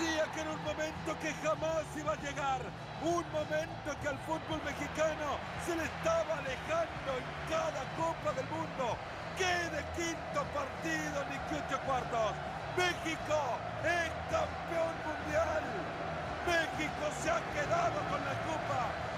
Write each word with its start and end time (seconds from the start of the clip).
parecía 0.00 0.24
que 0.32 0.40
era 0.40 0.50
un 0.50 0.64
momento 0.64 1.18
que 1.20 1.32
jamás 1.42 1.84
iba 1.96 2.12
a 2.12 2.16
llegar. 2.16 2.60
Un 3.02 3.24
momento 3.32 3.88
que 4.02 4.08
al 4.08 4.18
fútbol 4.18 4.60
mexicano 4.64 5.38
se 5.64 5.76
le 5.76 5.84
estaba 5.84 6.38
alejando 6.38 7.10
en 7.16 7.26
cada 7.48 7.82
Copa 7.96 8.32
del 8.32 8.46
Mundo. 8.48 8.96
¡Qué 9.36 9.44
de 9.44 9.82
quinto 9.96 10.40
partido 10.52 11.24
ni 11.30 11.38
que 11.48 11.76
cuartos! 11.86 12.34
México 12.76 13.58
es 13.84 14.10
campeón 14.30 14.94
mundial. 15.06 15.62
México 16.46 17.04
se 17.22 17.30
ha 17.30 17.40
quedado 17.52 18.00
con 18.10 18.20
la 18.24 18.34
Copa 18.44 19.09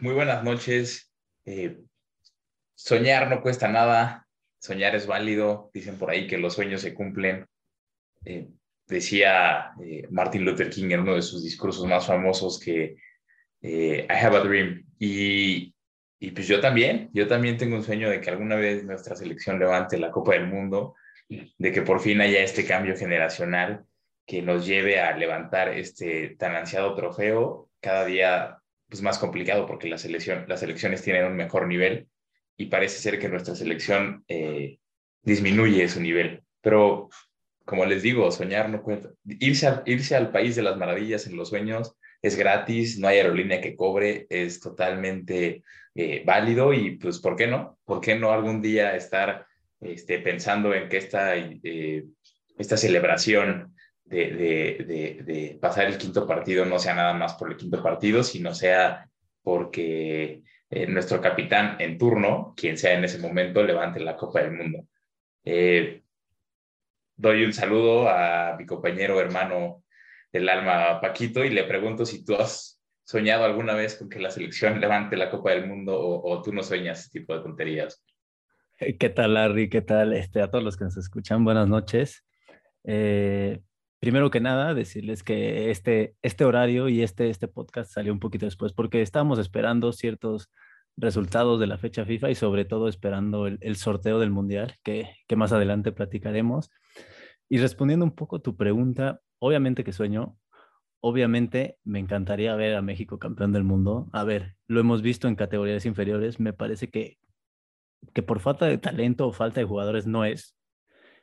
Muy 0.00 0.14
buenas 0.14 0.44
noches. 0.44 1.12
Eh, 1.44 1.78
soñar 2.76 3.28
no 3.28 3.42
cuesta 3.42 3.66
nada, 3.66 4.28
soñar 4.60 4.94
es 4.94 5.08
válido. 5.08 5.70
Dicen 5.74 5.98
por 5.98 6.10
ahí 6.10 6.28
que 6.28 6.38
los 6.38 6.54
sueños 6.54 6.82
se 6.82 6.94
cumplen. 6.94 7.46
Eh, 8.24 8.48
decía 8.86 9.72
eh, 9.82 10.06
Martin 10.10 10.44
Luther 10.44 10.70
King 10.70 10.90
en 10.90 11.00
uno 11.00 11.16
de 11.16 11.22
sus 11.22 11.42
discursos 11.42 11.84
más 11.86 12.06
famosos 12.06 12.60
que 12.60 12.96
I 13.60 14.06
have 14.08 14.36
a 14.36 14.40
dream. 14.40 14.86
Y, 15.00 15.74
y 16.20 16.30
pues 16.30 16.46
yo 16.46 16.60
también, 16.60 17.10
yo 17.12 17.26
también 17.26 17.56
tengo 17.56 17.74
un 17.74 17.82
sueño 17.82 18.08
de 18.08 18.20
que 18.20 18.30
alguna 18.30 18.54
vez 18.54 18.84
nuestra 18.84 19.16
selección 19.16 19.58
levante 19.58 19.98
la 19.98 20.12
Copa 20.12 20.34
del 20.34 20.46
Mundo, 20.46 20.94
de 21.28 21.72
que 21.72 21.82
por 21.82 22.00
fin 22.00 22.20
haya 22.20 22.40
este 22.40 22.64
cambio 22.64 22.96
generacional 22.96 23.84
que 24.24 24.42
nos 24.42 24.64
lleve 24.64 25.00
a 25.00 25.16
levantar 25.16 25.70
este 25.70 26.36
tan 26.38 26.54
ansiado 26.54 26.94
trofeo. 26.94 27.68
Cada 27.80 28.04
día 28.04 28.58
pues, 28.88 29.02
más 29.02 29.18
complicado 29.18 29.66
porque 29.66 29.88
la 29.88 29.98
selección, 29.98 30.44
las 30.48 30.60
selecciones 30.60 31.02
tienen 31.02 31.24
un 31.24 31.36
mejor 31.36 31.66
nivel 31.66 32.08
y 32.56 32.66
parece 32.66 32.98
ser 32.98 33.18
que 33.18 33.28
nuestra 33.28 33.54
selección 33.54 34.24
eh, 34.28 34.78
disminuye 35.22 35.88
su 35.88 36.00
nivel. 36.00 36.42
Pero, 36.60 37.08
como 37.64 37.84
les 37.84 38.02
digo, 38.02 38.30
soñar 38.30 38.68
no 38.68 38.82
cuenta. 38.82 39.10
Irse, 39.24 39.68
irse 39.86 40.16
al 40.16 40.32
país 40.32 40.56
de 40.56 40.62
las 40.62 40.76
maravillas 40.76 41.26
en 41.26 41.36
los 41.36 41.50
sueños 41.50 41.94
es 42.20 42.36
gratis, 42.36 42.98
no 42.98 43.08
hay 43.08 43.18
aerolínea 43.18 43.60
que 43.60 43.76
cobre, 43.76 44.26
es 44.28 44.60
totalmente 44.60 45.62
eh, 45.94 46.22
válido 46.24 46.72
y 46.72 46.96
pues, 46.96 47.20
¿por 47.20 47.36
qué 47.36 47.46
no? 47.46 47.78
¿Por 47.84 48.00
qué 48.00 48.16
no 48.16 48.32
algún 48.32 48.60
día 48.60 48.96
estar 48.96 49.46
este, 49.80 50.18
pensando 50.18 50.74
en 50.74 50.88
que 50.88 50.96
esta, 50.96 51.36
eh, 51.36 52.04
esta 52.56 52.76
celebración 52.76 53.74
de, 54.08 55.58
pasar 55.60 55.86
el 55.86 55.98
quinto 55.98 56.26
partido 56.26 56.64
no 56.64 56.78
sea 56.78 56.94
nada 56.94 57.14
más 57.14 57.34
por 57.34 57.50
el 57.50 57.56
quinto 57.56 57.82
partido, 57.82 58.22
sino 58.22 58.54
sea 58.54 59.08
porque 59.42 60.42
eh, 60.70 60.86
nuestro 60.86 61.20
capitán 61.20 61.76
en 61.78 61.98
turno, 61.98 62.54
quien 62.56 62.76
sea 62.76 62.94
en 62.94 63.04
ese 63.04 63.18
momento, 63.18 63.62
levante 63.62 64.00
la 64.00 64.16
Copa 64.16 64.42
del 64.42 64.52
Mundo. 64.52 64.86
Eh, 65.44 66.02
doy 67.16 67.44
un 67.44 67.52
saludo 67.52 68.08
a 68.08 68.56
mi 68.58 68.66
compañero 68.66 69.20
hermano 69.20 69.84
del 70.32 70.48
alma, 70.48 71.00
Paquito, 71.00 71.44
y 71.44 71.50
le 71.50 71.64
pregunto 71.64 72.04
si 72.04 72.24
tú 72.24 72.34
has 72.34 72.80
soñado 73.04 73.44
alguna 73.44 73.74
vez 73.74 73.96
con 73.96 74.08
que 74.10 74.20
la 74.20 74.30
selección 74.30 74.80
levante 74.80 75.16
la 75.16 75.30
Copa 75.30 75.52
del 75.52 75.66
Mundo 75.66 75.98
o, 75.98 76.42
tú 76.42 76.52
no 76.52 76.62
sueñas 76.62 77.00
ese 77.00 77.20
tipo 77.20 77.34
de 77.34 77.42
tonterías. 77.42 78.04
¿Qué 78.76 79.08
tal, 79.08 79.34
Larry? 79.34 79.68
¿Qué 79.68 79.80
tal? 79.80 80.12
Este, 80.12 80.42
a 80.42 80.50
todos 80.50 80.62
los 80.62 80.76
que 80.76 80.84
nos 80.84 80.96
escuchan, 80.96 81.44
buenas 81.44 81.66
noches. 81.66 82.24
Eh, 82.84 83.60
primero 84.00 84.30
que 84.30 84.40
nada, 84.40 84.74
decirles 84.74 85.22
que 85.22 85.70
este, 85.70 86.14
este 86.22 86.44
horario 86.44 86.88
y 86.88 87.02
este, 87.02 87.30
este 87.30 87.48
podcast 87.48 87.92
salió 87.92 88.12
un 88.12 88.20
poquito 88.20 88.46
después 88.46 88.72
porque 88.72 89.02
estábamos 89.02 89.38
esperando 89.38 89.92
ciertos 89.92 90.50
resultados 90.96 91.60
de 91.60 91.66
la 91.66 91.78
fecha 91.78 92.04
FIFA 92.04 92.30
y 92.30 92.34
sobre 92.34 92.64
todo 92.64 92.88
esperando 92.88 93.46
el, 93.46 93.76
sorteo 93.76 94.18
del 94.18 94.30
Mundial, 94.30 94.74
que, 94.82 95.10
que, 95.26 95.36
más 95.36 95.52
adelante 95.52 95.92
platicaremos. 95.92 96.70
Y 97.48 97.58
respondiendo 97.58 98.04
un 98.04 98.14
poco 98.14 98.40
tu 98.40 98.56
pregunta, 98.56 99.20
obviamente 99.38 99.84
que 99.84 99.92
sueño, 99.92 100.36
obviamente 101.00 101.78
me 101.84 102.00
encantaría 102.00 102.54
ver 102.56 102.74
a 102.74 102.82
México 102.82 103.18
campeón 103.18 103.52
del 103.52 103.64
mundo. 103.64 104.08
A 104.12 104.24
ver, 104.24 104.56
lo 104.66 104.80
hemos 104.80 105.02
visto 105.02 105.28
en 105.28 105.36
categorías 105.36 105.86
inferiores, 105.86 106.40
me 106.40 106.52
parece 106.52 106.90
que, 106.90 107.18
que 108.12 108.22
por 108.22 108.40
falta 108.40 108.66
de 108.66 108.78
talento 108.78 109.28
o 109.28 109.32
falta 109.32 109.60
de 109.60 109.66
jugadores 109.66 110.06
no 110.06 110.24
es. 110.24 110.56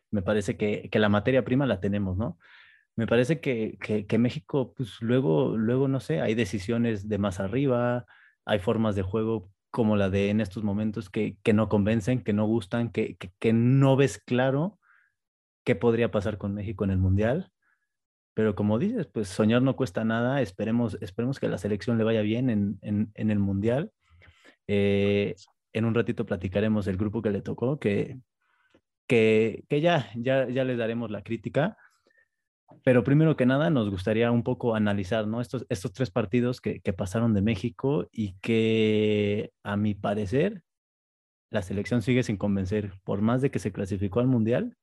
Me 0.09 0.21
parece 0.21 0.55
que, 0.55 0.89
que 0.89 0.99
la 0.99 1.09
materia 1.09 1.43
prima 1.43 1.65
la 1.65 1.81
tenemos, 1.81 2.17
¿no? 2.17 2.37
Me 2.95 3.07
parece 3.07 3.41
que, 3.41 3.77
que, 4.07 4.17
México, 4.17 4.73
pues 4.73 5.01
luego, 5.01 5.57
luego, 5.57 5.87
no 5.87 5.99
sé, 5.99 6.21
hay 6.21 6.33
decisiones 6.33 7.09
de 7.09 7.17
más 7.17 7.39
arriba, 7.41 8.05
hay 8.45 8.59
formas 8.59 8.95
de 8.95 9.01
juego 9.01 9.51
como 9.69 9.97
la 9.97 10.09
de 10.09 10.29
en 10.29 10.39
estos 10.39 10.63
momentos 10.63 11.09
que, 11.09 11.37
que 11.43 11.51
no 11.51 11.67
convencen, 11.67 12.23
que 12.23 12.31
no 12.31 12.45
gustan, 12.45 12.91
que, 12.91 13.17
que, 13.17 13.53
no 13.53 13.97
ves 13.97 14.17
claro 14.19 14.79
qué 15.65 15.75
podría 15.75 16.09
pasar 16.09 16.37
con 16.37 16.53
México 16.53 16.85
en 16.85 16.91
el 16.91 16.97
Mundial. 16.97 17.51
Pero 18.33 18.55
como 18.55 18.79
dices, 18.79 19.07
pues 19.07 19.27
soñar 19.27 19.61
no 19.61 19.75
cuesta 19.75 20.05
nada, 20.05 20.41
esperemos, 20.41 20.97
esperemos 21.01 21.39
que 21.39 21.49
la 21.49 21.57
selección 21.57 21.97
le 21.97 22.03
vaya 22.05 22.21
bien 22.21 22.49
en, 22.49 22.79
en, 22.81 23.11
en 23.15 23.31
el 23.31 23.39
Mundial. 23.39 23.91
Eh, 24.67 25.35
en 25.73 25.85
un 25.85 25.93
ratito 25.93 26.25
platicaremos 26.25 26.87
el 26.87 26.97
grupo 26.97 27.21
que 27.21 27.31
le 27.31 27.41
tocó, 27.41 27.77
que, 27.77 28.19
que, 29.07 29.65
que 29.67 29.81
ya, 29.81 30.09
ya, 30.15 30.47
ya 30.47 30.63
les 30.63 30.77
daremos 30.77 31.11
la 31.11 31.23
crítica 31.23 31.77
pero 32.83 33.03
primero 33.03 33.35
que 33.35 33.45
nada, 33.45 33.69
nos 33.69 33.89
gustaría 33.89 34.31
un 34.31 34.43
poco 34.43 34.75
analizar 34.75 35.27
¿no? 35.27 35.41
estos, 35.41 35.65
estos 35.69 35.93
tres 35.93 36.11
partidos 36.11 36.61
que, 36.61 36.79
que, 36.81 36.93
pasaron 36.93 37.33
de 37.33 37.41
México 37.41 38.07
y 38.11 38.33
que, 38.41 39.51
a 39.63 39.77
mi 39.77 39.93
parecer, 39.95 40.63
la 41.49 41.61
selección 41.61 42.01
sigue 42.01 42.23
sin 42.23 42.37
convencer. 42.37 42.93
Por 43.03 43.21
más 43.21 43.41
de 43.41 43.51
que 43.51 43.59
se 43.59 43.71
clasificó 43.71 44.19
al 44.19 44.27
Mundial, 44.27 44.77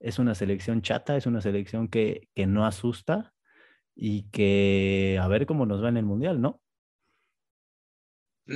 es 0.00 0.18
una 0.18 0.34
selección 0.34 0.82
chata, 0.82 1.16
es 1.16 1.26
una 1.26 1.40
selección 1.40 1.88
que, 1.88 2.28
que 2.34 2.46
no 2.46 2.66
asusta 2.66 3.32
y 3.94 4.28
que 4.30 5.18
a 5.20 5.28
ver 5.28 5.46
cómo 5.46 5.66
nos 5.66 5.82
va 5.82 5.88
en 5.88 5.96
el 5.96 6.04
Mundial, 6.04 6.40
¿no? 6.40 6.60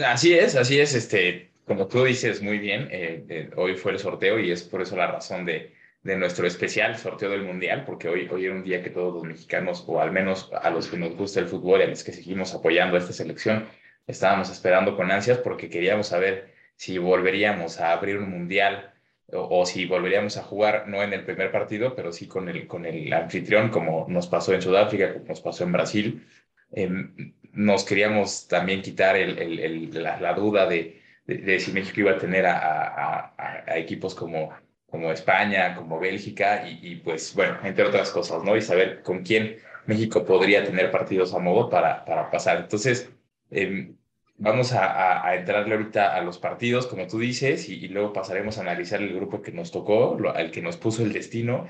Así 0.04 0.34
es, 0.34 0.56
así 0.56 0.78
es. 0.78 0.94
Este, 0.94 1.52
como 1.64 1.88
tú 1.88 2.04
dices 2.04 2.42
muy 2.42 2.58
bien, 2.58 2.88
eh, 2.90 3.24
eh, 3.28 3.50
hoy 3.56 3.76
fue 3.76 3.92
el 3.92 3.98
sorteo 3.98 4.38
y 4.38 4.50
es 4.50 4.62
por 4.62 4.82
eso 4.82 4.96
la 4.96 5.06
razón 5.06 5.44
de 5.44 5.74
de 6.02 6.16
nuestro 6.16 6.46
especial 6.46 6.96
sorteo 6.96 7.30
del 7.30 7.42
Mundial, 7.42 7.84
porque 7.84 8.08
hoy, 8.08 8.28
hoy 8.30 8.46
era 8.46 8.54
un 8.54 8.62
día 8.62 8.82
que 8.82 8.90
todos 8.90 9.14
los 9.14 9.24
mexicanos, 9.24 9.84
o 9.86 10.00
al 10.00 10.12
menos 10.12 10.50
a 10.52 10.70
los 10.70 10.88
que 10.88 10.96
nos 10.96 11.16
gusta 11.16 11.40
el 11.40 11.48
fútbol 11.48 11.80
y 11.80 11.84
a 11.84 11.86
los 11.88 12.04
que 12.04 12.12
seguimos 12.12 12.54
apoyando 12.54 12.96
a 12.96 13.00
esta 13.00 13.12
selección, 13.12 13.66
estábamos 14.06 14.50
esperando 14.50 14.96
con 14.96 15.10
ansias 15.10 15.38
porque 15.38 15.68
queríamos 15.68 16.08
saber 16.08 16.54
si 16.76 16.98
volveríamos 16.98 17.80
a 17.80 17.92
abrir 17.92 18.18
un 18.18 18.30
Mundial 18.30 18.94
o, 19.32 19.66
si 19.66 19.84
volveríamos 19.84 20.38
a 20.38 20.42
jugar, 20.42 20.88
no 20.88 21.02
en 21.02 21.12
el 21.12 21.24
primer 21.24 21.52
partido, 21.52 21.94
pero 21.94 22.12
sí 22.12 22.26
con 22.26 22.48
el, 22.48 22.66
con 22.66 22.86
el 22.86 23.12
anfitrión, 23.12 23.68
como 23.70 24.06
nos 24.08 24.26
pasó 24.26 24.54
en 24.54 24.62
Sudáfrica, 24.62 25.12
como 25.12 25.26
nos 25.26 25.40
pasó 25.42 25.64
en 25.64 25.72
Brasil. 25.72 26.26
Em, 26.72 27.34
nos 27.52 27.84
queríamos 27.84 28.48
también 28.48 28.82
quitar 28.82 29.16
la, 29.18 30.34
duda 30.34 30.66
de, 30.66 31.02
de, 31.26 31.60
si 31.60 31.72
México 31.72 32.00
iba 32.00 32.12
a 32.12 32.18
tener 32.18 32.46
a 32.46 33.34
equipos 33.76 34.14
como 34.14 34.50
como 34.90 35.12
España, 35.12 35.74
como 35.74 35.98
Bélgica 36.00 36.66
y, 36.68 36.96
pues 36.96 37.34
bueno, 37.34 37.58
entre 37.64 37.84
otras 37.84 38.10
cosas, 38.10 38.42
¿no? 38.42 38.56
Y 38.56 38.62
saber 38.62 39.02
con 39.02 39.22
quién 39.22 39.58
México 39.86 40.24
podría 40.24 40.64
tener 40.64 40.90
partidos 40.90 41.34
a 41.34 41.38
modo 41.38 41.68
para, 41.68 42.04
para 42.04 42.30
pasar. 42.30 42.58
Entonces, 42.58 43.10
em, 43.50 43.96
vamos 44.36 44.72
a, 44.72 45.26
a, 45.26 45.34
entrarle 45.36 45.74
ahorita 45.74 46.14
a 46.16 46.22
los 46.22 46.38
partidos, 46.38 46.86
como 46.86 47.06
tú 47.06 47.18
dices, 47.18 47.68
y, 47.68 47.88
luego 47.88 48.12
pasaremos 48.12 48.58
a 48.58 48.62
analizar 48.62 49.02
el 49.02 49.14
grupo 49.14 49.42
que 49.42 49.52
nos 49.52 49.70
tocó, 49.70 50.16
lo, 50.18 50.34
al 50.34 50.50
que 50.50 50.62
nos 50.62 50.76
puso 50.76 51.02
el 51.02 51.12
destino. 51.12 51.66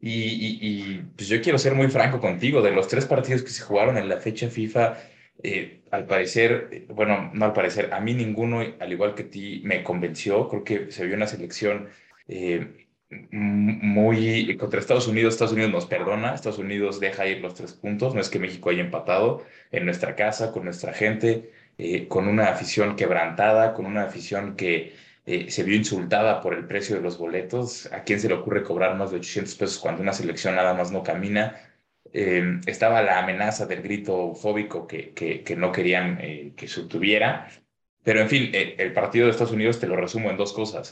Y, 0.00 0.58
y, 0.60 1.02
pues 1.16 1.28
yo 1.28 1.40
quiero 1.42 1.58
ser 1.58 1.74
muy 1.74 1.88
franco 1.88 2.20
contigo, 2.20 2.62
de 2.62 2.72
los 2.72 2.88
tres 2.88 3.06
partidos 3.06 3.42
que 3.42 3.50
se 3.50 3.62
jugaron 3.62 3.98
en 3.98 4.08
la 4.08 4.16
fecha 4.18 4.48
FIFA, 4.48 4.96
eh, 5.42 5.82
al 5.90 6.06
parecer, 6.06 6.86
bueno, 6.88 7.30
no 7.34 7.44
al 7.44 7.52
parecer, 7.52 7.92
a 7.92 8.00
mí 8.00 8.14
ninguno, 8.14 8.60
al 8.80 8.92
igual 8.92 9.14
que 9.14 9.24
a 9.24 9.30
ti, 9.30 9.60
me 9.64 9.82
convenció. 9.82 10.48
Creo 10.48 10.64
que 10.64 10.90
se 10.90 11.06
vio 11.06 11.16
una 11.16 11.26
selección 11.26 11.88
eh, 12.28 12.82
muy 13.30 14.56
contra 14.56 14.80
Estados 14.80 15.06
Unidos. 15.08 15.34
Estados 15.34 15.52
Unidos 15.52 15.72
nos 15.72 15.86
perdona, 15.86 16.34
Estados 16.34 16.58
Unidos 16.58 17.00
deja 17.00 17.26
ir 17.26 17.40
los 17.40 17.54
tres 17.54 17.72
puntos. 17.72 18.14
No 18.14 18.20
es 18.20 18.28
que 18.30 18.38
México 18.38 18.70
haya 18.70 18.80
empatado 18.82 19.44
en 19.70 19.84
nuestra 19.84 20.16
casa, 20.16 20.52
con 20.52 20.64
nuestra 20.64 20.92
gente, 20.92 21.50
eh, 21.78 22.08
con 22.08 22.28
una 22.28 22.48
afición 22.50 22.96
quebrantada, 22.96 23.74
con 23.74 23.86
una 23.86 24.04
afición 24.04 24.56
que, 24.56 24.94
eh, 25.26 25.50
se 25.50 25.62
vio 25.62 25.76
insultada 25.76 26.40
por 26.40 26.54
el 26.54 26.66
precio 26.66 26.96
de 26.96 27.02
los 27.02 27.18
boletos. 27.18 27.86
¿A 27.92 28.02
quién 28.04 28.20
se 28.20 28.28
le 28.28 28.34
ocurre 28.34 28.62
cobrar 28.62 28.96
más 28.96 29.10
de 29.10 29.18
800 29.18 29.54
pesos 29.54 29.78
cuando 29.78 30.02
una 30.02 30.12
selección 30.12 30.54
nada 30.56 30.74
más 30.74 30.90
no 30.90 31.02
camina? 31.02 31.56
Eh, 32.12 32.60
estaba 32.66 33.02
la 33.02 33.20
amenaza 33.20 33.66
del 33.66 33.82
grito 33.82 34.34
fóbico 34.34 34.86
que, 34.86 35.12
que, 35.14 35.56
no 35.56 35.72
querían 35.72 36.18
que 36.56 36.68
se 36.68 36.82
tuviera. 36.84 37.48
Pero 38.04 38.20
en 38.20 38.28
fin, 38.28 38.50
el 38.52 38.92
partido 38.92 39.26
de 39.26 39.30
Estados 39.30 39.52
Unidos 39.52 39.78
te 39.78 39.86
lo 39.86 39.96
resumo 39.96 40.30
en 40.30 40.36
dos 40.36 40.52
cosas. 40.52 40.90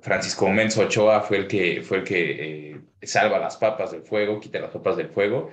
Francisco 0.00 0.48
Menzo 0.48 0.82
Ochoa 0.82 1.20
fue 1.20 1.38
el 1.38 1.46
que, 1.46 1.82
fue 1.82 1.98
el 1.98 2.04
que 2.04 2.80
salva 3.02 3.38
las 3.38 3.56
papas 3.56 3.92
del 3.92 4.02
fuego, 4.02 4.40
quita 4.40 4.60
las 4.60 4.70
papas 4.70 4.96
del 4.96 5.08
fuego. 5.08 5.50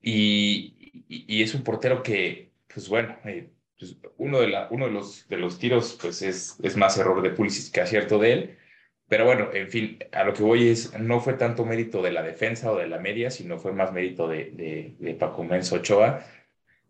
Y, 0.00 1.04
y, 1.08 1.42
es 1.42 1.54
un 1.54 1.64
portero 1.64 2.02
que, 2.02 2.52
pues 2.72 2.88
bueno, 2.88 3.16
pues, 3.78 3.96
uno, 4.16 4.40
de, 4.40 4.48
la, 4.48 4.68
uno 4.70 4.86
de, 4.86 4.92
los, 4.92 5.28
de 5.28 5.36
los 5.36 5.58
tiros 5.58 5.98
pues 6.00 6.22
es, 6.22 6.58
es 6.62 6.76
más 6.76 6.98
error 6.98 7.22
de 7.22 7.30
Pulisic 7.30 7.72
que 7.72 7.80
acierto 7.80 8.18
de 8.18 8.32
él. 8.32 8.58
Pero 9.08 9.24
bueno, 9.24 9.48
en 9.54 9.68
fin, 9.70 9.98
a 10.12 10.22
lo 10.24 10.34
que 10.34 10.42
voy 10.42 10.68
es, 10.68 10.98
no 10.98 11.20
fue 11.20 11.34
tanto 11.34 11.64
mérito 11.64 12.02
de 12.02 12.12
la 12.12 12.22
defensa 12.22 12.70
o 12.70 12.76
de 12.76 12.88
la 12.88 12.98
media, 12.98 13.30
sino 13.30 13.58
fue 13.58 13.72
más 13.72 13.92
mérito 13.92 14.28
de, 14.28 14.50
de, 14.52 14.96
de 14.98 15.14
Paco 15.14 15.44
Menso 15.44 15.76
Ochoa. 15.76 16.24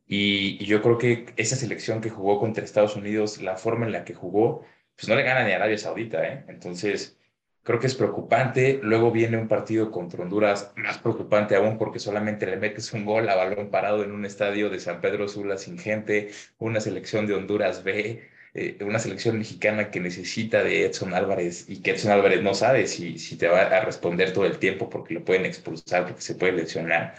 Y, 0.08 0.64
yo 0.64 0.82
creo 0.82 0.99
que 0.99 1.26
esa 1.37 1.56
selección 1.56 2.00
que 2.00 2.10
jugó 2.10 2.40
contra 2.40 2.64
Estados 2.64 2.96
Unidos, 2.96 3.40
la 3.43 3.56
forma 3.56 3.87
en 3.87 3.93
la 3.93 4.05
que 4.05 4.14
jugó, 4.14 4.64
pues 4.96 5.08
no 5.08 5.14
le 5.14 5.22
gana 5.22 5.44
ni 5.44 5.52
a 5.52 5.56
Arabia 5.56 5.78
Saudita, 5.78 6.26
¿eh? 6.26 6.44
Entonces, 6.49 7.19
creo 7.62 7.78
que 7.81 7.87
es 7.87 7.94
preocupante. 7.94 8.81
Luego 8.82 9.12
viene 9.12 9.37
un 9.37 9.49
partido 9.49 9.90
contra 9.90 10.22
Honduras 10.22 10.72
más 10.76 10.99
preocupante 10.99 11.55
aún 11.56 11.78
porque 11.78 11.99
solamente 11.99 12.46
le 12.46 12.56
metes 12.56 12.93
un 12.94 13.05
gol 13.05 13.28
a 13.28 13.37
balón 13.37 13.70
parado 13.70 14.02
en 14.02 14.12
un 14.12 14.25
estadio 14.25 14.70
de 14.70 14.81
San 14.81 15.00
Pedro 15.00 15.28
Sula 15.28 15.58
sin 15.58 15.78
gente, 15.78 16.31
una 16.58 16.81
selección 16.81 17.26
de 17.26 17.34
Honduras 17.34 17.84
B, 17.84 18.22
eh, 18.54 18.78
una 18.81 18.99
selección 18.99 19.38
mexicana 19.38 19.90
que 19.90 20.00
necesita 20.00 20.64
de 20.64 20.87
Edson 20.87 21.12
Álvarez 21.14 21.66
y 21.69 21.82
que 21.82 21.93
Edson 21.93 22.12
Álvarez 22.12 22.43
no 22.43 22.54
sabe 22.54 22.87
si, 22.87 23.19
si 23.19 23.37
te 23.37 23.49
va 23.49 23.62
a 23.62 23.81
responder 23.84 24.32
todo 24.32 24.46
el 24.46 24.58
tiempo 24.58 24.88
porque 24.88 25.14
lo 25.14 25.25
pueden 25.25 25.44
expulsar, 25.44 26.06
porque 26.06 26.22
se 26.22 26.34
puede 26.37 26.52
lesionar. 26.52 27.14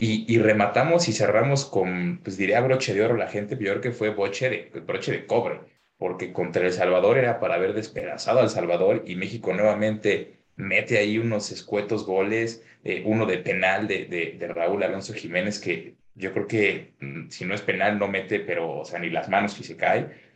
Y, 0.00 0.32
y, 0.32 0.38
rematamos 0.38 1.08
y 1.08 1.12
cerramos 1.12 1.66
con, 1.66 2.20
pues 2.22 2.36
diría 2.36 2.60
broche 2.60 2.94
de 2.94 3.02
oro 3.02 3.16
la 3.16 3.26
gente, 3.28 3.56
peor 3.56 3.80
que 3.80 3.90
fue 3.90 4.10
broche 4.10 4.48
de, 4.48 4.80
broche 4.80 5.10
de 5.10 5.26
cobre 5.26 5.60
porque 5.98 6.32
contra 6.32 6.64
El 6.64 6.72
Salvador 6.72 7.18
era 7.18 7.40
para 7.40 7.56
haber 7.56 7.74
despedazado 7.74 8.40
al 8.40 8.50
Salvador 8.50 9.02
y 9.06 9.16
México 9.16 9.52
nuevamente 9.52 10.38
mete 10.56 10.98
ahí 10.98 11.18
unos 11.18 11.52
escuetos 11.52 12.06
goles, 12.06 12.64
eh, 12.84 13.02
uno 13.04 13.26
de 13.26 13.38
penal 13.38 13.86
de, 13.88 14.06
de, 14.06 14.48
Raúl 14.48 14.82
Alonso 14.82 15.12
Jiménez, 15.12 15.58
que 15.60 15.96
yo 16.14 16.32
creo 16.32 16.46
que 16.46 16.94
mm, 17.00 17.28
si 17.30 17.44
no 17.44 17.54
es 17.54 17.62
penal 17.62 17.98
no 17.98 18.08
mete, 18.08 18.40
pero, 18.40 18.78
o 18.78 18.84
sea, 18.84 18.98
ni 19.00 19.10
las 19.10 19.28
manos 19.28 19.52
si 19.52 19.64
se 19.64 19.76
cae. 19.76 20.28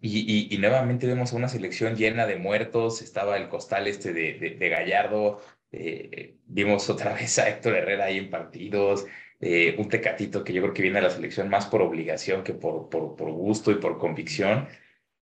Y, 0.00 0.54
y, 0.54 0.58
nuevamente 0.58 1.06
vemos 1.06 1.32
a 1.32 1.36
una 1.36 1.48
selección 1.48 1.96
llena 1.96 2.26
de 2.26 2.36
muertos, 2.36 3.00
estaba 3.00 3.38
el 3.38 3.48
costal 3.48 3.86
este 3.86 4.12
de, 4.12 4.34
de 4.58 4.68
Gallardo, 4.68 5.40
eh, 5.78 6.36
vimos 6.46 6.88
otra 6.90 7.14
vez 7.20 7.38
a 7.38 7.48
Héctor 7.48 7.76
Herrera 7.76 8.06
ahí 8.06 8.18
en 8.18 8.30
partidos, 8.30 9.06
eh, 9.40 9.74
un 9.78 9.88
tecatito 9.88 10.44
que 10.44 10.52
yo 10.52 10.62
creo 10.62 10.74
que 10.74 10.82
viene 10.82 10.98
a 10.98 11.02
la 11.02 11.10
selección 11.10 11.48
más 11.48 11.66
por 11.66 11.82
obligación 11.82 12.44
que 12.44 12.54
por, 12.54 12.88
por, 12.88 13.16
por, 13.16 13.30
gusto 13.32 13.70
y 13.70 13.76
por 13.76 13.98
convicción. 13.98 14.68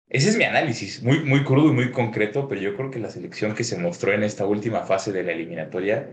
Ese 0.08 0.28
es 0.28 0.37
mi 0.37 0.44
análisis, 0.44 1.02
muy, 1.02 1.20
muy 1.25 1.44
crudo 1.44 1.70
y 1.70 1.72
muy 1.72 1.90
concreto, 1.90 2.49
pero 2.49 2.60
yo 2.60 2.76
creo 2.76 2.90
que 2.90 2.99
la 2.99 3.10
selección 3.10 3.54
que 3.54 3.64
se 3.64 3.78
mostró 3.78 4.12
en 4.12 4.22
esta 4.22 4.46
última 4.46 4.82
fase 4.82 5.12
de 5.12 5.22
la 5.22 5.32
eliminatoria, 5.32 6.08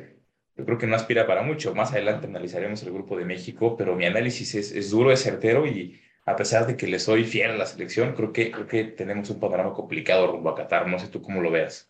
yo 0.56 0.66
creo 0.66 0.78
que 0.78 0.88
no 0.88 0.96
aspira 0.96 1.28
para 1.28 1.44
mucho. 1.44 1.76
Más 1.76 1.92
adelante 1.92 2.28
analizaremos 2.28 2.82
el 2.84 2.94
grupo 2.94 3.18
de 3.18 3.26
México, 3.26 3.76
pero 3.78 3.96
mi 3.96 4.06
análisis 4.06 4.56
es, 4.56 4.72
es 4.72 4.90
duro, 4.92 5.12
es 5.12 5.22
certero 5.22 5.68
y 5.68 6.00
a 6.26 6.36
pesar 6.36 6.68
de 6.68 6.78
que 6.78 6.88
le 6.88 7.00
soy 7.00 7.24
fiel 7.26 7.52
a 7.52 7.58
la 7.58 7.66
selección, 7.66 8.14
creo 8.16 8.32
que, 8.34 8.52
creo 8.52 8.68
que 8.68 8.84
tenemos 8.86 9.30
un 9.30 9.40
panorama 9.40 9.74
complicado 9.74 10.32
rumbo 10.32 10.50
a 10.50 10.56
Qatar. 10.56 10.88
No 10.88 11.00
sé 11.00 11.08
tú 11.08 11.22
cómo 11.22 11.42
lo 11.42 11.52
veas. 11.52 11.89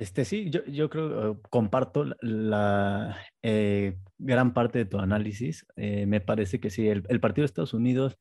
Este 0.00 0.24
sí, 0.24 0.48
yo, 0.48 0.64
yo 0.64 0.88
creo, 0.88 1.42
comparto 1.50 2.06
la, 2.22 3.18
eh, 3.42 3.98
gran 4.16 4.54
parte 4.54 4.78
de 4.78 4.86
tu 4.86 4.98
análisis. 4.98 5.66
Eh, 5.76 6.06
me 6.06 6.22
parece 6.22 6.58
que 6.58 6.70
sí, 6.70 6.88
el, 6.88 7.02
partido 7.20 7.42
de 7.42 7.46
Estados 7.46 7.74
Unidos, 7.74 8.18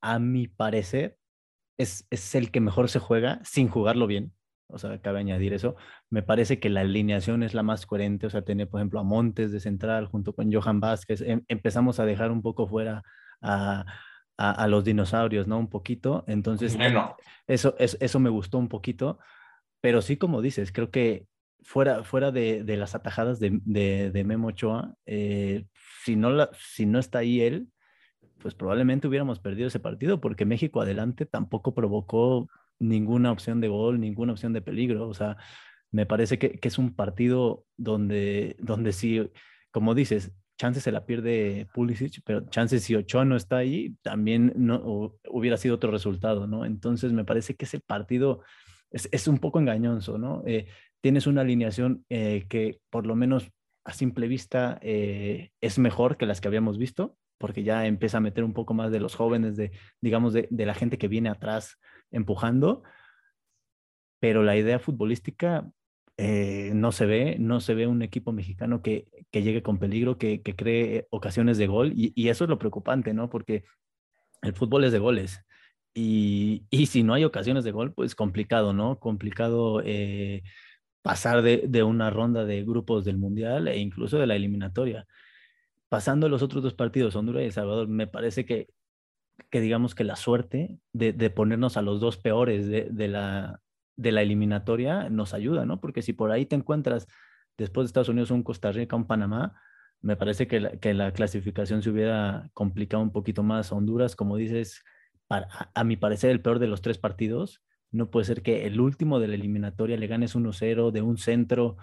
a 0.00 0.20
mi 0.20 0.46
parecer, 0.46 1.18
es, 1.76 2.06
es 2.10 2.36
el 2.36 2.52
que 2.52 2.60
mejor 2.60 2.88
se 2.88 3.00
juega 3.00 3.40
sin 3.42 3.66
jugarlo 3.66 4.06
bien. 4.06 4.32
O 4.68 4.78
sea, 4.78 5.00
cabe 5.00 5.18
añadir 5.18 5.54
eso. 5.54 5.74
Me 6.08 6.22
parece 6.22 6.60
que 6.60 6.70
la 6.70 6.82
alineación 6.82 7.42
es 7.42 7.52
la 7.52 7.64
más 7.64 7.84
coherente. 7.84 8.28
O 8.28 8.30
sea, 8.30 8.42
tener, 8.42 8.68
por 8.68 8.78
ejemplo, 8.78 9.00
a 9.00 9.02
Montes 9.02 9.50
de 9.50 9.58
central 9.58 10.06
junto 10.06 10.36
con 10.36 10.52
Johan 10.52 10.78
Vázquez. 10.78 11.20
Em, 11.20 11.42
empezamos 11.48 11.98
a 11.98 12.06
dejar 12.06 12.30
un 12.30 12.42
poco 12.42 12.68
fuera 12.68 13.02
a, 13.42 13.84
a, 14.36 14.68
los 14.68 14.84
dinosaurios, 14.84 15.48
¿no? 15.48 15.58
Un 15.58 15.68
poquito. 15.68 16.22
Entonces, 16.28 16.78
eso, 17.48 17.74
eso, 17.76 17.96
eso 17.98 18.20
me 18.20 18.30
gustó 18.30 18.58
un 18.58 18.68
poquito. 18.68 19.18
Pero 19.80 20.02
sí, 20.02 20.16
como 20.16 20.42
dices, 20.42 20.72
creo 20.72 20.90
que 20.90 21.26
fuera, 21.62 22.04
fuera 22.04 22.30
de, 22.30 22.64
de 22.64 22.76
las 22.76 22.94
atajadas 22.94 23.40
de, 23.40 23.60
de, 23.64 24.24
Memo 24.24 24.48
Ochoa, 24.48 24.94
eh, 25.06 25.66
si, 26.04 26.16
no 26.16 26.30
la, 26.30 26.50
si 26.58 26.86
no 26.86 26.98
está 26.98 27.18
ahí 27.18 27.40
él, 27.40 27.68
pues 28.38 28.54
probablemente 28.54 29.08
hubiéramos 29.08 29.40
perdido 29.40 29.68
ese 29.68 29.80
partido 29.80 30.20
porque 30.20 30.44
México 30.44 30.80
adelante 30.80 31.26
tampoco 31.26 31.74
provocó 31.74 32.48
ninguna 32.78 33.32
opción 33.32 33.60
de 33.60 33.68
gol, 33.68 34.00
ninguna 34.00 34.32
opción 34.32 34.52
de 34.52 34.62
peligro. 34.62 35.08
O 35.08 35.14
sea, 35.14 35.36
me 35.90 36.06
parece 36.06 36.38
que, 36.38 36.58
que 36.58 36.68
es 36.68 36.78
un 36.78 36.94
partido 36.94 37.64
donde, 37.76 38.56
donde 38.60 38.92
sí, 38.92 39.30
como 39.70 39.94
dices, 39.94 40.32
chances 40.58 40.82
se 40.82 40.92
la 40.92 41.06
pierde 41.06 41.68
Pulisic, 41.74 42.22
pero 42.24 42.48
chances 42.48 42.82
si 42.84 42.94
Ochoa 42.94 43.24
no 43.24 43.36
está 43.36 43.58
ahí, 43.58 43.96
también 44.02 44.52
no 44.56 45.12
hubiera 45.28 45.56
sido 45.56 45.74
otro 45.74 45.90
resultado, 45.90 46.46
¿no? 46.46 46.64
Entonces 46.64 47.12
me 47.12 47.24
parece 47.24 47.54
que 47.54 47.66
ese 47.66 47.80
partido 47.80 48.42
es, 49.04 49.28
un 49.28 49.38
poco 49.38 49.58
engañoso, 49.58 50.18
¿no? 50.18 50.42
Eh, 50.46 50.66
tienes 51.00 51.26
una 51.26 51.42
alineación 51.42 52.04
eh, 52.08 52.46
que 52.48 52.80
por 52.90 53.06
lo 53.06 53.14
menos 53.14 53.50
a 53.84 53.92
simple 53.92 54.26
vista 54.26 54.78
eh, 54.82 55.50
es 55.60 55.78
mejor 55.78 56.16
que 56.16 56.26
las 56.26 56.40
que 56.40 56.48
habíamos 56.48 56.78
visto, 56.78 57.16
porque 57.38 57.62
ya 57.62 57.86
empieza 57.86 58.18
a 58.18 58.22
meter 58.22 58.42
un 58.42 58.54
poco 58.54 58.74
más 58.74 58.90
de 58.90 59.00
los 59.00 59.14
jóvenes, 59.14 59.56
de, 59.56 59.72
digamos, 60.00 60.32
de, 60.32 60.48
la 60.50 60.74
gente 60.74 60.98
que 60.98 61.08
viene 61.08 61.28
atrás 61.28 61.78
empujando, 62.10 62.82
pero 64.18 64.42
la 64.42 64.56
idea 64.56 64.78
futbolística 64.78 65.68
no 66.18 66.92
se 66.92 67.04
ve, 67.04 67.36
no 67.38 67.60
se 67.60 67.74
ve 67.74 67.86
un 67.86 68.00
equipo 68.00 68.32
mexicano 68.32 68.80
que, 68.80 69.06
llegue 69.32 69.62
con 69.62 69.78
peligro, 69.78 70.16
que, 70.16 70.42
cree 70.42 71.06
ocasiones 71.10 71.58
de 71.58 71.66
gol, 71.66 71.92
y, 71.94 72.28
eso 72.28 72.44
es 72.44 72.50
lo 72.50 72.58
preocupante, 72.58 73.12
¿no? 73.12 73.28
Porque 73.28 73.64
el 74.40 74.54
fútbol 74.54 74.84
es 74.84 74.92
de 74.92 74.98
goles, 74.98 75.44
y, 75.98 76.86
si 76.86 77.02
no 77.02 77.14
hay 77.14 77.24
ocasiones 77.24 77.64
de 77.64 77.72
gol, 77.72 77.94
pues 77.94 78.14
complicado, 78.14 78.74
¿no? 78.74 79.00
Complicado 79.00 79.80
eh, 79.82 80.42
pasar 81.00 81.40
de, 81.40 81.82
una 81.82 82.10
ronda 82.10 82.44
de 82.44 82.62
grupos 82.64 83.06
del 83.06 83.16
Mundial 83.16 83.66
e 83.66 83.78
incluso 83.78 84.18
de 84.18 84.26
la 84.26 84.36
eliminatoria. 84.36 85.06
Pasando 85.88 86.28
los 86.28 86.42
otros 86.42 86.62
dos 86.62 86.74
partidos, 86.74 87.16
Honduras 87.16 87.42
y 87.42 87.46
El 87.46 87.52
Salvador, 87.52 87.88
me 87.88 88.06
parece 88.06 88.44
que, 88.44 88.68
que 89.48 89.62
digamos 89.62 89.94
que 89.94 90.04
la 90.04 90.16
suerte 90.16 90.78
de, 90.92 91.30
ponernos 91.30 91.78
a 91.78 91.82
los 91.82 91.98
dos 91.98 92.18
peores 92.18 92.68
de, 92.68 93.08
la, 93.08 93.62
de 93.96 94.12
la 94.12 94.20
eliminatoria 94.20 95.08
nos 95.08 95.32
ayuda, 95.32 95.64
¿no? 95.64 95.80
Porque 95.80 96.02
si 96.02 96.12
por 96.12 96.30
ahí 96.30 96.44
te 96.44 96.56
encuentras 96.56 97.06
después 97.56 97.84
de 97.84 97.86
Estados 97.86 98.10
Unidos 98.10 98.30
un 98.30 98.42
Costa 98.42 98.70
Rica, 98.70 98.96
un 98.96 99.06
Panamá, 99.06 99.58
me 100.02 100.16
parece 100.16 100.46
que 100.46 100.60
la, 100.60 100.70
que 100.76 100.92
la 100.92 101.12
clasificación 101.12 101.82
se 101.82 101.88
hubiera 101.88 102.50
complicado 102.52 103.02
un 103.02 103.12
poquito 103.12 103.42
más. 103.42 103.72
Honduras, 103.72 104.14
como 104.14 104.36
dices, 104.36 104.84
a, 105.28 105.84
mi 105.84 105.96
parecer, 105.96 106.30
el 106.30 106.40
peor 106.40 106.58
de 106.58 106.66
los 106.68 106.82
tres 106.82 106.98
partidos. 106.98 107.62
No 107.90 108.10
puede 108.10 108.26
ser 108.26 108.42
que 108.42 108.66
el 108.66 108.80
último 108.80 109.20
de 109.20 109.28
la 109.28 109.34
eliminatoria 109.34 109.96
le 109.96 110.06
ganes 110.06 110.34
1-0 110.36 110.90
de 110.90 111.02
un 111.02 111.18
centro, 111.18 111.76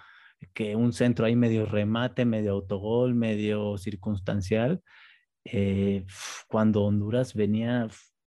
que 0.54 0.76
un 0.76 0.94
centro 0.94 1.26
ahí 1.26 1.36
medio 1.36 1.66
remate, 1.66 2.26
medio 2.26 2.52
autogol, 2.54 3.16
medio 3.16 3.78
circunstancial, 3.78 4.82
eh, 5.46 6.06
cuando 6.48 6.84
Honduras 6.84 7.34
venía 7.34 7.88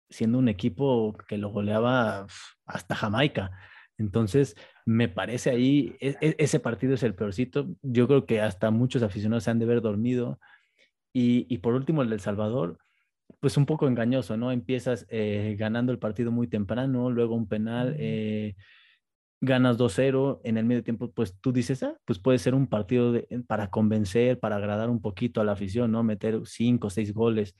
siendo 0.09 0.37
un 0.37 0.49
equipo 0.49 1.15
que 1.27 1.37
lo 1.37 1.49
goleaba 1.49 2.27
hasta 2.65 2.95
Jamaica. 2.95 3.51
Entonces, 3.97 4.55
me 4.85 5.09
parece 5.09 5.49
ahí, 5.49 5.95
e, 5.99 6.15
e, 6.21 6.35
ese 6.37 6.59
partido 6.59 6.93
es 6.95 7.03
el 7.03 7.15
peorcito. 7.15 7.67
Yo 7.81 8.07
creo 8.07 8.25
que 8.25 8.41
hasta 8.41 8.71
muchos 8.71 9.03
aficionados 9.03 9.43
se 9.43 9.51
han 9.51 9.59
de 9.59 9.65
haber 9.65 9.81
dormido. 9.81 10.39
Y, 11.17 11.59
por 11.59 11.75
último, 11.75 12.01
el 12.01 12.09
del 12.09 12.19
Salvador, 12.19 12.77
pues 13.45 13.57
un 13.57 13.67
poco 13.67 13.87
engañoso, 13.87 14.37
¿no? 14.37 14.51
Empiezas 14.51 15.05
eh, 15.07 15.55
ganando 15.55 15.91
el 15.91 15.99
partido 15.99 16.31
muy 16.31 16.47
temprano, 16.47 17.11
luego 17.11 17.35
un 17.35 17.47
penal, 17.47 17.95
eh, 17.99 18.55
ganas 19.39 19.77
2-0, 19.77 20.41
en 20.43 20.57
el 20.57 20.65
medio 20.65 20.83
tiempo, 20.83 21.11
pues 21.11 21.37
tú 21.41 21.53
dices, 21.53 21.83
ah, 21.83 21.95
pues 22.05 22.17
puede 22.17 22.39
ser 22.39 22.55
un 22.55 22.65
partido 22.65 23.13
para 23.45 23.69
convencer, 23.69 24.39
para 24.39 24.55
agradar 24.55 24.89
un 24.89 24.99
poquito 24.99 25.41
a 25.41 25.43
la 25.43 25.51
afición, 25.51 25.91
¿no? 25.91 26.01
Meter 26.01 26.41
cinco 26.45 26.89
seis 26.89 27.13
goles. 27.13 27.55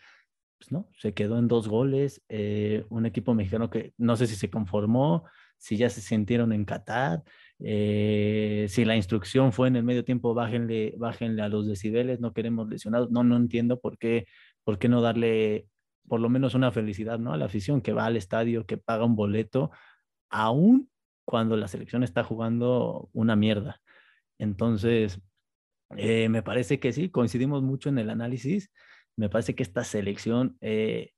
Pues 0.58 0.72
no, 0.72 0.90
se 0.98 1.14
quedó 1.14 1.38
en 1.38 1.48
dos 1.48 1.68
goles, 1.68 2.24
eh, 2.30 2.84
un 2.90 3.06
equipo 3.06 3.36
mexicano 3.36 3.70
que 3.70 3.94
no 3.96 4.16
sé 4.16 4.26
si 4.26 4.36
se 4.36 4.50
conformó, 4.50 5.26
si 5.60 5.78
ya 5.78 5.92
se 5.92 6.02
sintieron 6.02 6.52
en 6.52 6.66
Qatar, 6.66 7.22
si 7.60 8.86
la 8.86 8.96
instrucción 8.96 9.54
fue 9.54 9.68
en 9.68 9.76
el 9.76 9.84
medio 9.84 10.04
tiempo, 10.04 10.34
bájenle, 10.34 10.96
bájenle 10.98 11.44
a 11.44 11.50
los 11.50 11.68
decibeles, 11.68 12.20
no 12.20 12.34
queremos 12.34 12.68
lesionados, 12.70 13.12
no, 13.12 13.24
no 13.24 13.38
entiendo 13.38 13.80
por 13.80 14.00
qué 14.00 14.26
¿por 14.66 14.80
qué 14.80 14.90
no 14.90 15.00
darle 15.00 15.68
por 16.08 16.20
lo 16.20 16.30
menos 16.30 16.54
una 16.56 16.72
felicidad, 16.72 17.20
¿no? 17.20 17.34
A 17.34 17.38
la 17.38 17.46
afición 17.46 17.82
que 17.82 17.94
va 17.94 18.06
al 18.06 18.18
estadio, 18.18 18.66
que 18.66 18.78
paga 18.78 19.06
un 19.06 19.16
boleto, 19.16 19.72
aún 20.30 20.90
cuando 21.26 21.58
la 21.58 21.68
selección 21.68 22.04
está 22.04 22.24
jugando 22.24 23.10
una 23.14 23.36
mierda. 23.36 23.82
Entonces, 24.38 25.22
eh, 25.98 26.30
me 26.30 26.44
parece 26.44 26.80
que 26.80 26.94
sí, 26.94 27.10
coincidimos 27.10 27.64
mucho 27.64 27.90
en 27.90 28.00
el 28.00 28.10
análisis. 28.10 28.72
Me 29.18 29.30
parece 29.30 29.56
que 29.56 29.64
esta 29.64 29.84
selección, 29.84 30.58
eh, 30.62 31.12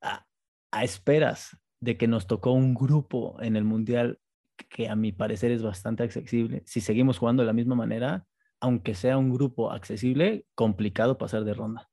a, 0.00 0.26
a, 0.70 0.84
esperas 0.84 1.58
de 1.80 1.96
que 1.96 2.08
nos 2.08 2.26
tocó 2.26 2.52
un 2.52 2.74
grupo 2.74 3.36
en 3.42 3.56
el 3.56 3.64
Mundial 3.64 4.20
que 4.68 4.88
a 4.88 4.96
mi 4.96 5.12
parecer 5.12 5.50
es 5.50 5.62
bastante 5.62 6.02
accesible, 6.02 6.62
si 6.66 6.80
seguimos 6.80 7.18
jugando 7.18 7.42
de 7.42 7.48
la 7.48 7.52
misma 7.52 7.74
manera, 7.74 8.26
aunque 8.60 8.94
sea 8.94 9.18
un 9.18 9.32
grupo 9.32 9.72
accesible, 9.72 10.46
complicado 10.54 11.18
pasar 11.18 11.44
de 11.44 11.54
ronda. 11.54 11.91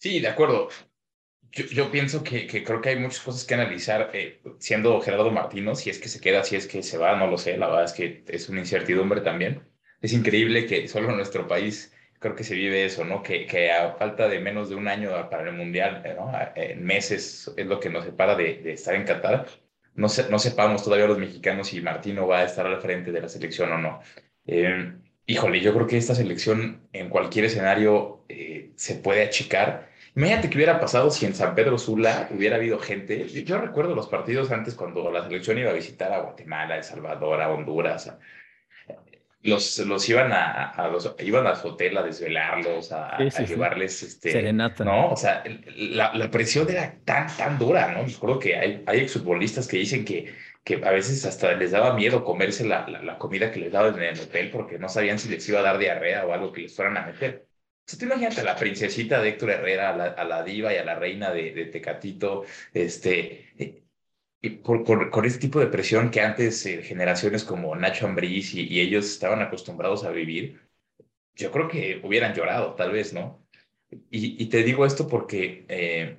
Sí, 0.00 0.20
de 0.20 0.28
acuerdo. 0.28 0.68
Yo, 1.52 1.66
yo 1.66 1.90
pienso 1.92 2.24
que, 2.24 2.46
que, 2.46 2.64
creo 2.64 2.80
que 2.82 2.90
hay 2.90 2.96
muchas 2.98 3.20
cosas 3.22 3.44
que 3.46 3.54
analizar, 3.54 4.10
eh, 4.14 4.42
siendo 4.60 5.00
Gerardo 5.02 5.30
Martino, 5.32 5.74
si 5.76 5.90
es 5.90 5.98
que 6.00 6.08
se 6.08 6.20
queda, 6.20 6.44
si 6.44 6.56
es 6.56 6.66
que 6.68 6.82
se 6.82 6.98
va, 6.98 7.16
no 7.16 7.28
lo 7.28 7.38
sé, 7.38 7.58
la 7.58 7.68
verdad 7.68 7.84
es 7.86 7.92
que 7.94 8.24
es 8.28 8.48
una 8.50 8.60
incertidumbre 8.60 9.22
también. 9.22 9.62
Es 10.02 10.12
increíble 10.14 10.66
que 10.66 10.88
solo 10.88 11.10
en 11.10 11.16
nuestro 11.16 11.48
país 11.48 11.94
creo 12.20 12.34
que 12.36 12.44
se 12.44 12.54
vive 12.56 12.84
eso, 12.86 13.04
¿no? 13.04 13.22
Que, 13.22 13.46
que 13.46 13.72
a 13.72 13.94
falta 13.96 14.28
de 14.28 14.40
menos 14.40 14.70
de 14.70 14.76
un 14.76 14.88
año 14.88 15.10
para 15.30 15.48
el 15.50 15.56
Mundial, 15.56 16.02
¿no? 16.16 16.32
En 16.56 16.84
meses 16.84 17.52
es 17.56 17.66
lo 17.66 17.80
que 17.80 17.90
nos 17.90 18.04
separa 18.06 18.36
de, 18.36 18.56
de 18.62 18.72
estar 18.74 18.94
en 18.96 19.04
Qatar. 19.04 19.48
No, 19.94 20.08
se, 20.08 20.30
no 20.30 20.38
sepamos 20.38 20.84
todavía 20.84 21.06
los 21.08 21.18
mexicanos 21.18 21.68
si 21.68 21.80
Martino 21.82 22.26
va 22.26 22.40
a 22.40 22.44
estar 22.44 22.66
al 22.66 22.80
frente 22.80 23.12
de 23.12 23.20
la 23.22 23.28
selección 23.28 23.72
o 23.72 23.78
no. 23.78 24.00
Eh, 24.46 24.94
híjole, 25.26 25.60
yo 25.60 25.74
creo 25.74 25.86
que 25.86 25.96
esta 25.98 26.14
selección 26.14 26.88
en 26.92 27.08
cualquier 27.10 27.44
escenario 27.46 28.24
eh, 28.28 28.72
se 28.76 28.96
puede 28.96 29.22
achicar. 29.24 29.89
Imagínate 30.16 30.50
que 30.50 30.56
hubiera 30.56 30.80
pasado 30.80 31.10
si 31.10 31.26
en 31.26 31.34
San 31.34 31.54
Pedro 31.54 31.78
Sula 31.78 32.28
hubiera 32.32 32.56
habido 32.56 32.78
gente. 32.78 33.28
Yo, 33.28 33.40
yo, 33.42 33.58
recuerdo 33.58 33.94
los 33.94 34.08
partidos 34.08 34.50
antes 34.50 34.74
cuando 34.74 35.10
la 35.10 35.24
selección 35.24 35.58
iba 35.58 35.70
a 35.70 35.74
visitar 35.74 36.12
a 36.12 36.20
Guatemala, 36.20 36.76
El 36.76 36.84
Salvador, 36.84 37.40
a 37.40 37.50
Honduras. 37.50 38.12
Los, 39.42 39.78
los 39.78 40.06
iban 40.08 40.32
a, 40.32 40.68
a, 40.68 40.88
los, 40.88 41.14
iban 41.20 41.46
a 41.46 41.54
su 41.54 41.68
hotel 41.68 41.96
a 41.96 42.02
desvelarlos, 42.02 42.92
a, 42.92 43.16
sí, 43.16 43.30
sí, 43.30 43.42
a 43.42 43.46
llevarles 43.46 43.98
sí. 43.98 44.06
este 44.06 44.32
serenata. 44.32 44.84
¿no? 44.84 45.12
O 45.12 45.16
sea, 45.16 45.42
la, 45.76 46.12
la, 46.14 46.30
presión 46.30 46.68
era 46.68 46.96
tan, 47.06 47.34
tan 47.34 47.58
dura, 47.58 47.90
¿no? 47.90 48.04
Recuerdo 48.04 48.38
que 48.38 48.56
hay, 48.56 48.82
hay 48.86 48.98
exfutbolistas 49.00 49.66
que 49.66 49.78
dicen 49.78 50.04
que 50.04 50.34
que 50.64 50.74
a 50.84 50.90
veces 50.90 51.24
hasta 51.24 51.54
les 51.54 51.70
daba 51.70 51.94
miedo 51.94 52.22
comerse 52.22 52.66
la, 52.66 52.86
la, 52.86 53.02
la, 53.02 53.18
comida 53.18 53.50
que 53.50 53.60
les 53.60 53.72
daban 53.72 53.94
en 53.94 54.14
el 54.14 54.20
hotel 54.20 54.50
porque 54.50 54.78
no 54.78 54.90
sabían 54.90 55.18
si 55.18 55.30
les 55.30 55.48
iba 55.48 55.60
a 55.60 55.62
dar 55.62 55.78
diarrea 55.78 56.26
o 56.26 56.32
algo 56.32 56.52
que 56.52 56.62
les 56.62 56.76
fueran 56.76 56.98
a 56.98 57.06
meter. 57.06 57.49
O 57.86 57.90
sea, 57.90 57.98
tú 57.98 58.04
imagínate 58.06 58.40
a 58.40 58.44
la 58.44 58.56
princesita 58.56 59.20
de 59.20 59.30
Héctor 59.30 59.50
Herrera, 59.50 59.90
a 59.90 59.96
la, 59.96 60.04
a 60.06 60.24
la 60.24 60.42
diva 60.44 60.72
y 60.72 60.76
a 60.76 60.84
la 60.84 60.94
reina 60.94 61.32
de, 61.32 61.52
de 61.52 61.66
Tecatito, 61.66 62.44
este, 62.72 63.82
y 64.42 64.50
por, 64.50 64.84
por, 64.84 65.10
con 65.10 65.24
este 65.24 65.40
tipo 65.40 65.60
de 65.60 65.66
presión 65.66 66.10
que 66.10 66.20
antes 66.20 66.64
eh, 66.66 66.82
generaciones 66.82 67.44
como 67.44 67.74
Nacho 67.76 68.06
Ambriz 68.06 68.54
y, 68.54 68.66
y, 68.68 68.80
ellos 68.80 69.06
estaban 69.06 69.42
acostumbrados 69.42 70.04
a 70.04 70.10
vivir, 70.10 70.60
yo 71.34 71.50
creo 71.52 71.68
que 71.68 72.00
hubieran 72.04 72.34
llorado, 72.34 72.74
tal 72.74 72.92
vez, 72.92 73.12
¿no? 73.12 73.46
Y, 74.10 74.42
y 74.42 74.46
te 74.48 74.62
digo 74.62 74.86
esto 74.86 75.08
porque 75.08 75.66
eh, 75.68 76.18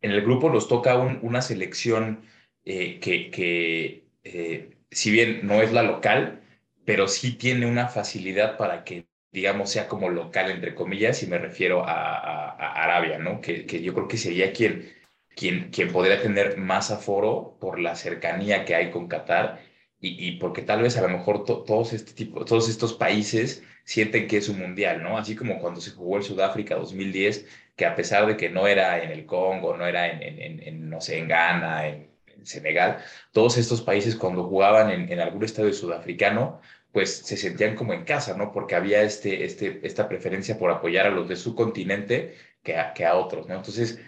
en 0.00 0.10
el 0.12 0.22
grupo 0.22 0.50
nos 0.50 0.68
toca 0.68 0.96
un, 0.98 1.18
una 1.22 1.42
selección 1.42 2.22
eh, 2.64 3.00
que, 3.00 3.30
que 3.30 4.08
eh, 4.24 4.76
si 4.90 5.10
bien 5.10 5.46
no 5.46 5.62
es 5.62 5.72
la 5.72 5.82
local, 5.82 6.42
pero 6.84 7.08
sí 7.08 7.32
tiene 7.36 7.66
una 7.66 7.88
facilidad 7.88 8.56
para 8.56 8.84
que, 8.84 9.07
digamos, 9.32 9.70
sea 9.70 9.88
como 9.88 10.08
local, 10.08 10.50
entre 10.50 10.74
comillas, 10.74 11.22
y 11.22 11.26
me 11.26 11.38
refiero 11.38 11.84
a, 11.86 12.50
Arabia, 12.82 13.18
¿no? 13.18 13.40
Que, 13.40 13.66
que, 13.66 13.82
yo 13.82 13.94
creo 13.94 14.08
que 14.08 14.16
sería 14.16 14.52
quien, 14.52 14.92
quien, 15.36 15.70
quien 15.70 15.92
podría 15.92 16.20
tener 16.22 16.56
más 16.58 16.90
aforo 16.90 17.56
por 17.60 17.78
la 17.78 17.94
cercanía 17.96 18.64
que 18.64 18.74
hay 18.74 18.90
con 18.90 19.08
Qatar 19.08 19.60
y, 20.00 20.28
y 20.28 20.38
porque 20.38 20.62
tal 20.62 20.82
vez 20.82 20.96
a 20.96 21.02
lo 21.02 21.08
mejor 21.08 21.44
to, 21.44 21.62
todos, 21.64 21.92
este 21.92 22.12
tipo, 22.12 22.44
todos 22.44 22.68
estos 22.68 22.94
países 22.94 23.62
sienten 23.84 24.28
que 24.28 24.38
es 24.38 24.48
un 24.48 24.58
mundial, 24.58 25.02
¿no? 25.02 25.18
Así 25.18 25.36
como 25.36 25.58
cuando 25.60 25.80
se 25.80 25.90
jugó 25.92 26.18
el 26.18 26.22
Sudáfrica 26.24 26.76
2010, 26.76 27.46
que 27.76 27.86
a 27.86 27.94
pesar 27.96 28.26
de 28.26 28.36
que 28.36 28.50
no 28.50 28.66
era 28.66 29.02
en 29.02 29.10
el 29.10 29.26
Congo, 29.26 29.76
no 29.76 29.86
era 29.86 30.08
en, 30.10 30.22
en, 30.22 30.62
en, 30.62 30.90
no 30.90 31.00
sé, 31.00 31.18
en 31.18 31.28
Ghana, 31.28 31.88
en 31.88 32.08
Senegal, 32.44 32.98
todos 33.32 33.56
estos 33.58 33.82
países 33.82 34.16
cuando 34.16 34.44
jugaban 34.44 34.90
en, 34.90 35.12
en, 35.12 35.20
algún 35.20 35.44
estadio 35.44 35.72
sudafricano, 35.72 36.60
pues 36.92 37.16
se 37.18 37.36
sentían 37.36 37.76
como 37.76 37.92
en 37.92 38.04
casa, 38.04 38.36
¿no? 38.36 38.52
Porque 38.52 38.74
había 38.74 39.02
este, 39.02 39.44
este, 39.44 39.80
esta 39.82 40.08
preferencia 40.08 40.58
por 40.58 40.70
apoyar 40.70 41.06
a 41.06 41.10
los 41.10 41.28
de 41.28 41.36
su 41.36 41.54
continente 41.54 42.34
que 42.62 42.76
a, 42.76 42.94
que 42.94 43.04
a 43.04 43.16
otros, 43.16 43.46
¿no? 43.48 43.56
Entonces, 43.56 44.00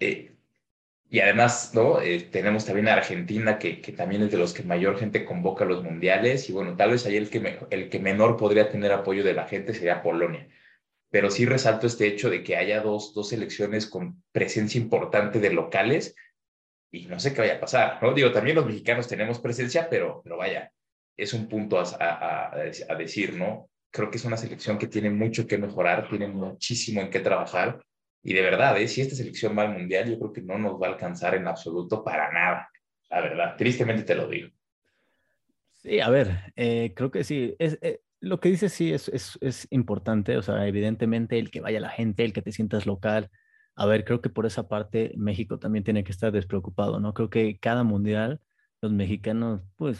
eh, 0.00 0.32
y 1.08 1.20
además, 1.20 1.72
¿no? 1.74 2.00
Eh, 2.00 2.20
tenemos 2.30 2.64
también 2.64 2.88
a 2.88 2.94
Argentina, 2.94 3.58
que, 3.58 3.80
que, 3.80 3.92
también 3.92 4.22
es 4.22 4.30
de 4.32 4.38
los 4.38 4.52
que 4.52 4.64
mayor 4.64 4.98
gente 4.98 5.24
convoca 5.24 5.64
a 5.64 5.68
los 5.68 5.82
mundiales, 5.84 6.48
y 6.50 6.52
bueno, 6.52 6.76
tal 6.76 6.90
vez 6.90 7.06
ahí 7.06 7.16
el 7.16 7.30
que, 7.30 7.40
me, 7.40 7.58
el 7.70 7.88
que 7.88 8.00
menor 8.00 8.36
podría 8.36 8.68
tener 8.70 8.92
apoyo 8.92 9.22
de 9.24 9.34
la 9.34 9.46
gente 9.46 9.74
sería 9.74 10.02
Polonia. 10.02 10.48
Pero 11.10 11.30
sí 11.30 11.46
resalto 11.46 11.86
este 11.86 12.08
hecho 12.08 12.30
de 12.30 12.42
que 12.42 12.56
haya 12.56 12.80
dos, 12.80 13.14
dos 13.14 13.28
selecciones 13.28 13.86
con 13.86 14.22
presencia 14.32 14.80
importante 14.80 15.38
de 15.38 15.52
locales 15.52 16.16
y 16.90 17.06
no 17.06 17.20
sé 17.20 17.34
qué 17.34 17.42
vaya 17.42 17.56
a 17.56 17.60
pasar, 17.60 18.02
¿no? 18.02 18.12
Digo, 18.14 18.32
también 18.32 18.56
los 18.56 18.66
mexicanos 18.66 19.08
tenemos 19.08 19.40
presencia, 19.40 19.88
pero, 19.90 20.20
pero 20.22 20.36
vaya, 20.36 20.72
es 21.16 21.32
un 21.34 21.48
punto 21.48 21.78
a, 21.78 21.84
a, 22.00 22.52
a, 22.54 22.94
decir, 22.96 23.34
¿no? 23.34 23.70
Creo 23.90 24.10
que 24.10 24.16
es 24.16 24.24
una 24.24 24.36
selección 24.36 24.78
que 24.78 24.88
tiene 24.88 25.10
mucho 25.10 25.46
que 25.46 25.58
mejorar, 25.58 26.08
tiene 26.08 26.28
muchísimo 26.28 27.00
en 27.00 27.10
qué 27.10 27.20
trabajar, 27.20 27.80
y 28.22 28.32
de 28.32 28.42
verdad, 28.42 28.80
¿eh? 28.80 28.88
si 28.88 29.02
esta 29.02 29.14
selección 29.14 29.56
va 29.56 29.62
al 29.62 29.74
Mundial, 29.78 30.10
yo 30.10 30.18
creo 30.18 30.32
que 30.32 30.42
no 30.42 30.58
nos 30.58 30.80
va 30.80 30.86
a 30.86 30.90
alcanzar 30.90 31.34
en 31.34 31.46
absoluto 31.46 32.02
para 32.02 32.32
nada, 32.32 32.70
la 33.10 33.20
verdad, 33.20 33.56
tristemente 33.56 34.02
te 34.02 34.14
lo 34.14 34.26
digo. 34.28 34.48
Sí, 35.72 36.00
a 36.00 36.08
ver, 36.08 36.52
eh, 36.56 36.94
creo 36.96 37.10
que 37.10 37.22
sí, 37.22 37.54
es, 37.58 37.78
eh, 37.82 38.00
lo 38.20 38.40
que 38.40 38.48
dices 38.48 38.72
sí 38.72 38.92
es, 38.92 39.08
es, 39.10 39.38
es 39.42 39.66
importante, 39.70 40.38
o 40.38 40.42
sea, 40.42 40.66
evidentemente 40.66 41.38
el 41.38 41.50
que 41.50 41.60
vaya 41.60 41.80
la 41.80 41.90
gente, 41.90 42.24
el 42.24 42.32
que 42.32 42.40
te 42.40 42.52
sientas 42.52 42.86
local, 42.86 43.30
a 43.76 43.86
ver, 43.86 44.04
creo 44.04 44.22
que 44.22 44.30
por 44.30 44.46
esa 44.46 44.68
parte 44.68 45.12
México 45.16 45.58
también 45.58 45.84
tiene 45.84 46.04
que 46.04 46.12
estar 46.12 46.32
despreocupado, 46.32 47.00
¿no? 47.00 47.12
Creo 47.12 47.28
que 47.28 47.58
cada 47.58 47.82
mundial 47.82 48.40
los 48.80 48.92
mexicanos, 48.92 49.62
pues, 49.76 49.98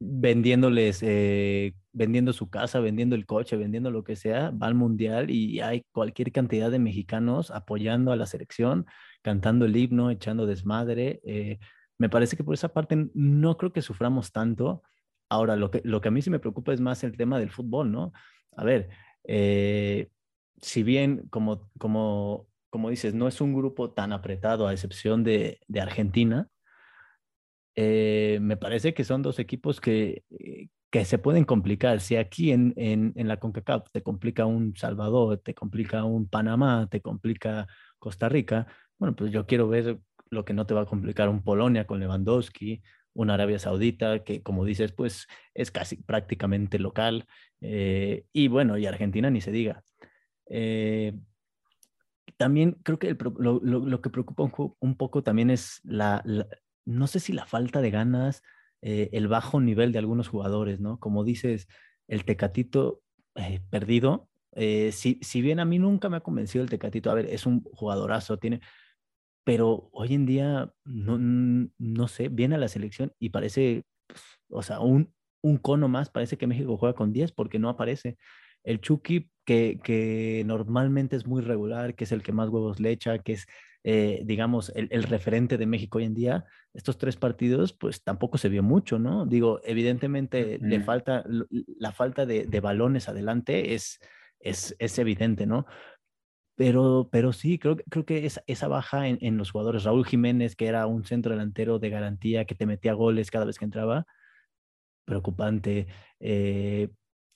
vendiéndoles, 0.00 1.02
eh, 1.02 1.74
vendiendo 1.92 2.32
su 2.32 2.50
casa, 2.50 2.80
vendiendo 2.80 3.16
el 3.16 3.26
coche, 3.26 3.56
vendiendo 3.56 3.90
lo 3.90 4.04
que 4.04 4.16
sea, 4.16 4.50
va 4.50 4.66
al 4.66 4.74
mundial 4.74 5.30
y 5.30 5.60
hay 5.60 5.84
cualquier 5.92 6.32
cantidad 6.32 6.70
de 6.70 6.78
mexicanos 6.78 7.50
apoyando 7.50 8.12
a 8.12 8.16
la 8.16 8.26
selección, 8.26 8.86
cantando 9.22 9.64
el 9.64 9.76
himno, 9.76 10.10
echando 10.10 10.46
desmadre. 10.46 11.20
Eh, 11.24 11.58
me 11.98 12.08
parece 12.08 12.36
que 12.36 12.44
por 12.44 12.54
esa 12.54 12.68
parte 12.68 13.08
no 13.14 13.56
creo 13.56 13.72
que 13.72 13.82
suframos 13.82 14.32
tanto. 14.32 14.82
Ahora, 15.28 15.56
lo 15.56 15.70
que, 15.70 15.80
lo 15.84 16.00
que 16.00 16.08
a 16.08 16.10
mí 16.10 16.22
sí 16.22 16.30
me 16.30 16.40
preocupa 16.40 16.72
es 16.72 16.80
más 16.80 17.04
el 17.04 17.16
tema 17.16 17.38
del 17.38 17.50
fútbol, 17.50 17.90
¿no? 17.90 18.12
A 18.56 18.64
ver, 18.64 18.90
eh, 19.24 20.10
si 20.60 20.82
bien 20.82 21.28
como, 21.30 21.70
como 21.78 22.48
como 22.74 22.90
dices, 22.90 23.14
no 23.14 23.28
es 23.28 23.40
un 23.40 23.54
grupo 23.54 23.92
tan 23.92 24.12
apretado 24.12 24.66
a 24.66 24.72
excepción 24.72 25.22
de, 25.22 25.60
de 25.68 25.80
Argentina. 25.80 26.48
Eh, 27.76 28.38
me 28.40 28.56
parece 28.56 28.94
que 28.94 29.04
son 29.04 29.22
dos 29.22 29.38
equipos 29.38 29.80
que, 29.80 30.22
eh, 30.30 30.68
que 30.90 31.04
se 31.04 31.18
pueden 31.18 31.44
complicar. 31.44 32.00
Si 32.00 32.16
aquí 32.16 32.52
en, 32.52 32.72
en, 32.76 33.12
en, 33.16 33.28
la 33.28 33.38
CONCACAF 33.38 33.88
te 33.90 34.02
complica 34.02 34.46
un 34.46 34.76
Salvador, 34.76 35.38
te 35.38 35.54
complica 35.54 36.04
un 36.04 36.28
Panamá, 36.28 36.88
te 36.90 37.00
complica 37.00 37.66
Costa 37.98 38.28
Rica, 38.28 38.66
bueno, 38.98 39.16
pues 39.16 39.32
yo 39.32 39.46
quiero 39.46 39.68
ver 39.68 39.98
lo 40.30 40.44
que 40.44 40.54
no 40.54 40.66
te 40.66 40.74
va 40.74 40.82
a 40.82 40.86
complicar 40.86 41.28
un 41.28 41.42
Polonia 41.42 41.86
con 41.86 42.00
Lewandowski, 42.00 42.82
una 43.12 43.34
Arabia 43.34 43.58
Saudita, 43.58 44.24
que 44.24 44.42
como 44.42 44.64
dices, 44.64 44.92
pues 44.92 45.26
es 45.54 45.70
casi 45.70 45.96
prácticamente 45.96 46.78
local. 46.78 47.26
Eh, 47.60 48.24
y 48.32 48.48
bueno, 48.48 48.78
y 48.78 48.86
Argentina 48.86 49.30
ni 49.30 49.40
se 49.40 49.52
diga. 49.52 49.82
También 52.36 52.72
creo 52.82 52.98
que 52.98 53.16
lo, 53.38 53.60
lo, 53.62 53.78
lo, 53.86 54.00
que 54.00 54.10
preocupa 54.10 54.42
un, 54.42 54.74
un 54.80 54.96
poco 54.96 55.22
también 55.22 55.50
es 55.50 55.80
la, 55.84 56.22
no 56.84 57.06
sé 57.06 57.20
si 57.20 57.32
la 57.32 57.46
falta 57.46 57.80
de 57.80 57.90
ganas, 57.90 58.42
eh, 58.82 59.10
el 59.12 59.28
bajo 59.28 59.60
nivel 59.60 59.92
de 59.92 59.98
algunos 59.98 60.28
jugadores, 60.28 60.80
¿no? 60.80 60.98
Como 60.98 61.24
dices, 61.24 61.68
el 62.08 62.24
Tecatito 62.24 63.02
eh, 63.34 63.60
perdido, 63.70 64.28
eh, 64.52 64.92
si, 64.92 65.18
si 65.22 65.42
bien 65.42 65.58
a 65.60 65.64
mí 65.64 65.78
nunca 65.78 66.08
me 66.08 66.18
ha 66.18 66.20
convencido 66.20 66.62
el 66.62 66.70
Tecatito, 66.70 67.10
a 67.10 67.14
ver, 67.14 67.26
es 67.26 67.46
un 67.46 67.62
jugadorazo, 67.64 68.38
tiene, 68.38 68.60
pero 69.44 69.90
hoy 69.92 70.14
en 70.14 70.26
día, 70.26 70.72
no, 70.84 71.18
no 71.18 72.08
sé, 72.08 72.28
viene 72.28 72.54
a 72.56 72.58
la 72.58 72.68
selección 72.68 73.12
y 73.18 73.30
parece, 73.30 73.84
pues, 74.06 74.22
o 74.48 74.62
sea, 74.62 74.80
un, 74.80 75.12
un 75.42 75.58
cono 75.58 75.88
más, 75.88 76.10
parece 76.10 76.38
que 76.38 76.46
México 76.46 76.76
juega 76.78 76.94
con 76.94 77.12
10 77.12 77.32
porque 77.32 77.58
no 77.58 77.68
aparece. 77.68 78.16
El 78.64 78.80
Chucky 78.80 79.30
que, 79.44 79.78
que, 79.82 80.42
normalmente 80.46 81.16
es 81.16 81.26
muy 81.26 81.42
regular, 81.42 81.94
que 81.94 82.04
es 82.04 82.12
el 82.12 82.22
que 82.22 82.32
más 82.32 82.48
huevos 82.48 82.80
le 82.80 82.90
echa, 82.90 83.18
que 83.18 83.34
es, 83.34 83.46
eh, 83.84 84.22
digamos, 84.24 84.72
el, 84.74 84.88
el, 84.90 85.04
referente 85.04 85.58
de 85.58 85.66
México 85.66 85.98
hoy 85.98 86.04
en 86.04 86.14
día, 86.14 86.44
estos 86.72 86.98
tres 86.98 87.16
partidos, 87.16 87.72
pues 87.72 88.02
tampoco 88.02 88.38
se 88.38 88.48
vio 88.48 88.62
mucho, 88.62 88.98
¿no? 88.98 89.26
Digo, 89.26 89.60
evidentemente 89.62 90.58
mm. 90.58 90.66
le 90.66 90.80
falta, 90.80 91.24
la 91.78 91.92
falta 91.92 92.26
de, 92.26 92.46
de, 92.46 92.60
balones 92.60 93.08
adelante 93.08 93.74
es, 93.74 94.00
es, 94.40 94.74
es 94.78 94.98
evidente, 94.98 95.46
¿no? 95.46 95.66
pero, 96.56 97.08
pero 97.10 97.32
sí, 97.32 97.58
creo, 97.58 97.76
creo 97.90 98.04
que 98.04 98.26
esa, 98.26 98.42
esa 98.46 98.68
baja 98.68 99.08
en, 99.08 99.18
en, 99.20 99.36
los 99.36 99.50
jugadores, 99.50 99.84
Raúl 99.84 100.06
Jiménez, 100.06 100.54
que 100.56 100.66
era 100.66 100.86
un 100.86 101.04
centro 101.04 101.32
delantero 101.32 101.78
de 101.78 101.90
garantía, 101.90 102.44
que 102.44 102.54
te 102.54 102.66
metía 102.66 102.92
goles 102.94 103.30
cada 103.30 103.44
vez 103.44 103.58
que 103.58 103.64
entraba, 103.64 104.06
preocupante. 105.04 105.86
Eh, 106.20 106.90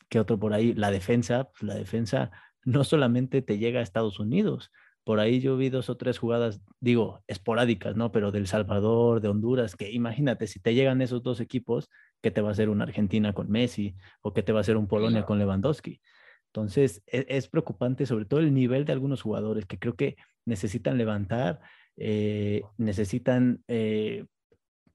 ¿Qué 0.09 0.21
otro 0.21 0.39
por 0.39 0.55
ahí? 0.55 0.73
La 0.75 0.91
defensa, 0.91 1.51
pues 1.51 1.63
la 1.63 1.75
defensa 1.75 2.31
no 2.65 2.85
solamente 2.85 3.43
te 3.43 3.59
llega 3.59 3.81
a 3.81 3.83
Estados 3.83 4.21
Unidos, 4.21 4.71
por 5.09 5.21
ahí 5.21 5.41
yo 5.41 5.57
vi 5.57 5.71
dos 5.71 5.89
o 5.89 5.97
tres 5.97 6.19
jugadas, 6.19 6.61
digo, 6.81 7.25
esporádicas, 7.29 7.97
¿no? 7.97 8.13
Pero 8.13 8.31
del 8.31 8.47
Salvador, 8.47 9.23
de 9.23 9.29
Honduras, 9.29 9.75
que 9.75 9.91
imagínate, 9.91 10.47
si 10.47 10.61
te 10.61 10.75
llegan 10.75 11.01
esos 11.01 11.23
dos 11.23 11.41
equipos, 11.41 11.89
¿qué 12.21 12.31
te 12.31 12.43
va 12.43 12.51
a 12.51 12.53
hacer 12.53 12.69
una 12.69 12.85
Argentina 12.85 13.33
con 13.33 13.51
Messi 13.51 13.97
o 14.21 14.35
qué 14.35 14.43
te 14.43 14.53
va 14.53 14.59
a 14.59 14.61
hacer 14.61 14.77
un 14.77 14.87
Polonia 14.87 15.25
con 15.25 15.39
Lewandowski? 15.39 16.03
Entonces, 16.49 17.03
e-, 17.07 17.25
es, 17.27 17.49
preocupante 17.49 18.05
sobre 18.05 18.27
todo 18.27 18.41
el 18.41 18.53
nivel 18.53 18.85
de 18.85 18.93
algunos 18.93 19.23
jugadores 19.23 19.65
que 19.65 19.79
creo 19.79 19.97
que 19.97 20.17
necesitan 20.45 20.99
levantar, 20.99 21.61
eh, 21.97 22.65
necesitan, 22.77 23.65
eh, 23.67 24.27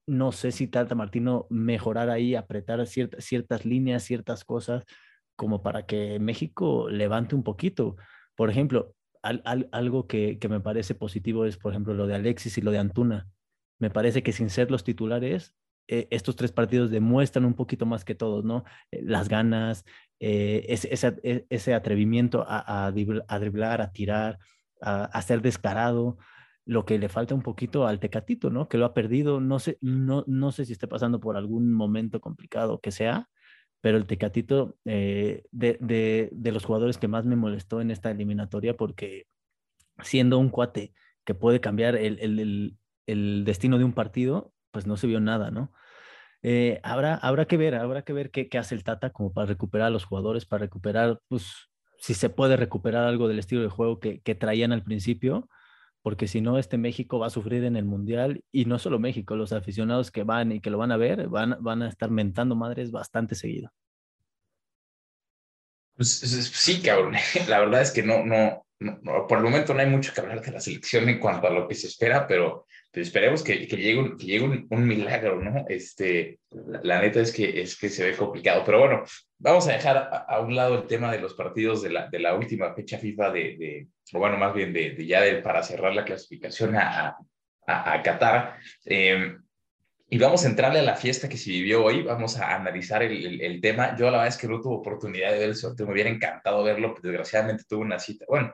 no 0.06 0.32
sé 0.32 0.52
si 0.52 0.68
Tata 0.68 0.94
Martino 0.94 1.48
mejorar 1.50 2.12
ahí, 2.12 2.36
apretar 2.36 2.86
ciertas, 2.86 3.26
ciertas 3.26 3.66
líneas, 3.66 4.04
ciertas 4.04 4.46
cosas, 4.46 4.84
como 5.36 5.64
para 5.64 5.88
que 5.88 6.20
México 6.20 6.88
levante 6.88 7.34
un 7.34 7.42
poquito. 7.42 7.96
Por 8.36 8.52
ejemplo, 8.52 8.94
algo 9.24 10.08
que, 10.08 10.38
me 10.50 10.60
parece 10.60 10.96
positivo 10.96 11.46
es, 11.46 11.58
por 11.58 11.72
ejemplo, 11.72 11.94
lo 11.94 12.08
de 12.08 12.16
Alexis 12.16 12.58
y 12.58 12.62
lo 12.62 12.72
de 12.72 12.80
Antuna. 12.80 13.30
Me 13.80 13.90
parece 13.90 14.22
que 14.22 14.34
sin 14.34 14.50
ser 14.50 14.70
los 14.70 14.84
titulares, 14.84 15.56
eh, 15.88 16.08
estos 16.12 16.36
tres 16.36 16.52
partidos 16.52 16.92
demuestran 16.92 17.46
un 17.46 17.56
poquito 17.56 17.86
más 17.86 18.06
que 18.06 18.16
todos, 18.16 18.46
¿no? 18.46 18.64
Eh, 18.92 19.02
las 19.02 19.30
ganas, 19.30 19.86
eh, 20.20 20.66
e, 20.70 21.46
ese, 21.50 21.74
atrevimiento 21.74 22.46
a, 22.48 22.86
a, 22.86 22.92
driblar, 22.92 23.82
a 23.82 23.92
tirar, 23.92 24.40
a, 24.82 25.22
ser 25.22 25.42
descarado, 25.42 26.18
lo 26.66 26.86
que 26.86 26.98
le 27.00 27.10
falta 27.10 27.36
un 27.36 27.42
poquito 27.42 27.88
al 27.88 28.00
Tecatito, 28.00 28.50
¿no? 28.50 28.70
Que 28.70 28.78
lo 28.78 28.86
ha 28.86 28.94
perdido, 28.94 29.40
no 29.42 29.60
sé, 29.60 29.78
no, 29.82 30.24
no 30.28 30.52
sé 30.52 30.66
si 30.66 30.74
esté 30.74 30.88
pasando 30.88 31.20
por 31.20 31.36
algún 31.38 31.74
momento 31.74 32.22
complicado 32.22 32.80
que 32.80 32.92
sea, 32.92 33.30
pero 33.84 33.98
el 33.98 34.06
Tecatito 34.06 34.78
de, 34.86 35.44
de, 35.52 36.52
los 36.54 36.64
jugadores 36.64 36.98
que 36.98 37.10
más 37.10 37.26
me 37.26 37.36
molestó 37.36 37.82
en 37.82 37.92
esta 37.92 38.12
eliminatoria 38.12 38.78
porque 38.78 39.28
siendo 40.02 40.40
un 40.40 40.48
cuate 40.48 40.94
que 41.26 41.36
puede 41.36 41.60
cambiar 41.60 41.98
el, 41.98 42.78
el, 43.08 43.44
destino 43.44 43.78
de 43.78 43.84
un 43.84 43.92
partido, 43.92 44.54
pues 44.72 44.88
no 44.88 44.96
se 44.96 45.08
vio 45.08 45.20
nada, 45.20 45.52
¿no? 45.52 45.74
Eh, 46.44 46.80
habrá, 46.82 47.16
habrá 47.16 47.44
que 47.44 47.58
ver, 47.58 47.76
habrá 47.76 48.04
que 48.04 48.14
ver 48.14 48.32
qué, 48.32 48.48
hace 48.58 48.74
el 48.74 48.86
Tata 48.86 49.10
como 49.10 49.34
para 49.34 49.48
recuperar 49.48 49.88
a 49.88 49.90
los 49.90 50.06
jugadores, 50.06 50.46
para 50.46 50.62
recuperar, 50.62 51.20
pues, 51.28 51.70
si 51.98 52.14
se 52.14 52.30
puede 52.30 52.56
recuperar 52.56 53.04
algo 53.04 53.28
del 53.28 53.40
estilo 53.40 53.64
de 53.64 53.68
juego 53.68 54.00
que 54.00 54.36
traían 54.36 54.72
al 54.72 54.84
principio, 54.84 55.50
porque 56.04 56.28
si 56.28 56.42
no, 56.42 56.60
este 56.60 56.78
México 56.78 57.18
va 57.18 57.28
a 57.28 57.32
sufrir 57.32 57.64
en 57.64 57.78
el 57.78 57.86
Mundial 57.86 58.44
y 58.52 58.66
no 58.66 58.78
solo 58.78 59.00
México, 59.00 59.36
los 59.36 59.54
aficionados 59.54 60.12
que 60.12 60.24
van 60.24 60.52
y 60.52 60.60
que 60.60 60.70
lo 60.70 60.78
van 60.78 60.92
a 60.92 60.98
ver 60.98 61.30
van, 61.30 61.58
van 61.62 61.82
a 61.82 61.90
estar 61.90 62.12
mentando 62.12 62.56
madres 62.56 62.92
bastante 62.92 63.36
seguido. 63.36 63.72
Pues 65.96 66.10
sí, 66.10 66.82
cabrón. 66.82 67.16
La 67.48 67.60
verdad 67.60 67.82
es 67.82 67.92
que 67.92 68.04
no, 68.04 68.26
no, 68.26 68.66
por 69.04 69.38
el 69.38 69.44
momento 69.44 69.74
no 69.74 69.80
hay 69.80 69.88
mucho 69.88 70.14
que 70.14 70.22
hablar 70.22 70.42
de 70.42 70.52
la 70.52 70.60
selección 70.60 71.08
en 71.10 71.20
cuanto 71.20 71.48
a 71.48 71.52
lo 71.52 71.68
que 71.68 71.76
se 71.76 71.88
espera, 71.88 72.28
pero 72.28 72.66
pues 72.92 73.08
esperemos 73.08 73.44
que, 73.44 73.68
que, 73.68 73.78
llegue, 73.78 74.00
un, 74.00 74.18
que 74.18 74.26
llegue 74.26 74.68
un, 74.70 74.88
milagro, 74.88 75.42
¿no? 75.42 75.66
Este, 75.68 76.40
la, 76.52 77.02
neta 77.02 77.22
es 77.22 77.32
que, 77.34 77.62
es 77.62 77.76
que 77.78 77.90
se 77.90 78.06
ve 78.06 78.16
complicado, 78.16 78.64
pero 78.64 78.80
bueno, 78.80 79.04
vamos 79.40 79.68
a 79.68 79.74
dejar 79.74 80.26
a, 80.28 80.40
un 80.42 80.56
lado 80.56 80.76
el 80.76 80.88
tema 80.88 81.12
de 81.12 81.20
los 81.20 81.34
partidos 81.34 81.82
de 81.82 81.90
la, 81.90 82.08
de 82.08 82.20
la 82.20 82.36
última 82.36 82.74
fecha 82.76 83.00
FIFA 83.00 83.32
de, 83.32 83.58
de 83.58 83.88
o 84.14 84.20
bueno, 84.20 84.38
más 84.38 84.54
bien 84.54 84.74
de, 84.74 84.92
de 84.92 85.06
ya 85.08 85.22
de, 85.22 85.38
para 85.38 85.64
cerrar 85.64 85.96
la 85.96 86.06
clasificación 86.06 86.76
a, 86.76 87.18
a, 87.66 87.94
a 87.94 88.02
Qatar. 88.04 88.60
Eh, 88.86 89.38
y 90.14 90.20
vamos 90.20 90.46
a 90.46 90.50
entrarle 90.50 90.78
a 90.78 90.84
la 90.84 90.96
fiesta 90.96 91.28
que 91.28 91.38
se 91.38 91.50
vivió 91.50 91.84
hoy, 91.84 92.04
vamos 92.04 92.38
a 92.38 92.54
analizar 92.54 93.02
el, 93.02 93.42
el, 93.42 93.60
tema. 93.60 93.96
Yo 93.98 94.06
la 94.06 94.18
verdad 94.18 94.28
es 94.28 94.38
que 94.38 94.48
no 94.48 94.62
tuve 94.62 94.76
oportunidad 94.76 95.32
de 95.32 95.40
ver 95.40 95.50
el 95.50 95.56
sorteo, 95.56 95.88
me 95.88 95.94
hubiera 95.94 96.12
encantado 96.12 96.64
verlo, 96.64 96.94
desgraciadamente 97.02 97.64
tuve 97.68 97.82
una 97.82 97.98
cita, 97.98 98.24
bueno, 98.30 98.54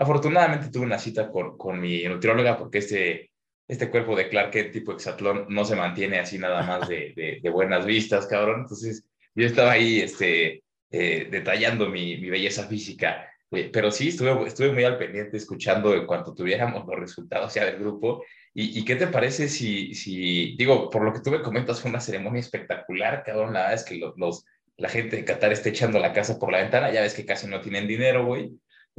afortunadamente 0.00 0.70
tuve 0.70 0.86
una 0.86 0.98
cita 0.98 1.30
con, 1.30 1.56
con 1.56 1.80
mi 1.80 2.02
nutrióloga 2.04 2.56
porque 2.58 2.78
este 2.78 3.30
este 3.70 3.88
cuerpo 3.88 4.16
de 4.16 4.28
Clark 4.28 4.50
Kent 4.50 4.72
tipo 4.72 4.92
hexatlón 4.92 5.46
no 5.48 5.64
se 5.64 5.76
mantiene 5.76 6.18
así 6.18 6.38
nada 6.38 6.64
más 6.64 6.88
de, 6.88 7.40
de, 7.40 7.50
buenas 7.50 7.86
vistas, 7.86 8.26
cabrón. 8.26 8.62
Entonces, 8.62 9.06
yo 9.32 9.46
estaba 9.46 9.70
ahí 9.70 10.00
este, 10.00 10.64
eh, 10.90 11.28
detallando 11.30 11.88
mi, 11.88 12.16
mi, 12.16 12.30
belleza 12.30 12.66
física. 12.66 13.28
Eh, 13.52 13.70
pero 13.72 13.92
sí, 13.92 14.08
estuve, 14.08 14.48
estuve 14.48 14.72
muy 14.72 14.82
al 14.82 14.98
pendiente 14.98 15.36
escuchando 15.36 15.94
en 15.94 16.04
cuanto 16.04 16.34
tuviéramos 16.34 16.84
los 16.84 16.98
resultados 16.98 17.54
ya 17.54 17.64
del 17.64 17.78
grupo. 17.78 18.24
¿Y, 18.52 18.76
y 18.80 18.84
qué 18.84 18.96
te 18.96 19.06
parece 19.06 19.48
si, 19.48 19.94
si, 19.94 20.56
digo, 20.56 20.90
por 20.90 21.04
lo 21.04 21.12
que 21.12 21.20
tú 21.20 21.30
me 21.30 21.40
comentas, 21.40 21.80
fue 21.80 21.92
una 21.92 22.00
ceremonia 22.00 22.40
espectacular, 22.40 23.22
cabrón? 23.24 23.52
La 23.52 23.60
verdad 23.60 23.74
es 23.74 23.84
que 23.84 23.98
los, 23.98 24.14
los 24.16 24.44
la 24.78 24.88
gente 24.88 25.14
de 25.14 25.24
Qatar 25.24 25.52
está 25.52 25.68
echando 25.68 26.00
la 26.00 26.12
casa 26.12 26.40
por 26.40 26.50
la 26.50 26.58
ventana. 26.58 26.90
Ya 26.90 27.02
ves 27.02 27.14
que 27.14 27.24
casi 27.24 27.46
no 27.46 27.60
tienen 27.60 27.86
dinero, 27.86 28.26
güey. 28.26 28.50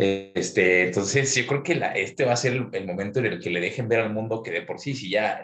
Este, 0.04 0.88
entonces, 0.88 1.36
yo 1.36 1.46
creo 1.46 1.62
que 1.62 1.80
este 1.94 2.26
va 2.26 2.34
a 2.34 2.36
ser 2.36 2.54
el, 2.54 2.88
momento 2.88 3.20
en 3.20 3.28
el 3.28 3.40
que 3.40 3.52
le 3.52 3.62
dejen 3.62 3.88
ver 3.88 4.00
al 4.00 4.12
mundo 4.12 4.42
que 4.42 4.50
de 4.50 4.64
por 4.64 4.80
sí, 4.80 4.96
si 4.96 5.12
ya 5.12 5.44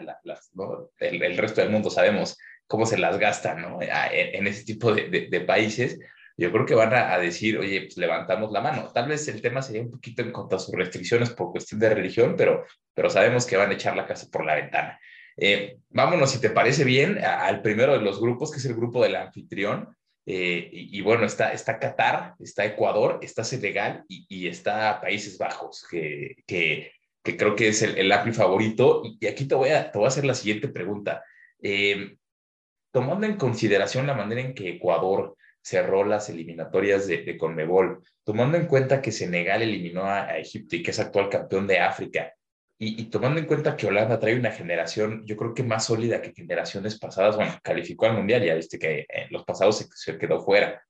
el, 0.98 1.36
resto 1.36 1.60
del 1.60 1.70
mundo 1.70 1.90
sabemos 1.90 2.36
cómo 2.66 2.84
se 2.84 2.98
las 2.98 3.20
gastan 3.20 3.62
¿no? 3.62 3.78
en, 3.80 4.46
ese 4.48 4.64
tipo 4.64 4.92
de, 4.92 5.28
de, 5.30 5.40
países, 5.42 6.00
yo 6.36 6.50
creo 6.50 6.66
que 6.66 6.74
van 6.74 6.92
a, 6.92 7.16
decir, 7.18 7.56
oye, 7.56 7.82
pues 7.82 7.98
levantamos 7.98 8.50
la 8.50 8.60
mano. 8.60 8.90
Tal 8.92 9.06
vez 9.06 9.28
el 9.28 9.40
tema 9.40 9.62
sería 9.62 9.82
un 9.82 9.92
poquito 9.92 10.22
en 10.22 10.32
cuanto 10.32 10.56
a 10.56 10.58
sus 10.58 10.74
restricciones 10.74 11.30
por 11.30 11.52
cuestión 11.52 11.78
de 11.78 11.90
religión, 11.90 12.34
pero, 12.36 12.64
pero 12.94 13.10
sabemos 13.10 13.46
que 13.46 13.56
van 13.56 13.70
a 13.70 13.74
echar 13.74 13.96
la 13.96 14.06
casa 14.06 14.26
por 14.28 14.44
la 14.44 14.56
ventana. 14.56 14.98
Eh, 15.36 15.78
vámonos, 15.90 16.32
si 16.32 16.40
te 16.40 16.50
parece 16.50 16.82
bien, 16.82 17.24
al 17.24 17.62
primero 17.62 17.92
de 17.92 18.00
los 18.00 18.20
grupos, 18.20 18.50
que 18.50 18.58
es 18.58 18.64
el 18.64 18.74
grupo 18.74 19.04
del 19.04 19.14
anfitrión. 19.14 19.96
Eh, 20.30 20.68
y, 20.70 21.00
bueno, 21.00 21.24
está, 21.24 21.54
Qatar, 21.78 22.34
está 22.38 22.66
Ecuador, 22.66 23.18
está 23.22 23.44
Senegal 23.44 24.04
y, 24.08 24.46
está 24.46 25.00
Países 25.00 25.38
Bajos, 25.38 25.86
que, 25.88 26.36
creo 27.22 27.56
que 27.56 27.68
es 27.68 27.80
el, 27.80 27.96
el 27.96 28.12
API 28.12 28.32
favorito. 28.32 29.00
Y, 29.02 29.26
aquí 29.26 29.46
te 29.46 29.54
voy, 29.54 29.70
a, 29.70 29.90
te 29.90 29.96
voy 29.96 30.04
a 30.04 30.08
hacer 30.08 30.26
la 30.26 30.34
siguiente 30.34 30.68
pregunta. 30.68 31.24
Eh, 31.62 32.18
tomando 32.90 33.26
en 33.26 33.38
consideración 33.38 34.06
la 34.06 34.12
manera 34.12 34.42
en 34.42 34.52
que 34.52 34.68
Ecuador 34.68 35.34
cerró 35.62 36.04
las 36.04 36.28
eliminatorias 36.28 37.06
de, 37.06 37.22
de 37.22 37.38
Conmebol, 37.38 38.02
tomando 38.22 38.58
en 38.58 38.66
cuenta 38.66 39.00
que 39.00 39.12
Senegal 39.12 39.62
eliminó 39.62 40.02
a, 40.02 40.26
a 40.26 40.36
Egipto 40.36 40.76
y 40.76 40.82
que 40.82 40.90
es 40.90 41.00
actual 41.00 41.30
campeón 41.30 41.66
de 41.66 41.78
África, 41.78 42.34
y, 42.80 43.06
tomando 43.06 43.40
en 43.40 43.46
cuenta 43.46 43.76
que 43.76 43.88
Holanda 43.88 44.20
trae 44.20 44.38
una 44.38 44.52
generación, 44.52 45.26
yo 45.26 45.36
creo 45.36 45.52
que 45.52 45.64
más 45.64 45.86
sólida 45.86 46.22
que 46.22 46.32
generaciones 46.32 46.96
pasadas, 46.96 47.34
bueno, 47.34 47.52
calificó 47.60 48.06
al 48.06 48.14
Mundial, 48.14 48.44
ya 48.44 48.54
viste 48.54 48.78
que 48.78 49.04
en 49.08 49.32
los 49.32 49.44
pasados 49.44 49.84
se, 49.92 50.16
quedó 50.16 50.40
fuera. 50.40 50.80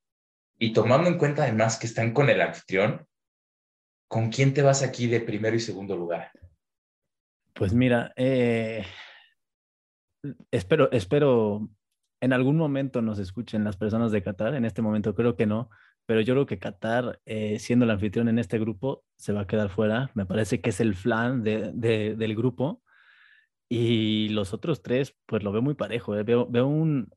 Y 0.58 0.74
tomando 0.74 1.08
en 1.08 1.16
cuenta 1.16 1.44
además 1.44 1.78
que 1.78 1.86
están 1.86 2.12
con 2.12 2.28
el 2.28 2.42
anfitrión, 2.42 3.06
¿con 4.06 4.28
quién 4.28 4.52
te 4.52 4.60
vas 4.60 4.82
aquí 4.82 5.06
de 5.06 5.20
primero 5.20 5.56
y 5.56 5.60
segundo 5.60 5.96
lugar? 5.96 6.30
Pues 7.54 7.72
mira, 7.72 8.12
eh, 8.16 8.84
espero, 10.50 10.90
espero 10.92 11.70
en 12.20 12.34
algún 12.34 12.58
momento 12.58 13.00
nos 13.00 13.18
escuchen 13.18 13.64
las 13.64 13.78
personas 13.78 14.12
de 14.12 14.22
Qatar, 14.22 14.54
en 14.54 14.66
este 14.66 14.82
momento 14.82 15.14
creo 15.14 15.36
que 15.36 15.46
no, 15.46 15.70
pero 16.08 16.22
yo 16.22 16.32
creo 16.32 16.46
que 16.46 16.58
Qatar, 16.58 17.20
eh, 17.26 17.58
siendo 17.58 17.84
el 17.84 17.90
anfitrión 17.90 18.30
en 18.30 18.38
este 18.38 18.58
grupo, 18.58 19.04
se 19.18 19.34
va 19.34 19.42
a 19.42 19.46
quedar 19.46 19.68
fuera. 19.68 20.10
Me 20.14 20.24
parece 20.24 20.62
que 20.62 20.70
es 20.70 20.80
el 20.80 20.94
flan 20.94 21.42
de, 21.42 21.70
del 22.16 22.34
grupo. 22.34 22.82
Y 23.68 24.30
los 24.30 24.54
otros 24.54 24.80
tres, 24.80 25.14
pues 25.26 25.42
lo 25.42 25.52
veo 25.52 25.60
muy 25.60 25.74
parejo. 25.74 26.16
Eh. 26.16 26.22
Veo, 26.22 26.46
veo 26.48 26.66
un, 26.66 27.10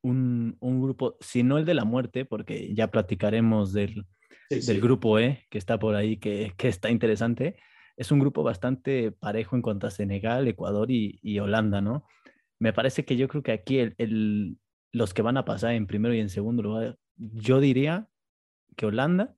un, 0.00 0.56
un, 0.60 0.82
grupo, 0.82 1.18
si 1.20 1.42
no 1.42 1.58
el 1.58 1.66
de 1.66 1.74
la 1.74 1.84
muerte, 1.84 2.24
porque 2.24 2.74
ya 2.74 2.90
platicaremos 2.90 3.74
del, 3.74 4.06
del 4.48 4.80
grupo 4.80 5.18
E, 5.18 5.44
que 5.50 5.58
está 5.58 5.78
por 5.78 5.94
ahí, 5.94 6.16
que, 6.16 6.54
que, 6.56 6.68
está 6.68 6.90
interesante. 6.90 7.56
Es 7.98 8.10
un 8.12 8.18
grupo 8.18 8.42
bastante 8.42 9.12
parejo 9.12 9.56
en 9.56 9.62
cuanto 9.62 9.86
a 9.86 9.90
Senegal, 9.90 10.48
Ecuador 10.48 10.90
y, 10.90 11.18
y 11.22 11.38
Holanda, 11.38 11.82
¿no? 11.82 12.06
Me 12.58 12.72
parece 12.72 13.04
que 13.04 13.18
yo 13.18 13.28
creo 13.28 13.42
que 13.42 13.52
aquí 13.52 13.78
el, 13.78 13.94
el, 13.98 14.56
los 14.90 15.12
que 15.12 15.20
van 15.20 15.36
a 15.36 15.44
pasar 15.44 15.74
en 15.74 15.86
primero 15.86 16.14
y 16.14 16.20
en 16.20 16.30
segundo 16.30 16.62
lugar, 16.62 16.96
yo 17.18 17.60
diría 17.60 18.08
que 18.78 18.86
Holanda 18.86 19.34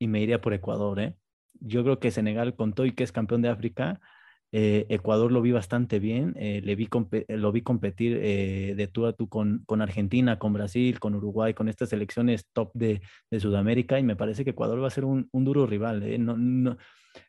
y 0.00 0.08
me 0.08 0.20
iría 0.20 0.40
por 0.40 0.54
Ecuador. 0.54 0.98
¿eh? 0.98 1.16
Yo 1.60 1.84
creo 1.84 2.00
que 2.00 2.10
Senegal, 2.10 2.56
con 2.56 2.72
todo 2.72 2.86
y 2.86 2.92
que 2.92 3.04
es 3.04 3.12
campeón 3.12 3.42
de 3.42 3.50
África, 3.50 4.00
eh, 4.52 4.86
Ecuador 4.88 5.30
lo 5.30 5.42
vi 5.42 5.52
bastante 5.52 6.00
bien, 6.00 6.34
eh, 6.36 6.60
le 6.64 6.74
vi 6.74 6.88
lo 7.28 7.52
vi 7.52 7.62
competir 7.62 8.18
eh, 8.20 8.74
de 8.76 8.88
tú 8.88 9.06
a 9.06 9.12
tú 9.12 9.28
con, 9.28 9.62
con, 9.64 9.80
Argentina, 9.80 10.40
con 10.40 10.52
Brasil, 10.52 10.98
con 10.98 11.14
Uruguay, 11.14 11.54
con 11.54 11.68
estas 11.68 11.90
selecciones 11.90 12.46
top 12.52 12.72
de, 12.74 13.00
de 13.30 13.40
Sudamérica 13.40 14.00
y 14.00 14.02
me 14.02 14.16
parece 14.16 14.42
que 14.42 14.50
Ecuador 14.50 14.82
va 14.82 14.88
a 14.88 14.90
ser 14.90 15.04
un, 15.04 15.28
un 15.30 15.44
duro 15.44 15.66
rival. 15.66 16.02
No, 16.24 16.36
no, 16.36 16.76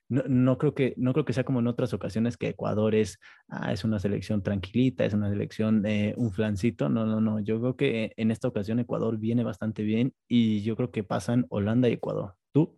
no, 0.09 0.23
no, 0.27 0.57
creo 0.57 0.73
que, 0.73 0.93
no 0.97 1.13
creo 1.13 1.25
que 1.25 1.33
sea 1.33 1.43
como 1.43 1.59
en 1.59 1.67
otras 1.67 1.93
ocasiones 1.93 2.37
que 2.37 2.49
Ecuador 2.49 2.95
es, 2.95 3.19
ah, 3.47 3.71
es 3.71 3.83
una 3.83 3.99
selección 3.99 4.43
tranquilita, 4.43 5.05
es 5.05 5.13
una 5.13 5.29
selección, 5.29 5.83
un 6.15 6.31
flancito. 6.31 6.89
No, 6.89 7.05
no, 7.05 7.21
no. 7.21 7.39
Yo 7.39 7.59
creo 7.59 7.75
que 7.75 8.13
en 8.17 8.31
esta 8.31 8.47
ocasión 8.47 8.79
Ecuador 8.79 9.17
viene 9.17 9.43
bastante 9.43 9.83
bien 9.83 10.13
y 10.27 10.61
yo 10.63 10.75
creo 10.75 10.91
que 10.91 11.03
pasan 11.03 11.45
Holanda 11.49 11.89
y 11.89 11.93
Ecuador. 11.93 12.35
¿Tú? 12.51 12.77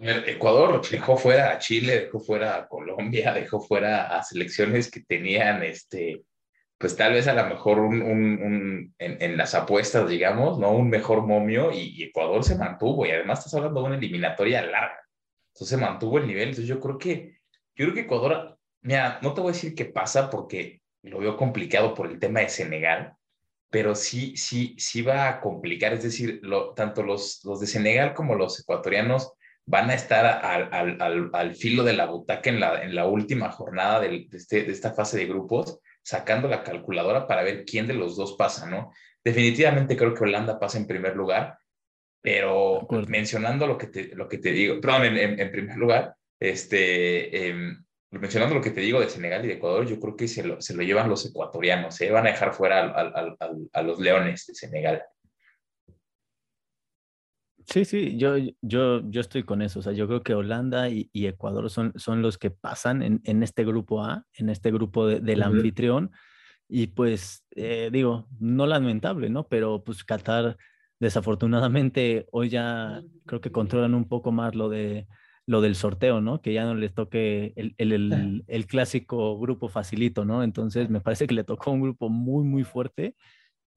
Ecuador 0.00 0.80
dejó 0.88 1.16
fuera 1.16 1.52
a 1.52 1.58
Chile, 1.58 2.00
dejó 2.00 2.20
fuera 2.20 2.56
a 2.56 2.68
Colombia, 2.68 3.32
dejó 3.32 3.60
fuera 3.60 4.16
a 4.16 4.22
selecciones 4.22 4.90
que 4.90 5.00
tenían, 5.00 5.64
este, 5.64 6.22
pues 6.78 6.96
tal 6.96 7.14
vez 7.14 7.26
a 7.26 7.34
lo 7.34 7.44
mejor 7.46 7.80
un, 7.80 8.00
un, 8.02 8.94
en, 8.98 9.36
las 9.36 9.54
apuestas, 9.56 10.08
digamos, 10.08 10.60
¿no? 10.60 10.70
Un 10.70 10.88
mejor 10.88 11.26
momio 11.26 11.72
y, 11.72 12.04
Ecuador 12.04 12.44
se 12.44 12.56
mantuvo 12.56 13.04
y 13.04 13.10
además 13.10 13.40
estás 13.40 13.54
hablando 13.54 13.80
de 13.80 13.86
una 13.88 13.96
eliminatoria 13.96 14.62
larga. 14.62 15.07
Entonces 15.58 15.76
se 15.76 15.84
mantuvo 15.84 16.18
el 16.18 16.26
nivel. 16.28 16.50
Entonces 16.50 16.68
yo 16.68 16.78
creo 16.78 16.98
que, 16.98 17.40
yo 17.74 17.86
creo 17.86 17.94
que 17.94 18.00
Ecuador, 18.02 18.56
mira, 18.82 19.18
no 19.22 19.34
te 19.34 19.40
voy 19.40 19.50
a 19.50 19.52
decir 19.54 19.74
qué 19.74 19.86
pasa 19.86 20.30
porque 20.30 20.82
lo 21.02 21.18
veo 21.18 21.36
complicado 21.36 21.94
por 21.94 22.08
el 22.08 22.20
tema 22.20 22.40
de 22.40 22.48
Senegal, 22.48 23.14
pero 23.68 23.96
sí, 23.96 24.36
sí, 24.36 24.76
sí 24.78 25.02
va 25.02 25.28
a 25.28 25.40
complicar. 25.40 25.92
Es 25.94 26.04
decir, 26.04 26.40
tanto 26.76 27.02
los, 27.02 27.40
los 27.44 27.58
de 27.58 27.66
Senegal 27.66 28.14
como 28.14 28.36
los 28.36 28.60
ecuatorianos 28.60 29.32
van 29.66 29.90
a 29.90 29.94
estar 29.94 30.24
al, 30.24 30.96
al, 31.02 31.30
al, 31.32 31.54
filo 31.56 31.82
de 31.82 31.92
la 31.92 32.06
butaca 32.06 32.48
en 32.50 32.60
la, 32.60 32.80
en 32.80 32.94
la 32.94 33.06
última 33.06 33.50
jornada 33.50 33.98
de, 33.98 34.28
este, 34.32 34.62
de 34.62 34.72
esta 34.72 34.94
fase 34.94 35.18
de 35.18 35.26
grupos, 35.26 35.80
sacando 36.02 36.46
la 36.46 36.62
calculadora 36.62 37.26
para 37.26 37.42
ver 37.42 37.64
quién 37.64 37.88
de 37.88 37.94
los 37.94 38.16
dos 38.16 38.36
pasa, 38.38 38.70
¿no? 38.70 38.92
Definitivamente 39.24 39.96
creo 39.96 40.14
que 40.14 40.22
Holanda 40.22 40.60
pasa 40.60 40.78
en 40.78 40.86
primer 40.86 41.16
lugar, 41.16 41.58
pero 42.20 42.86
mencionando 43.06 43.66
lo 43.66 43.78
que 43.78 43.86
te, 43.86 44.14
lo 44.14 44.28
que 44.28 44.38
te 44.38 44.52
digo, 44.52 44.80
perdón, 44.80 45.04
en, 45.16 45.40
en, 45.40 45.50
primer 45.50 45.76
lugar, 45.76 46.14
este, 46.40 47.48
em, 47.48 47.84
mencionando 48.10 48.54
lo 48.54 48.60
que 48.60 48.70
te 48.70 48.80
digo 48.80 49.00
de 49.00 49.08
Senegal 49.08 49.44
y 49.44 49.48
de 49.48 49.54
Ecuador, 49.54 49.86
yo 49.86 50.00
creo 50.00 50.16
que 50.16 50.28
se 50.28 50.44
lo, 50.44 50.60
se 50.60 50.74
lo 50.74 50.82
llevan 50.82 51.08
los 51.08 51.24
ecuatorianos, 51.26 51.94
se 51.94 52.06
¿eh? 52.06 52.10
van 52.10 52.26
a 52.26 52.30
dejar 52.30 52.54
fuera 52.54 52.90
a 52.90 53.82
los 53.82 54.00
leones 54.00 54.46
de 54.46 54.54
Senegal. 54.54 55.02
Sí, 57.70 57.84
sí, 57.84 58.16
yo, 58.16 58.36
yo, 58.62 59.02
yo 59.10 59.20
estoy 59.20 59.42
con 59.42 59.60
eso. 59.60 59.80
O 59.80 59.82
sea, 59.82 59.92
yo 59.92 60.06
creo 60.06 60.22
que 60.22 60.32
Holanda 60.32 60.88
y, 60.88 61.10
Ecuador 61.12 61.68
son, 61.68 61.92
son 61.96 62.22
los 62.22 62.38
que 62.38 62.50
pasan 62.50 63.02
en, 63.02 63.20
en, 63.24 63.42
este 63.42 63.62
grupo 63.62 64.02
A, 64.02 64.24
en 64.32 64.48
este 64.48 64.70
grupo 64.70 65.06
del 65.06 65.42
anfitrión. 65.42 66.10
Y 66.66 66.88
pues, 66.88 67.44
eh, 67.50 67.90
digo, 67.92 68.26
no 68.40 68.66
lamentable, 68.66 69.28
¿no? 69.28 69.48
Pero 69.48 69.84
pues 69.84 70.02
Qatar, 70.02 70.56
desafortunadamente, 71.00 72.26
hoy 72.32 72.48
ya 72.48 73.02
creo 73.26 73.40
que 73.40 73.52
controlan 73.52 73.94
un 73.94 74.08
poco 74.08 74.32
más 74.32 74.54
lo, 74.54 74.68
de, 74.68 75.06
lo 75.46 75.60
del 75.60 75.74
sorteo, 75.74 76.20
¿no? 76.20 76.40
Que 76.42 76.52
ya 76.52 76.64
no 76.64 76.74
les 76.74 76.94
toque 76.94 77.52
el, 77.56 77.74
el, 77.78 78.44
el 78.46 78.66
clásico 78.66 79.38
grupo 79.38 79.68
facilito, 79.68 80.24
¿no? 80.24 80.42
Entonces, 80.42 80.90
me 80.90 81.00
parece 81.00 81.26
que 81.26 81.34
le 81.34 81.44
tocó 81.44 81.70
un 81.70 81.82
grupo 81.82 82.08
muy, 82.08 82.44
muy 82.44 82.64
fuerte 82.64 83.16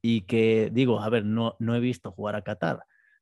y 0.01 0.21
que, 0.21 0.69
digo, 0.73 1.01
a 1.01 1.09
ver, 1.09 1.25
no, 1.25 1.55
no 1.59 1.75
he 1.75 1.79
visto 1.79 2.11
jugar 2.11 2.35
a 2.35 2.43
Qatar 2.43 2.79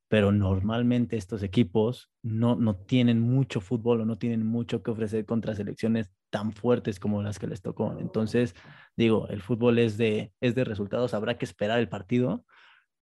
pero 0.10 0.32
normalmente 0.32 1.18
estos 1.18 1.44
equipos 1.44 2.10
no, 2.24 2.56
no 2.56 2.76
tienen 2.76 3.20
mucho 3.20 3.62
fútbol 3.62 4.02
o 4.02 4.06
no 4.06 4.18
tienen 4.18 4.46
mucho 4.46 4.82
que 4.82 4.90
ofrecer 4.90 5.24
contra 5.26 5.54
selecciones 5.54 6.10
tan 6.32 6.52
fuertes 6.52 7.00
como 7.00 7.22
las 7.22 7.38
que 7.38 7.46
les 7.46 7.62
tocó. 7.62 7.96
Entonces, 8.00 8.56
digo, 8.98 9.28
el 9.30 9.42
fútbol 9.42 9.78
es 9.78 9.98
de, 9.98 10.34
es 10.42 10.56
de 10.56 10.64
resultados, 10.64 11.14
habrá 11.14 11.38
que 11.38 11.46
esperar 11.46 11.80
el 11.80 11.90
partido, 11.90 12.44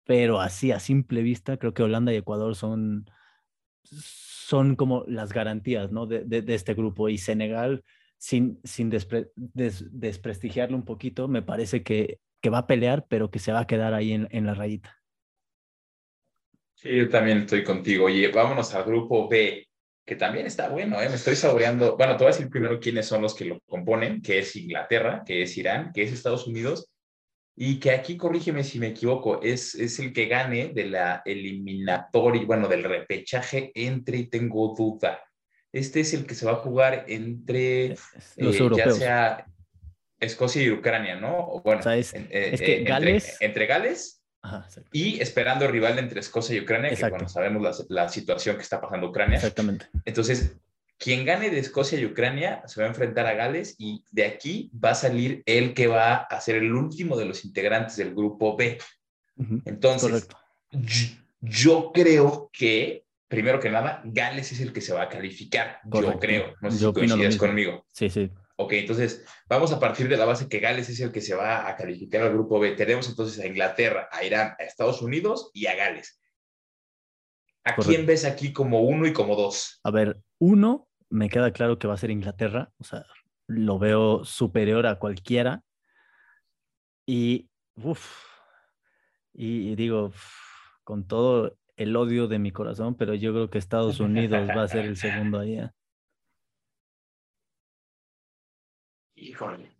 pero 0.09 0.41
así 0.41 0.71
a 0.71 0.79
simple 0.79 1.21
vista 1.21 1.57
creo 1.57 1.75
que 1.75 1.83
Holanda 1.83 2.11
y 2.11 2.15
Ecuador 2.15 2.55
son, 2.55 3.07
son 3.83 4.75
como 4.75 5.03
las 5.05 5.31
garantías 5.31 5.91
¿no? 5.91 6.07
de, 6.07 6.23
de, 6.23 6.55
este 6.55 6.73
grupo 6.73 7.09
y 7.09 7.19
Senegal, 7.19 7.83
sin, 8.17 8.59
sin 8.63 8.89
desprestigiarlo 8.89 10.75
un 10.75 10.83
poquito, 10.83 11.27
me 11.27 11.43
parece 11.43 11.83
que, 11.83 12.17
que, 12.41 12.49
va 12.49 12.57
a 12.57 12.65
pelear, 12.65 13.05
pero 13.07 13.29
que 13.29 13.37
se 13.37 13.51
va 13.51 13.59
a 13.59 13.67
quedar 13.67 13.93
ahí 13.93 14.13
en, 14.13 14.27
en 14.31 14.47
la 14.47 14.55
rayita. 14.55 14.97
Sí, 16.73 16.89
yo 16.89 17.07
también 17.07 17.41
estoy 17.41 17.63
contigo. 17.63 18.05
Oye, 18.05 18.29
vámonos 18.29 18.73
al 18.73 18.85
grupo 18.85 19.29
B, 19.29 19.67
que 20.03 20.15
también 20.15 20.47
está 20.47 20.69
bueno, 20.69 20.99
¿eh? 20.99 21.07
Me 21.07 21.17
estoy 21.17 21.35
saboreando. 21.35 21.95
Bueno, 21.97 22.17
te 22.17 22.23
voy 22.23 22.33
a 22.33 22.35
decir 22.35 22.49
primero 22.49 22.79
quiénes 22.79 23.05
son 23.05 23.21
los 23.21 23.35
que 23.35 23.45
lo 23.45 23.59
componen, 23.67 24.23
que 24.23 24.39
es 24.39 24.55
Inglaterra, 24.55 25.21
que 25.23 25.43
es 25.43 25.55
Irán, 25.55 25.91
que 25.93 26.01
es 26.01 26.11
Estados 26.11 26.47
Unidos, 26.47 26.89
y 27.61 27.77
que 27.77 27.91
aquí, 27.91 28.15
corrígeme 28.15 28.63
si 28.63 28.79
me 28.79 28.87
equivoco, 28.87 29.41
es, 29.41 29.75
es 29.75 29.99
el 29.99 30.13
que 30.13 30.27
gane 30.27 30.69
de 30.69 30.85
la 30.85 31.21
eliminatoria, 31.25 32.45
bueno, 32.45 32.69
del 32.69 32.85
repechaje 32.85 33.73
entre, 33.75 34.19
y 34.19 34.27
tengo 34.27 34.73
duda. 34.77 35.21
Este 35.73 35.99
es 35.99 36.13
el 36.13 36.25
que 36.25 36.35
se 36.35 36.45
va 36.45 36.53
a 36.53 36.55
jugar 36.55 37.03
entre, 37.09 37.97
los 38.37 38.55
eh, 38.61 38.69
ya 38.77 38.91
sea 38.91 39.45
Escocia 40.21 40.63
y 40.63 40.71
Ucrania, 40.71 41.17
¿no? 41.17 41.61
Bueno, 41.61 41.81
es, 41.91 42.13
eh, 42.13 42.55
que 42.57 42.83
Gales... 42.85 43.35
entre 43.41 43.65
Gales 43.65 44.23
y 44.93 45.19
esperando 45.19 45.67
rival 45.67 45.99
entre 45.99 46.21
Escocia 46.21 46.55
y 46.55 46.61
Ucrania, 46.61 46.95
que 46.95 47.09
bueno, 47.09 47.27
sabemos 47.27 47.85
la, 47.89 48.07
situación 48.07 48.55
que 48.55 48.61
está 48.61 48.79
pasando 48.79 49.09
Ucrania. 49.09 49.35
Exactamente. 49.35 49.87
Entonces, 50.05 50.55
quien 50.99 51.25
gane 51.25 51.49
de 51.49 51.59
Escocia 51.59 51.97
y 51.97 52.05
Ucrania 52.05 52.61
se 52.67 52.81
va 52.81 52.85
a 52.85 52.89
enfrentar 52.89 53.25
a 53.25 53.33
Gales 53.33 53.75
y 53.79 54.03
de 54.11 54.25
aquí 54.25 54.69
va 54.71 54.91
a 54.91 54.95
salir 54.95 55.41
el 55.45 55.73
que 55.73 55.87
va 55.87 56.15
a 56.15 56.41
ser 56.41 56.57
el 56.57 56.73
último 56.73 57.17
de 57.17 57.25
los 57.25 57.45
integrantes 57.45 57.95
del 57.95 58.13
grupo 58.13 58.57
B. 58.57 58.77
Entonces, 59.63 60.27
yo, 61.39 61.91
creo 61.93 62.49
que, 62.51 63.05
primero 63.29 63.61
que 63.61 63.69
nada, 63.69 64.01
Gales 64.03 64.51
es 64.51 64.59
el 64.59 64.73
que 64.73 64.81
se 64.81 64.93
va 64.93 65.03
a 65.03 65.09
calificar. 65.09 65.79
Yo 65.85 66.19
creo. 66.19 66.53
No 66.59 66.69
sé 66.69 66.79
si 66.79 66.93
coincides 66.93 67.37
conmigo. 67.37 67.85
Sí, 67.93 68.09
sí. 68.09 68.29
Ok, 68.57 68.73
entonces 68.73 69.23
vamos 69.47 69.71
a 69.71 69.79
partir 69.79 70.09
de 70.09 70.17
la 70.17 70.25
base 70.25 70.49
que 70.49 70.59
Gales 70.59 70.89
es 70.89 70.99
el 70.99 71.13
que 71.13 71.21
se 71.21 71.33
va 71.33 71.69
a 71.69 71.77
calificar 71.77 72.23
al 72.23 72.33
grupo 72.33 72.59
B. 72.59 72.71
Tenemos 72.71 73.07
entonces 73.07 73.39
a 73.39 73.47
Inglaterra, 73.47 74.09
a 74.11 74.25
Irán, 74.25 74.53
a 74.59 74.63
Estados 74.63 75.01
Unidos 75.01 75.49
y 75.53 75.67
a 75.67 75.75
Gales. 75.75 76.19
¿A 77.63 77.75
quién 77.77 78.05
ves 78.05 78.25
aquí 78.25 78.51
como 78.51 78.81
uno 78.81 79.07
y 79.07 79.13
como 79.13 79.37
dos? 79.37 79.79
A 79.83 79.91
ver, 79.91 80.19
uno, 80.39 80.88
me 81.09 81.29
queda 81.29 81.51
claro 81.51 81.79
que 81.79 81.87
va 81.87 81.95
a 81.95 81.97
ser 81.97 82.11
Inglaterra, 82.11 82.71
o 82.77 82.83
sea, 82.83 83.05
lo 83.47 83.79
veo 83.79 84.23
superior 84.23 84.85
a 84.85 84.99
cualquiera. 84.99 85.63
Y, 87.05 87.49
uff, 87.75 88.25
y, 89.33 89.75
digo, 89.75 90.13
con 90.83 91.07
todo 91.07 91.57
el 91.75 91.95
odio 91.95 92.27
de 92.27 92.39
mi 92.39 92.51
corazón, 92.51 92.95
pero 92.95 93.15
yo 93.15 93.31
creo 93.33 93.49
que 93.49 93.57
Estados 93.57 93.99
Unidos 93.99 94.47
va 94.49 94.63
a 94.63 94.67
ser 94.67 94.85
el 94.85 94.97
segundo 94.97 95.39
ahí. 95.39 95.57
¿eh? 95.57 95.69
Híjole. 99.15 99.75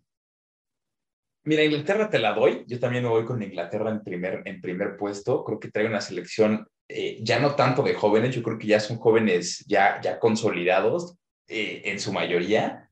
Mira, 1.44 1.64
Inglaterra 1.64 2.10
te 2.10 2.18
la 2.18 2.34
doy. 2.34 2.64
Yo 2.66 2.78
también 2.78 3.04
me 3.04 3.10
voy 3.10 3.24
con 3.24 3.42
Inglaterra 3.42 3.90
en 3.90 4.02
primer, 4.02 4.42
en 4.44 4.60
primer 4.60 4.96
puesto. 4.96 5.44
Creo 5.44 5.58
que 5.58 5.70
trae 5.70 5.86
una 5.86 6.00
selección 6.00 6.66
eh, 6.92 7.20
ya 7.22 7.38
no 7.38 7.54
tanto 7.54 7.84
de 7.84 7.94
jóvenes, 7.94 8.34
yo 8.34 8.42
creo 8.42 8.58
que 8.58 8.66
ya 8.66 8.80
son 8.80 8.96
jóvenes 8.98 9.64
ya, 9.68 10.00
ya 10.00 10.18
consolidados 10.18 11.19
eh, 11.50 11.82
en 11.84 12.00
su 12.00 12.12
mayoría. 12.12 12.88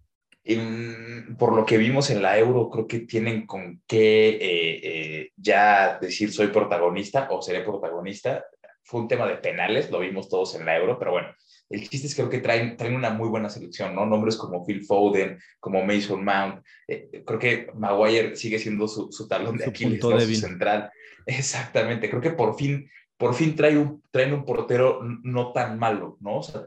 por 1.38 1.55
lo 1.55 1.64
que 1.64 1.79
vimos 1.79 2.11
en 2.11 2.23
la 2.23 2.38
Euro, 2.38 2.71
creo 2.71 2.87
que 2.87 3.01
tienen 3.01 3.47
con 3.47 3.83
qué 3.87 4.38
eh, 4.40 5.31
ya 5.37 5.99
decir 6.01 6.33
soy 6.33 6.49
protagonista 6.49 7.29
o 7.31 7.42
seré 7.42 7.62
protagonista. 7.62 8.44
Fue 8.83 9.01
un 9.01 9.09
tema 9.09 9.27
de 9.27 9.37
penales, 9.37 9.90
lo 9.90 10.01
vimos 10.01 10.29
todos 10.29 10.55
en 10.55 10.64
la 10.64 10.77
Euro, 10.77 10.99
pero 10.99 11.12
bueno, 11.12 11.29
el 11.71 11.88
chiste 11.88 12.07
es 12.07 12.14
que 12.14 12.23
creo 12.23 12.31
que 12.31 12.38
traen, 12.38 12.77
traen 12.77 12.94
una 12.94 13.11
muy 13.11 13.29
buena 13.29 13.51
selección, 13.51 13.94
¿no? 13.94 14.07
Nombres 14.07 14.37
como 14.37 14.64
Phil 14.64 14.85
Foden, 14.85 15.38
como 15.61 15.85
Mason 15.85 16.25
Mount. 16.25 16.64
Eh, 16.87 17.23
creo 17.27 17.38
que 17.38 17.68
Maguire 17.75 18.37
sigue 18.37 18.59
siendo 18.59 18.88
su, 18.88 19.12
su 19.12 19.29
talón 19.29 19.59
de 19.59 19.66
Aquiles, 19.66 20.01
su 20.01 20.35
central. 20.35 20.90
Exactamente. 21.27 22.09
Creo 22.09 22.23
que 22.23 22.31
por 22.31 22.57
fin, 22.57 22.90
por 23.18 23.35
fin 23.35 23.55
trae 23.55 23.77
un, 23.77 24.03
traen 24.11 24.33
un 24.33 24.44
portero 24.44 25.01
no 25.23 25.53
tan 25.53 25.79
malo, 25.79 26.16
¿no? 26.21 26.38
O 26.38 26.42
sea, 26.42 26.66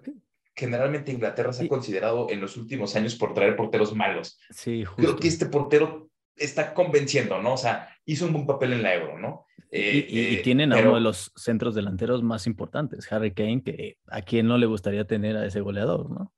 generalmente 0.56 1.12
Inglaterra 1.12 1.54
se 1.54 1.66
ha 1.66 1.68
considerado 1.68 2.28
en 2.30 2.42
los 2.42 2.58
últimos 2.58 2.96
años 2.96 3.16
por 3.16 3.34
traer 3.34 3.56
porteros 3.56 3.96
malos. 3.96 4.40
Sí, 4.50 4.84
justo. 4.86 5.02
Creo 5.02 5.16
que 5.18 5.28
este 5.28 5.46
portero 5.46 6.10
está 6.36 6.74
convenciendo, 6.74 7.42
¿no? 7.42 7.54
O 7.54 7.58
sea, 7.58 7.90
hizo 8.06 8.26
un 8.26 8.34
buen 8.34 8.48
papel 8.48 8.74
en 8.74 8.84
la 8.84 8.96
Euro, 8.96 9.20
¿no? 9.20 9.46
y, 9.74 9.78
eh, 9.78 10.34
eh, 10.34 10.42
tienen 10.44 10.74
a 10.74 10.80
uno 10.80 10.96
de 10.96 11.02
los 11.02 11.32
centros 11.38 11.74
delanteros 11.76 12.24
más 12.24 12.46
importantes, 12.46 13.10
Harry 13.10 13.34
Kane, 13.34 13.64
que 13.64 13.98
a 14.08 14.22
quien 14.22 14.46
no 14.46 14.58
le 14.58 14.66
gustaría 14.66 15.06
tener 15.06 15.38
a 15.38 15.46
ese 15.46 15.62
goleador, 15.62 16.10
¿no? 16.10 16.34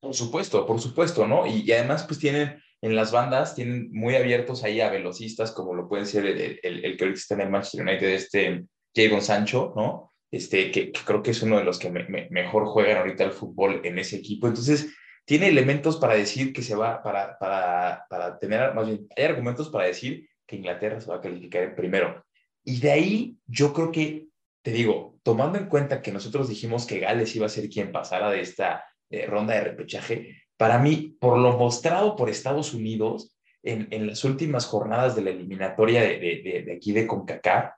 Por 0.00 0.14
supuesto, 0.14 0.66
por 0.66 0.80
supuesto, 0.80 1.28
¿no? 1.28 1.46
Y, 1.46 1.70
además, 1.70 2.04
pues 2.04 2.18
tienen 2.18 2.60
en 2.80 2.96
las 2.96 3.12
bandas, 3.12 3.54
tienen 3.54 3.90
muy 3.92 4.16
abiertos 4.16 4.64
ahí 4.64 4.80
a 4.80 4.90
velocistas, 4.90 5.52
como 5.52 5.74
lo 5.74 5.88
pueden 5.88 6.06
ser 6.06 6.26
el, 6.26 6.58
el, 6.62 6.96
que 6.96 7.04
ahorita 7.04 7.20
está 7.20 7.34
en 7.34 7.42
el 7.42 7.50
Manchester 7.50 7.82
United, 7.82 8.08
este 8.08 8.64
Jadon 8.94 9.22
Sancho, 9.22 9.72
¿no? 9.76 10.09
Este, 10.30 10.70
que, 10.70 10.92
creo 10.92 11.22
que 11.22 11.32
es 11.32 11.42
uno 11.42 11.58
de 11.58 11.64
los 11.64 11.78
que 11.78 11.90
mejor 11.90 12.66
juegan 12.66 12.98
ahorita 12.98 13.24
el 13.24 13.32
fútbol 13.32 13.80
en 13.84 13.98
ese 13.98 14.16
equipo. 14.16 14.46
Entonces, 14.46 14.94
tiene 15.24 15.48
elementos 15.48 15.96
para 15.96 16.14
decir 16.14 16.52
que 16.52 16.62
se 16.62 16.74
va, 16.74 17.02
para, 17.02 17.38
para, 17.38 18.06
para 18.08 18.38
tener, 18.38 18.74
más 18.74 18.86
bien, 18.86 19.06
hay 19.16 19.24
argumentos 19.24 19.68
para 19.68 19.86
decir 19.86 20.28
que 20.46 20.56
Inglaterra 20.56 21.00
se 21.00 21.08
va 21.08 21.16
a 21.16 21.20
calificar 21.20 21.74
primero. 21.74 22.24
Y 22.64 22.80
de 22.80 22.90
ahí 22.92 23.36
yo 23.46 23.72
creo 23.72 23.90
que, 23.90 24.26
te 24.62 24.72
digo, 24.72 25.18
tomando 25.22 25.58
en 25.58 25.66
cuenta 25.66 26.02
que 26.02 26.12
nosotros 26.12 26.48
dijimos 26.48 26.86
que 26.86 27.00
Gales 27.00 27.34
iba 27.36 27.46
a 27.46 27.50
ser 27.50 27.68
quien 27.68 27.92
pasara 27.92 28.30
de 28.30 28.40
esta 28.40 28.84
eh, 29.10 29.26
ronda 29.26 29.54
de 29.54 29.62
repechaje, 29.62 30.42
para 30.56 30.78
mí, 30.78 31.16
por 31.18 31.38
lo 31.38 31.56
mostrado 31.56 32.16
por 32.16 32.28
Estados 32.28 32.74
Unidos 32.74 33.36
en, 33.62 33.88
en 33.90 34.06
las 34.06 34.24
últimas 34.24 34.66
jornadas 34.66 35.16
de 35.16 35.22
la 35.22 35.30
eliminatoria 35.30 36.02
de, 36.02 36.18
de, 36.18 36.62
de, 36.66 36.72
aquí 36.72 36.92
de 36.92 37.06
CONCACAF, 37.06 37.72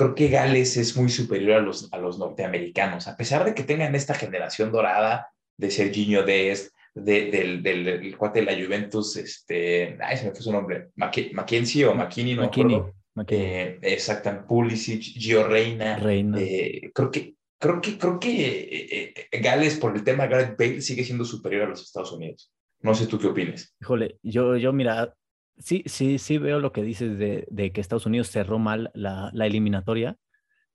creo 0.00 0.14
que 0.14 0.28
Gales 0.28 0.78
es 0.78 0.96
muy 0.96 1.10
superior 1.10 1.58
a 1.58 1.60
los, 1.60 1.92
a 1.92 1.98
los 1.98 2.18
norteamericanos, 2.18 3.06
a 3.06 3.18
pesar 3.18 3.44
de 3.44 3.54
que 3.54 3.64
tengan 3.64 3.94
esta 3.94 4.14
generación 4.14 4.72
dorada 4.72 5.28
de 5.58 5.70
Serginho 5.70 6.22
Dest, 6.22 6.74
de, 6.94 7.30
del, 7.30 7.62
del, 7.62 7.84
del, 7.84 8.16
cuate 8.16 8.40
de 8.40 8.46
la 8.46 8.64
Juventus, 8.64 9.18
este, 9.18 9.98
ay, 10.00 10.16
se 10.16 10.24
me 10.24 10.30
fue 10.30 10.40
su 10.40 10.52
nombre, 10.52 10.88
Mackenzie 10.96 11.84
o 11.84 11.94
McKinney, 11.94 12.34
no 12.34 12.44
McKinney, 12.44 12.82
eh, 13.28 13.78
exacto, 13.82 14.46
Pulisic, 14.48 15.02
Gio 15.02 15.46
Reina. 15.46 15.98
Reina. 15.98 16.38
Eh, 16.40 16.90
creo 16.94 17.10
que, 17.10 17.34
creo 17.58 17.82
que, 17.82 17.98
creo 17.98 18.18
que 18.18 18.58
eh, 18.58 19.14
eh, 19.30 19.40
Gales, 19.42 19.76
por 19.76 19.94
el 19.94 20.02
tema 20.02 20.22
de 20.22 20.30
Gareth 20.30 20.58
Bale, 20.58 20.80
sigue 20.80 21.04
siendo 21.04 21.26
superior 21.26 21.64
a 21.64 21.68
los 21.68 21.82
Estados 21.82 22.12
Unidos. 22.12 22.50
No 22.80 22.94
sé 22.94 23.06
tú 23.06 23.18
qué 23.18 23.26
opinas. 23.26 23.76
Híjole, 23.82 24.16
yo, 24.22 24.56
yo 24.56 24.72
mira, 24.72 25.14
sí, 25.60 25.82
sí, 25.86 26.18
sí 26.18 26.38
veo 26.38 26.58
lo 26.58 26.72
que 26.72 26.82
dices 26.82 27.18
de, 27.18 27.46
de 27.50 27.72
que 27.72 27.80
Estados 27.80 28.06
Unidos 28.06 28.28
cerró 28.28 28.58
mal 28.58 28.90
la, 28.94 29.30
la, 29.32 29.46
eliminatoria, 29.46 30.16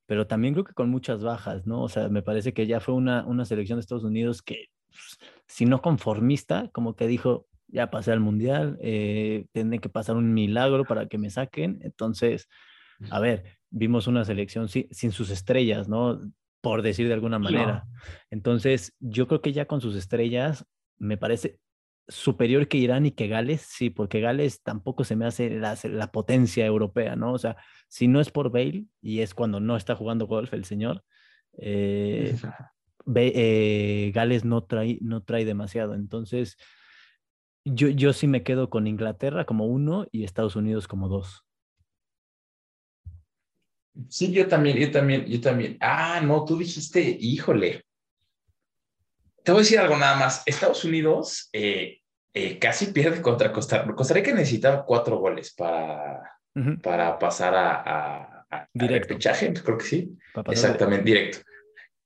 pero 0.05 0.27
también 0.27 0.53
creo 0.53 0.63
que 0.63 0.73
con 0.73 0.89
muchas 0.89 1.23
bajas, 1.23 1.65
¿no? 1.65 1.81
O 1.81 1.89
sea, 1.89 2.09
me 2.09 2.21
parece 2.21 2.53
que 2.53 2.67
ya 2.67 2.79
fue 2.79 2.93
una, 2.93 3.25
una 3.25 3.45
selección 3.45 3.77
de 3.77 3.81
Estados 3.81 4.03
Unidos 4.03 4.41
que, 4.41 4.67
pues, 4.87 5.17
si 5.47 5.65
no 5.65 5.81
conformista, 5.81 6.69
como 6.71 6.95
que 6.95 7.07
dijo, 7.07 7.47
ya 7.67 7.89
pasé 7.89 8.11
al 8.11 8.19
mundial, 8.19 8.77
eh, 8.81 9.47
tiene 9.51 9.79
que 9.79 9.89
pasar 9.89 10.15
un 10.15 10.33
milagro 10.33 10.85
para 10.85 11.07
que 11.07 11.17
me 11.17 11.29
saquen. 11.29 11.79
Entonces, 11.81 12.47
a 13.09 13.19
ver, 13.19 13.57
vimos 13.69 14.07
una 14.07 14.23
selección 14.23 14.69
sin, 14.69 14.87
sin 14.91 15.11
sus 15.11 15.31
estrellas, 15.31 15.89
¿no? 15.89 16.21
Por 16.61 16.83
decir 16.83 17.07
de 17.07 17.13
alguna 17.13 17.39
manera. 17.39 17.85
No. 17.85 17.99
Entonces, 18.29 18.93
yo 18.99 19.27
creo 19.27 19.41
que 19.41 19.51
ya 19.51 19.65
con 19.65 19.81
sus 19.81 19.95
estrellas, 19.95 20.65
me 20.97 21.17
parece 21.17 21.59
superior 22.07 22.67
que 22.67 22.77
Irán 22.77 23.05
y 23.05 23.11
que 23.11 23.27
Gales, 23.27 23.61
sí, 23.61 23.89
porque 23.89 24.19
Gales 24.19 24.61
tampoco 24.61 25.03
se 25.03 25.15
me 25.15 25.25
hace 25.25 25.49
la, 25.49 25.77
la, 25.83 26.11
potencia 26.11 26.65
europea, 26.65 27.15
¿no? 27.15 27.33
O 27.33 27.37
sea, 27.37 27.57
si 27.87 28.07
no 28.07 28.19
es 28.19 28.29
por 28.31 28.51
Bale, 28.51 28.85
y 29.01 29.21
es 29.21 29.33
cuando 29.33 29.59
no 29.59 29.75
está 29.75 29.95
jugando 29.95 30.27
golf 30.27 30.53
el 30.53 30.65
señor, 30.65 31.03
eh, 31.57 32.35
Be, 33.05 33.31
eh, 33.35 34.11
Gales 34.13 34.45
no 34.45 34.63
trae, 34.63 34.97
no 35.01 35.21
trae 35.21 35.45
demasiado. 35.45 35.93
Entonces, 35.93 36.57
yo, 37.63 37.89
yo 37.89 38.13
sí 38.13 38.27
me 38.27 38.43
quedo 38.43 38.69
con 38.69 38.87
Inglaterra 38.87 39.45
como 39.45 39.67
uno 39.67 40.07
y 40.11 40.23
Estados 40.23 40.55
Unidos 40.55 40.87
como 40.87 41.07
dos. 41.07 41.45
Sí, 44.09 44.31
yo 44.31 44.47
también, 44.47 44.77
yo 44.77 44.91
también, 44.91 45.25
yo 45.25 45.39
también. 45.39 45.77
Ah, 45.79 46.19
no, 46.23 46.43
tú 46.45 46.57
dijiste, 46.57 47.17
híjole. 47.19 47.83
Te 49.45 49.51
voy 49.51 49.59
a 49.59 49.63
decir 49.63 49.77
algo 49.79 49.95
nada 49.95 50.15
más. 50.15 50.41
Estados 50.47 50.83
Unidos 50.83 51.49
eh, 51.53 51.99
eh, 52.33 52.57
casi 52.57 52.87
pierde 52.87 53.21
contra 53.21 53.51
Costa 53.53 53.83
Rica. 53.83 53.95
Costa 53.95 54.13
Rica 54.15 54.33
necesitaba 54.33 54.83
cuatro 54.83 55.19
goles 55.19 55.53
para, 55.53 56.19
uh 56.55 56.59
-huh. 56.59 56.81
para 56.81 57.19
pasar 57.19 57.53
a, 57.53 57.75
a, 57.75 58.45
a 58.49 58.67
directo. 58.73 59.09
repechaje, 59.09 59.53
creo 59.53 59.77
que 59.77 59.85
sí. 59.85 60.17
Exactamente, 60.47 61.05
directo. 61.05 61.37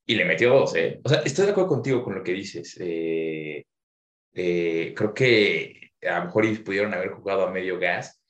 Y 0.05 0.15
le 0.15 0.25
metió 0.25 0.49
dos, 0.49 0.75
¿eh? 0.75 0.99
O 1.03 1.07
sea, 1.07 1.21
estoy 1.21 1.45
de 1.45 1.51
acuerdo 1.51 1.69
contigo 1.69 2.03
con 2.03 2.15
lo 2.15 2.23
que 2.23 2.33
dices. 2.33 2.75
Eh, 2.79 3.65
eh, 4.33 4.93
creo 4.95 5.13
que 5.13 5.91
a 6.07 6.19
lo 6.19 6.25
mejor 6.25 6.63
pudieron 6.63 6.93
haber 6.93 7.11
jugado 7.11 7.43
a 7.47 7.51
medio 7.51 7.79
gas, 7.79 8.21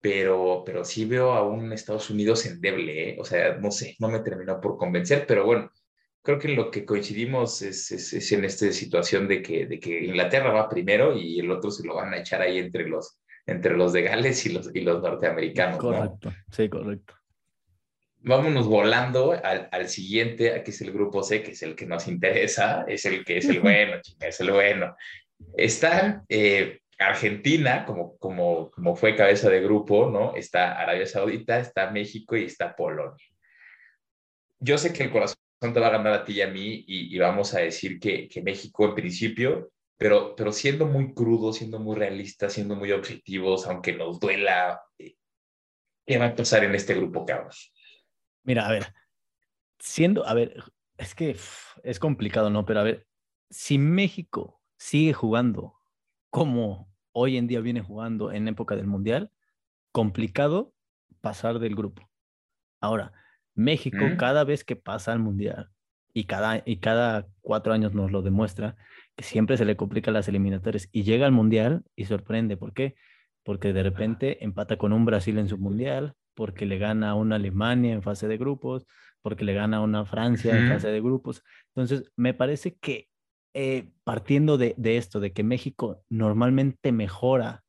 pero, 0.00 0.62
pero 0.66 0.84
sí 0.84 1.06
veo 1.06 1.32
a 1.32 1.42
un 1.42 1.72
Estados 1.72 2.10
Unidos 2.10 2.44
endeble, 2.44 3.10
¿eh? 3.10 3.16
o 3.18 3.24
sea, 3.24 3.56
no 3.56 3.70
sé, 3.70 3.96
no 3.98 4.08
me 4.08 4.20
terminó 4.20 4.60
por 4.60 4.76
convencer, 4.76 5.24
pero 5.26 5.44
bueno, 5.44 5.70
creo 6.28 6.38
que 6.38 6.48
lo 6.48 6.70
que 6.70 6.84
coincidimos 6.84 7.62
es, 7.62 7.90
es, 7.90 8.12
es, 8.12 8.32
en 8.32 8.44
esta 8.44 8.70
situación 8.70 9.26
de 9.26 9.40
que, 9.40 9.64
de 9.64 9.80
que 9.80 10.04
Inglaterra 10.04 10.52
va 10.52 10.68
primero 10.68 11.16
y 11.16 11.40
el 11.40 11.50
otro 11.50 11.70
se 11.70 11.86
lo 11.86 11.94
van 11.94 12.12
a 12.12 12.18
echar 12.18 12.42
ahí 12.42 12.58
entre 12.58 12.86
los, 12.86 13.18
entre 13.46 13.74
los 13.74 13.94
de 13.94 14.02
Gales 14.02 14.44
y 14.44 14.52
los, 14.52 14.70
y 14.74 14.82
los 14.82 15.00
norteamericanos. 15.00 15.78
Correcto, 15.78 16.28
¿no? 16.28 16.36
sí, 16.52 16.68
correcto. 16.68 17.14
Vámonos 18.18 18.66
volando 18.66 19.32
al, 19.42 19.70
al, 19.72 19.88
siguiente, 19.88 20.62
que 20.62 20.70
es 20.70 20.80
el 20.82 20.92
grupo 20.92 21.22
C, 21.22 21.42
que 21.42 21.52
es 21.52 21.62
el 21.62 21.74
que 21.74 21.86
nos 21.86 22.06
interesa, 22.06 22.84
es 22.86 23.06
el 23.06 23.24
que 23.24 23.38
es 23.38 23.48
el 23.48 23.60
bueno, 23.62 23.96
es 24.20 24.40
el 24.40 24.50
bueno. 24.50 24.96
Está 25.56 26.26
eh, 26.28 26.80
Argentina, 26.98 27.86
como, 27.86 28.18
como, 28.18 28.70
como 28.70 28.96
fue 28.96 29.16
cabeza 29.16 29.48
de 29.48 29.62
grupo, 29.62 30.10
¿no? 30.10 30.36
Está 30.36 30.78
Arabia 30.78 31.06
Saudita, 31.06 31.58
está 31.58 31.90
México 31.90 32.36
y 32.36 32.44
está 32.44 32.76
Polonia. 32.76 33.24
Yo 34.60 34.76
sé 34.76 34.92
que 34.92 35.04
el 35.04 35.10
corazón 35.10 35.38
te 35.60 35.80
va 35.80 35.88
a 35.88 35.90
ganar 35.90 36.12
a 36.12 36.24
ti 36.24 36.34
y 36.34 36.42
a 36.42 36.48
mí 36.48 36.84
y, 36.86 37.14
y 37.14 37.18
vamos 37.18 37.54
a 37.54 37.60
decir 37.60 37.98
que, 37.98 38.28
que, 38.28 38.42
México 38.42 38.84
en 38.86 38.94
principio, 38.94 39.72
pero, 39.96 40.34
pero 40.36 40.52
siendo 40.52 40.86
muy 40.86 41.12
crudo, 41.12 41.52
siendo 41.52 41.80
muy 41.80 41.96
realista, 41.96 42.48
siendo 42.48 42.76
muy 42.76 42.92
objetivos, 42.92 43.66
aunque 43.66 43.92
nos 43.94 44.20
duela, 44.20 44.80
eh, 44.98 45.16
¿qué 46.06 46.18
va 46.18 46.26
a 46.26 46.34
pasar 46.34 46.64
en 46.64 46.74
este 46.74 46.94
grupo, 46.94 47.26
Carlos? 47.26 47.72
Mira, 48.44 48.66
a 48.66 48.70
ver, 48.70 48.94
siendo, 49.78 50.26
a 50.26 50.34
ver, 50.34 50.62
es 50.96 51.14
que 51.14 51.36
es 51.82 51.98
complicado, 51.98 52.50
¿no? 52.50 52.64
Pero 52.64 52.80
a 52.80 52.84
ver, 52.84 53.06
si 53.50 53.78
México 53.78 54.60
sigue 54.76 55.12
jugando 55.12 55.74
como 56.30 56.88
hoy 57.12 57.36
en 57.36 57.48
día 57.48 57.60
viene 57.60 57.80
jugando 57.80 58.30
en 58.32 58.46
época 58.46 58.76
del 58.76 58.86
Mundial, 58.86 59.32
complicado 59.92 60.72
pasar 61.20 61.58
del 61.58 61.74
grupo. 61.74 62.08
Ahora, 62.80 63.12
México 63.58 64.04
¿Mm? 64.04 64.16
cada 64.16 64.44
vez 64.44 64.62
que 64.62 64.76
pasa 64.76 65.12
al 65.12 65.18
Mundial 65.18 65.70
y 66.14 66.24
cada, 66.24 66.62
y 66.64 66.76
cada 66.76 67.26
cuatro 67.40 67.72
años 67.72 67.92
nos 67.92 68.12
lo 68.12 68.22
demuestra, 68.22 68.76
que 69.16 69.24
siempre 69.24 69.56
se 69.56 69.64
le 69.64 69.76
complican 69.76 70.14
las 70.14 70.28
eliminatorias 70.28 70.88
y 70.92 71.02
llega 71.02 71.26
al 71.26 71.32
Mundial 71.32 71.82
y 71.96 72.04
sorprende. 72.04 72.56
¿Por 72.56 72.72
qué? 72.72 72.94
Porque 73.42 73.72
de 73.72 73.82
repente 73.82 74.44
empata 74.44 74.78
con 74.78 74.92
un 74.92 75.04
Brasil 75.04 75.38
en 75.38 75.48
su 75.48 75.58
Mundial, 75.58 76.14
porque 76.34 76.66
le 76.66 76.78
gana 76.78 77.10
a 77.10 77.14
una 77.14 77.36
Alemania 77.36 77.92
en 77.92 78.02
fase 78.02 78.28
de 78.28 78.38
grupos, 78.38 78.86
porque 79.22 79.44
le 79.44 79.54
gana 79.54 79.78
a 79.78 79.80
una 79.80 80.04
Francia 80.04 80.56
en 80.56 80.68
fase 80.68 80.88
de 80.88 81.00
grupos. 81.00 81.42
Entonces, 81.74 82.12
me 82.14 82.34
parece 82.34 82.76
que 82.76 83.08
eh, 83.54 83.90
partiendo 84.04 84.56
de, 84.56 84.74
de, 84.76 84.98
esto, 84.98 85.18
de 85.18 85.32
que 85.32 85.42
México 85.42 86.04
normalmente 86.08 86.92
mejora, 86.92 87.64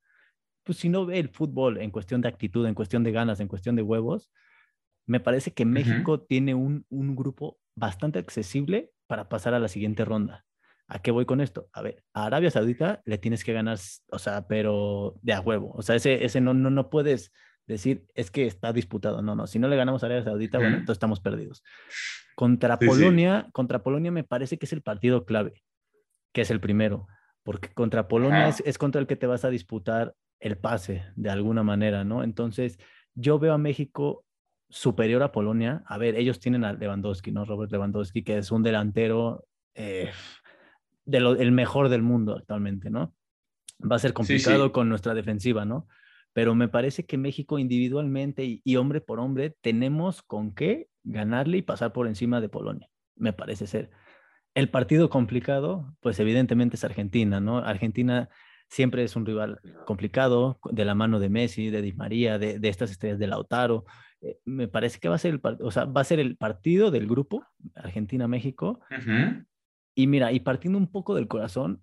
pues 0.62 0.78
si 0.78 0.88
no 0.88 1.04
ve 1.04 1.18
el 1.18 1.30
fútbol 1.30 1.78
en 1.78 1.90
cuestión 1.90 2.20
de 2.20 2.28
actitud, 2.28 2.64
en 2.64 2.74
cuestión 2.74 3.02
de 3.02 3.10
ganas, 3.10 3.40
en 3.40 3.48
cuestión 3.48 3.74
de 3.74 3.82
huevos, 3.82 4.30
me 5.10 5.18
parece 5.18 5.52
que 5.52 5.64
México 5.64 6.12
uh 6.12 6.16
-huh. 6.18 6.26
tiene 6.28 6.54
un, 6.54 6.86
un, 6.88 7.16
grupo 7.16 7.58
bastante 7.74 8.20
accesible 8.20 8.92
para 9.08 9.28
pasar 9.28 9.54
a 9.54 9.58
la 9.58 9.66
siguiente 9.66 10.04
ronda. 10.04 10.46
¿A 10.86 11.02
qué 11.02 11.10
voy 11.10 11.26
con 11.26 11.40
esto? 11.40 11.68
A 11.72 11.82
ver, 11.82 12.04
a 12.14 12.26
Arabia 12.26 12.52
Saudita 12.52 13.02
le 13.04 13.18
tienes 13.18 13.42
que 13.42 13.52
ganar, 13.52 13.76
o 14.12 14.18
sea, 14.20 14.46
pero 14.46 15.16
de 15.20 15.32
a 15.32 15.40
huevo. 15.40 15.72
O 15.74 15.82
sea, 15.82 15.96
ese, 15.96 16.24
ese 16.24 16.40
no, 16.40 16.54
no, 16.54 16.70
no 16.70 16.90
puedes 16.90 17.32
decir 17.66 18.06
es 18.14 18.30
que 18.30 18.46
está 18.46 18.72
disputado. 18.72 19.20
No, 19.20 19.34
no, 19.34 19.48
si 19.48 19.58
no 19.58 19.66
le 19.66 19.74
ganamos 19.74 20.04
a 20.04 20.06
Arabia 20.06 20.22
Saudita, 20.22 20.58
uh 20.58 20.60
-huh. 20.60 20.64
bueno, 20.64 20.76
entonces 20.76 20.98
estamos 20.98 21.18
perdidos. 21.18 21.64
Contra 22.36 22.76
sí, 22.76 22.86
Polonia, 22.86 23.42
sí. 23.46 23.52
contra 23.52 23.82
Polonia 23.82 24.12
me 24.12 24.22
parece 24.22 24.58
que 24.58 24.66
es 24.66 24.72
el 24.72 24.82
partido 24.82 25.24
clave, 25.24 25.64
que 26.32 26.42
es 26.42 26.52
el 26.52 26.60
primero, 26.60 27.08
porque 27.42 27.68
contra 27.74 28.06
Polonia 28.06 28.46
es, 28.46 28.62
es, 28.64 28.78
contra 28.78 29.00
el 29.00 29.08
que 29.08 29.16
te 29.16 29.26
vas 29.26 29.44
a 29.44 29.50
disputar 29.50 30.14
el 30.38 30.56
pase 30.56 31.02
de 31.16 31.30
alguna 31.30 31.64
manera, 31.64 32.04
¿no? 32.04 32.22
Entonces, 32.22 32.78
yo 33.16 33.40
veo 33.40 33.54
a 33.54 33.58
México 33.58 34.24
superior 34.70 35.22
a 35.22 35.32
Polonia. 35.32 35.82
A 35.86 35.98
ver, 35.98 36.16
ellos 36.16 36.40
tienen 36.40 36.64
a 36.64 36.72
Lewandowski, 36.72 37.32
¿no? 37.32 37.44
Robert 37.44 37.70
Lewandowski, 37.70 38.22
que 38.22 38.38
es 38.38 38.50
un 38.50 38.62
delantero 38.62 39.44
eh, 39.74 40.10
de 41.04 41.20
lo, 41.20 41.34
el 41.34 41.52
mejor 41.52 41.88
del 41.88 42.02
mundo 42.02 42.36
actualmente, 42.36 42.88
¿no? 42.88 43.14
Va 43.80 43.96
a 43.96 44.00
ser 44.00 44.12
complicado 44.12 44.66
sí, 44.66 44.72
con 44.72 44.88
nuestra 44.88 45.14
defensiva, 45.14 45.64
¿no? 45.64 45.86
pero 46.32 46.54
me 46.54 46.68
parece 46.68 47.06
que 47.06 47.18
México 47.18 47.58
individualmente 47.58 48.44
y, 48.44 48.60
y, 48.64 48.76
hombre 48.76 49.00
por 49.00 49.18
hombre 49.20 49.56
tenemos 49.60 50.22
con 50.22 50.54
qué 50.54 50.88
ganarle 51.02 51.58
y 51.58 51.62
pasar 51.62 51.92
por 51.92 52.06
encima 52.06 52.40
de 52.40 52.48
Polonia, 52.48 52.88
me 53.16 53.32
parece 53.32 53.66
ser. 53.66 53.90
El 54.54 54.68
partido 54.68 55.10
complicado, 55.10 55.94
pues 56.00 56.18
evidentemente 56.20 56.76
es 56.76 56.84
Argentina, 56.84 57.40
¿no? 57.40 57.58
Argentina 57.58 58.28
siempre 58.68 59.02
es 59.04 59.16
un 59.16 59.26
rival 59.26 59.60
complicado, 59.86 60.60
de 60.70 60.84
la 60.84 60.94
mano 60.94 61.18
de 61.18 61.28
Messi, 61.28 61.70
de 61.70 61.82
Di 61.82 61.92
María, 61.92 62.38
de, 62.38 62.58
de 62.58 62.68
estas 62.68 62.90
estrellas 62.90 63.18
de 63.18 63.26
Lautaro. 63.26 63.84
Eh, 64.22 64.38
me 64.44 64.68
parece 64.68 64.98
que 65.00 65.08
va 65.08 65.14
a 65.14 65.18
ser 65.18 65.34
el, 65.34 65.40
o 65.60 65.70
sea, 65.70 65.84
va 65.84 66.00
a 66.00 66.04
ser 66.04 66.20
el 66.20 66.36
partido 66.36 66.90
del 66.90 67.06
grupo 67.06 67.44
Argentina-México. 67.74 68.80
Uh 68.90 68.94
-huh. 68.94 69.46
Y 69.96 70.06
mira, 70.06 70.32
y 70.32 70.40
partiendo 70.40 70.78
un 70.78 70.90
poco 70.90 71.14
del 71.14 71.28
corazón, 71.28 71.82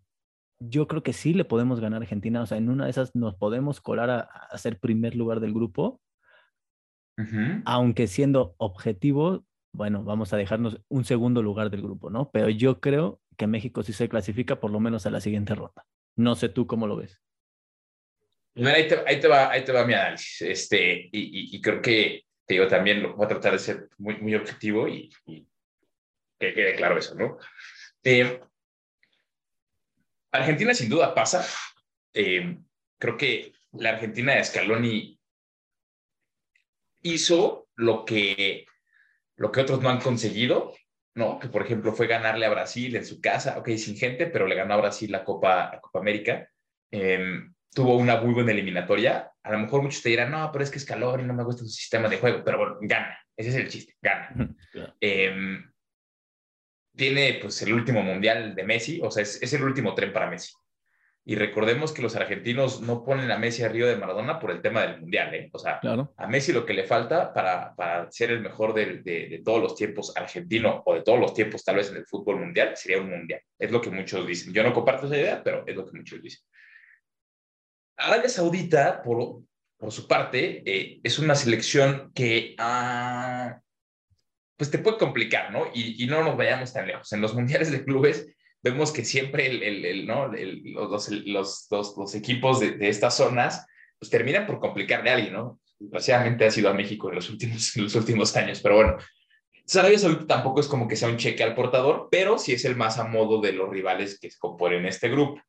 yo 0.59 0.87
creo 0.87 1.03
que 1.03 1.13
sí 1.13 1.33
le 1.33 1.45
podemos 1.45 1.79
ganar 1.79 2.01
a 2.01 2.03
Argentina. 2.03 2.41
O 2.41 2.45
sea, 2.45 2.57
en 2.57 2.69
una 2.69 2.85
de 2.85 2.91
esas 2.91 3.15
nos 3.15 3.35
podemos 3.35 3.81
colar 3.81 4.09
a, 4.09 4.19
a 4.21 4.57
ser 4.57 4.79
primer 4.79 5.15
lugar 5.15 5.39
del 5.39 5.53
grupo. 5.53 6.01
Uh 7.17 7.23
-huh. 7.23 7.61
Aunque 7.65 8.07
siendo 8.07 8.55
objetivo, 8.57 9.45
bueno, 9.73 10.03
vamos 10.03 10.33
a 10.33 10.37
dejarnos 10.37 10.81
un 10.89 11.03
segundo 11.03 11.41
lugar 11.41 11.69
del 11.69 11.81
grupo, 11.81 12.09
¿no? 12.09 12.29
Pero 12.31 12.49
yo 12.49 12.79
creo 12.79 13.19
que 13.37 13.47
México 13.47 13.83
sí 13.83 13.93
se 13.93 14.09
clasifica 14.09 14.59
por 14.59 14.71
lo 14.71 14.79
menos 14.79 15.05
a 15.05 15.11
la 15.11 15.21
siguiente 15.21 15.53
ronda. 15.53 15.85
No 16.15 16.35
sé 16.35 16.49
tú 16.49 16.65
cómo 16.65 16.87
lo 16.87 16.95
ves. 16.95 17.21
Bueno, 18.55 18.75
ahí, 18.75 18.87
te, 18.87 18.95
ahí, 19.05 19.19
te, 19.19 19.27
va, 19.27 19.51
ahí 19.51 19.63
te 19.63 19.71
va 19.71 19.85
mi 19.85 19.93
análisis. 19.93 20.41
Este, 20.41 21.09
y, 21.11 21.11
y, 21.11 21.55
y, 21.55 21.61
creo 21.61 21.79
que, 21.79 22.23
te 22.47 22.53
digo, 22.53 22.67
también 22.67 23.15
voy 23.15 23.25
a 23.25 23.29
tratar 23.29 23.51
de 23.51 23.59
ser 23.59 23.89
muy, 23.97 24.17
muy 24.17 24.33
objetivo 24.33 24.87
y, 24.87 25.13
y 25.25 25.45
que 26.39 26.53
quede 26.53 26.75
claro 26.75 26.97
eso, 26.97 27.13
¿no? 27.13 27.37
Eh, 28.03 28.41
Argentina 30.31 30.73
sin 30.73 30.89
duda 30.89 31.13
pasa. 31.13 31.45
Eh, 32.13 32.57
creo 32.97 33.17
que 33.17 33.53
la 33.73 33.91
Argentina 33.91 34.33
de 34.33 34.43
Scaloni 34.45 35.19
hizo 37.01 37.67
lo 37.75 38.05
que 38.05 38.65
lo 39.35 39.51
que 39.51 39.61
otros 39.61 39.81
no 39.81 39.89
han 39.89 39.99
conseguido, 39.99 40.73
¿no? 41.15 41.39
Que 41.39 41.49
por 41.49 41.63
ejemplo 41.63 41.93
fue 41.93 42.07
ganarle 42.07 42.45
a 42.45 42.49
Brasil 42.49 42.95
en 42.95 43.05
su 43.05 43.19
casa, 43.21 43.57
ok, 43.59 43.69
sin 43.71 43.97
gente, 43.97 44.27
pero 44.27 44.47
le 44.47 44.55
ganó 44.55 44.73
a 44.75 44.77
Brasil 44.77 45.11
la 45.11 45.23
Copa, 45.23 45.69
la 45.73 45.81
Copa 45.81 45.99
América. 45.99 46.49
Em, 46.91 47.53
tuvo 47.73 47.95
una 47.97 48.19
muy 48.21 48.33
buena 48.33 48.51
eliminatoria. 48.51 49.31
A 49.43 49.51
lo 49.51 49.59
mejor 49.59 49.81
muchos 49.81 50.01
te 50.01 50.09
dirán, 50.09 50.31
no, 50.31 50.51
pero 50.51 50.63
es 50.63 50.71
que 50.71 50.77
es 50.77 50.85
calor 50.85 51.19
y 51.19 51.23
no 51.23 51.33
me 51.33 51.43
gusta 51.43 51.63
su 51.63 51.69
sistema 51.69 52.09
de 52.09 52.17
juego, 52.17 52.43
pero 52.43 52.57
bueno, 52.57 52.77
gana. 52.81 53.17
Ese 53.35 53.49
es 53.49 53.55
el 53.55 53.69
chiste, 53.69 53.95
gana. 54.01 54.55
Em, 54.99 55.71
tiene 56.95 57.39
pues 57.41 57.61
el 57.61 57.73
último 57.73 58.01
mundial 58.01 58.55
de 58.55 58.63
Messi, 58.63 58.99
o 59.03 59.11
sea, 59.11 59.23
es, 59.23 59.41
es, 59.41 59.53
el 59.53 59.63
último 59.63 59.93
tren 59.93 60.11
para 60.11 60.29
Messi. 60.29 60.53
Y 61.23 61.35
recordemos 61.35 61.91
que 61.91 62.01
los 62.01 62.15
argentinos 62.15 62.81
no 62.81 63.03
ponen 63.03 63.29
a 63.31 63.37
Messi 63.37 63.61
arriba 63.61 63.89
de 63.89 63.97
Maradona 63.97 64.39
por 64.39 64.49
el 64.49 64.61
tema 64.61 64.81
del 64.83 65.01
mundial, 65.01 65.35
¿eh? 65.35 65.49
O 65.51 65.59
sea, 65.59 65.81
a 66.15 66.27
Messi 66.27 66.53
lo 66.53 66.65
que 66.65 66.73
le 66.73 66.85
falta 66.85 67.33
para, 67.33 67.75
para 67.75 68.09
ser 68.09 68.31
el 68.31 68.39
mejor 68.39 68.73
de, 68.73 69.01
de, 69.03 69.27
de, 69.27 69.41
todos 69.43 69.61
los 69.61 69.75
tiempos 69.75 70.15
argentino 70.15 70.83
o 70.85 70.95
de 70.95 71.01
todos 71.01 71.19
los 71.19 71.33
tiempos 71.33 71.65
tal 71.65 71.75
vez 71.75 71.91
en 71.91 71.97
el 71.97 72.05
fútbol 72.05 72.39
mundial 72.39 72.77
sería 72.77 73.01
un 73.01 73.09
mundial. 73.09 73.41
Es 73.59 73.69
lo 73.71 73.81
que 73.81 73.91
muchos 73.91 74.25
dicen. 74.25 74.53
Yo 74.53 74.63
no 74.63 74.73
comparto 74.73 75.05
esa 75.05 75.17
idea, 75.17 75.43
pero 75.43 75.63
es 75.67 75.75
lo 75.75 75.85
que 75.85 75.97
muchos 75.97 76.21
dicen. 76.21 76.41
Arabia 77.97 78.29
Saudita, 78.29 79.01
por, 79.01 79.41
por 79.77 79.91
su 79.91 80.07
parte, 80.07 80.63
eh, 80.65 80.99
es 81.03 81.19
una 81.19 81.35
selección 81.35 82.11
que 82.13 82.55
ah, 82.59 83.59
pues 84.55 84.71
te 84.71 84.79
puede 84.79 84.97
complicar, 84.97 85.51
¿no? 85.51 85.65
Y, 85.73 86.05
no 86.07 86.23
nos 86.23 86.37
vayamos 86.37 86.73
tan 86.73 86.87
lejos. 86.87 87.11
En 87.13 87.21
los 87.21 87.33
mundiales 87.33 87.71
de 87.71 87.83
clubes 87.83 88.27
vemos 88.61 88.91
que 88.91 89.03
siempre 89.03 89.47
el, 89.47 90.05
¿no? 90.07 90.27
los, 90.27 91.69
los, 91.69 92.15
equipos 92.15 92.59
de, 92.59 92.77
estas 92.81 93.15
zonas 93.15 93.65
pues 93.99 94.09
terminan 94.09 94.45
por 94.45 94.59
complicarle 94.59 95.09
a 95.09 95.15
alguien, 95.15 95.33
¿no? 95.33 95.59
Desgraciadamente 95.79 96.45
ha 96.45 96.51
sido 96.51 96.69
a 96.69 96.73
México 96.73 97.09
en 97.09 97.15
los 97.15 97.29
últimos, 97.29 97.75
los 97.77 97.95
últimos 97.95 98.35
años, 98.35 98.61
pero 98.61 98.75
bueno. 98.75 98.97
Arabia 99.75 99.99
Saudita 99.99 100.27
tampoco 100.27 100.61
es 100.61 100.67
como 100.67 100.87
que 100.87 100.95
sea 100.95 101.09
un 101.09 101.17
cheque 101.17 101.43
al 101.43 101.53
portador, 101.53 102.07
pero 102.09 102.37
sí 102.37 102.53
es 102.53 102.63
el 102.63 102.77
más 102.77 102.99
a 102.99 103.03
modo 103.03 103.41
de 103.41 103.51
los 103.51 103.69
rivales 103.69 104.17
que 104.17 104.31
se 104.31 104.39
componen 104.39 104.85
este 104.85 105.09
grupo. 105.09 105.41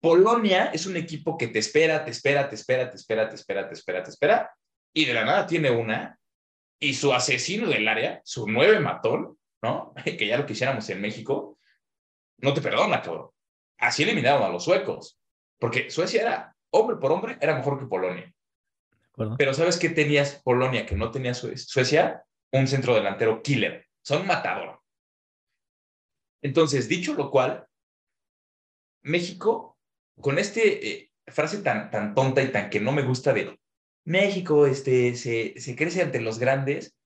Polonia 0.00 0.66
es 0.66 0.86
un 0.86 0.96
equipo 0.96 1.36
que 1.36 1.48
te 1.48 1.58
espera, 1.58 2.04
te 2.04 2.10
espera, 2.10 2.48
te 2.48 2.54
espera, 2.54 2.88
te 2.90 2.96
espera, 2.96 3.28
te 3.28 3.34
espera, 3.34 3.68
te 3.68 3.74
espera, 3.74 4.02
te 4.02 4.10
espera, 4.10 4.54
y 4.94 5.04
de 5.04 5.14
la 5.14 5.24
nada 5.24 5.46
tiene 5.46 5.70
una, 5.70 6.18
y 6.80 6.94
su 6.94 7.12
asesino 7.12 7.68
del 7.68 7.88
área, 7.88 8.20
su 8.24 8.46
nueve 8.46 8.78
matón, 8.80 9.38
¿no? 9.62 9.92
Que 10.04 10.26
ya 10.26 10.38
lo 10.38 10.46
quisiéramos 10.46 10.88
en 10.90 11.00
México, 11.00 11.58
no 12.38 12.54
te 12.54 12.60
perdona, 12.60 13.02
cabrón. 13.02 13.30
Así 13.78 14.02
eliminaron 14.04 14.42
a 14.42 14.48
los 14.48 14.64
suecos, 14.64 15.18
porque 15.58 15.90
Suecia 15.90 16.22
era, 16.22 16.56
hombre 16.70 16.96
por 16.96 17.12
hombre, 17.12 17.38
era 17.40 17.56
mejor 17.56 17.78
que 17.78 17.86
Polonia. 17.86 18.32
Pero 19.36 19.52
¿sabes 19.52 19.78
qué 19.78 19.88
tenías 19.88 20.40
Polonia 20.44 20.86
que 20.86 20.94
no 20.94 21.10
tenía 21.10 21.34
Suecia? 21.34 22.22
Un 22.52 22.68
centro 22.68 22.94
delantero 22.94 23.42
killer. 23.42 23.86
Son 24.00 24.26
matador. 24.26 24.80
Entonces, 26.40 26.88
dicho 26.88 27.14
lo 27.14 27.30
cual, 27.30 27.66
México 29.02 29.77
con 30.20 30.38
este 30.38 30.88
eh, 30.88 31.12
frase 31.26 31.62
tan, 31.62 31.90
tan 31.90 32.14
tonta 32.14 32.42
y 32.42 32.50
tan 32.50 32.70
que 32.70 32.80
no 32.80 32.92
me 32.92 33.02
gusta 33.02 33.32
de 33.32 33.58
México 34.04 34.66
este, 34.66 35.14
se, 35.16 35.60
se 35.60 35.76
crece 35.76 36.02
ante 36.02 36.20
los 36.20 36.38
grandes, 36.38 36.96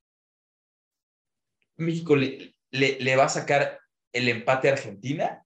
México 1.77 2.15
le, 2.15 2.55
le, 2.71 2.99
le, 3.01 3.17
va 3.17 3.25
a 3.25 3.29
sacar 3.29 3.81
el 4.13 4.29
empate 4.29 4.69
a 4.69 4.75
Argentina, 4.75 5.45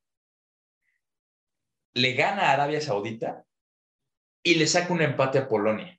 le 1.94 2.12
gana 2.12 2.42
a 2.42 2.52
Arabia 2.52 2.80
Saudita 2.80 3.46
y 4.42 4.56
le 4.56 4.66
saca 4.66 4.92
un 4.92 5.00
empate 5.00 5.38
a 5.38 5.48
Polonia. 5.48 5.98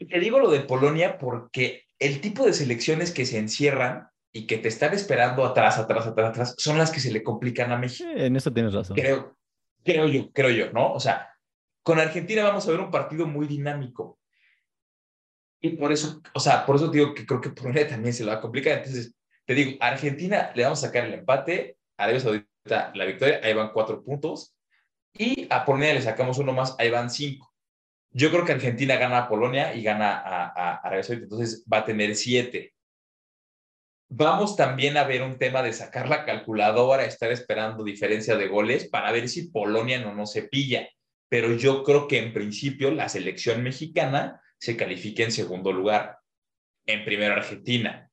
Y 0.00 0.08
te 0.08 0.18
digo 0.18 0.38
lo 0.40 0.50
de 0.50 0.60
Polonia 0.60 1.18
porque 1.18 1.84
el 1.98 2.20
tipo 2.20 2.44
de 2.44 2.52
selecciones 2.52 3.12
que 3.12 3.26
se 3.26 3.38
encierran 3.38 4.10
y 4.32 4.46
que 4.46 4.58
te 4.58 4.68
están 4.68 4.94
esperando 4.94 5.44
atrás, 5.44 5.78
atrás, 5.78 6.06
atrás, 6.06 6.30
atrás, 6.30 6.54
son 6.58 6.78
las 6.78 6.90
que 6.90 7.00
se 7.00 7.10
le 7.10 7.22
complican 7.22 7.72
a 7.72 7.78
México. 7.78 8.08
En 8.14 8.36
eso 8.36 8.52
tienes 8.52 8.74
razón. 8.74 8.96
Creo, 8.96 9.36
creo 9.84 10.06
yo, 10.06 10.30
creo 10.32 10.50
yo, 10.50 10.72
¿no? 10.72 10.92
O 10.92 11.00
sea, 11.00 11.34
con 11.82 11.98
Argentina 11.98 12.44
vamos 12.44 12.66
a 12.66 12.70
ver 12.70 12.80
un 12.80 12.90
partido 12.90 13.26
muy 13.26 13.46
dinámico. 13.46 14.18
Y 15.60 15.70
por 15.70 15.90
eso, 15.90 16.20
o 16.34 16.40
sea, 16.40 16.64
por 16.64 16.76
eso 16.76 16.88
digo 16.88 17.14
que 17.14 17.26
creo 17.26 17.40
que 17.40 17.50
Polonia 17.50 17.88
también 17.88 18.14
se 18.14 18.22
lo 18.22 18.30
va 18.30 18.36
a 18.36 18.40
complicar. 18.40 18.78
Entonces, 18.78 19.14
te 19.44 19.54
digo, 19.54 19.78
a 19.80 19.88
Argentina 19.88 20.52
le 20.54 20.62
vamos 20.62 20.84
a 20.84 20.86
sacar 20.86 21.06
el 21.06 21.14
empate, 21.14 21.78
a 21.96 22.04
Arabia 22.04 22.20
Saudita 22.20 22.92
la 22.94 23.04
victoria, 23.06 23.40
ahí 23.42 23.54
van 23.54 23.72
cuatro 23.72 24.04
puntos. 24.04 24.54
Y 25.14 25.48
a 25.50 25.64
Polonia 25.64 25.94
le 25.94 26.02
sacamos 26.02 26.38
uno 26.38 26.52
más, 26.52 26.76
ahí 26.78 26.90
van 26.90 27.10
cinco. 27.10 27.52
Yo 28.10 28.30
creo 28.30 28.44
que 28.44 28.52
Argentina 28.52 28.96
gana 28.96 29.18
a 29.18 29.28
Polonia 29.28 29.74
y 29.74 29.82
gana 29.82 30.18
a, 30.18 30.46
a 30.46 30.76
Arabia 30.76 31.02
Saudita, 31.02 31.24
entonces 31.24 31.64
va 31.70 31.78
a 31.78 31.84
tener 31.84 32.14
siete. 32.14 32.74
Vamos 34.10 34.56
también 34.56 34.96
a 34.96 35.04
ver 35.04 35.22
un 35.22 35.38
tema 35.38 35.62
de 35.62 35.74
sacar 35.74 36.08
la 36.08 36.24
calculadora, 36.24 37.04
estar 37.04 37.30
esperando 37.30 37.84
diferencia 37.84 38.36
de 38.36 38.48
goles 38.48 38.88
para 38.88 39.12
ver 39.12 39.28
si 39.28 39.50
Polonia 39.50 40.00
no 40.00 40.14
nos 40.14 40.32
se 40.32 40.44
pilla. 40.44 40.88
Pero 41.28 41.52
yo 41.52 41.84
creo 41.84 42.08
que 42.08 42.18
en 42.18 42.32
principio 42.32 42.90
la 42.90 43.10
selección 43.10 43.62
mexicana 43.62 44.40
se 44.58 44.78
califica 44.78 45.24
en 45.24 45.32
segundo 45.32 45.72
lugar. 45.72 46.18
En 46.86 47.04
primero 47.04 47.34
Argentina. 47.34 48.10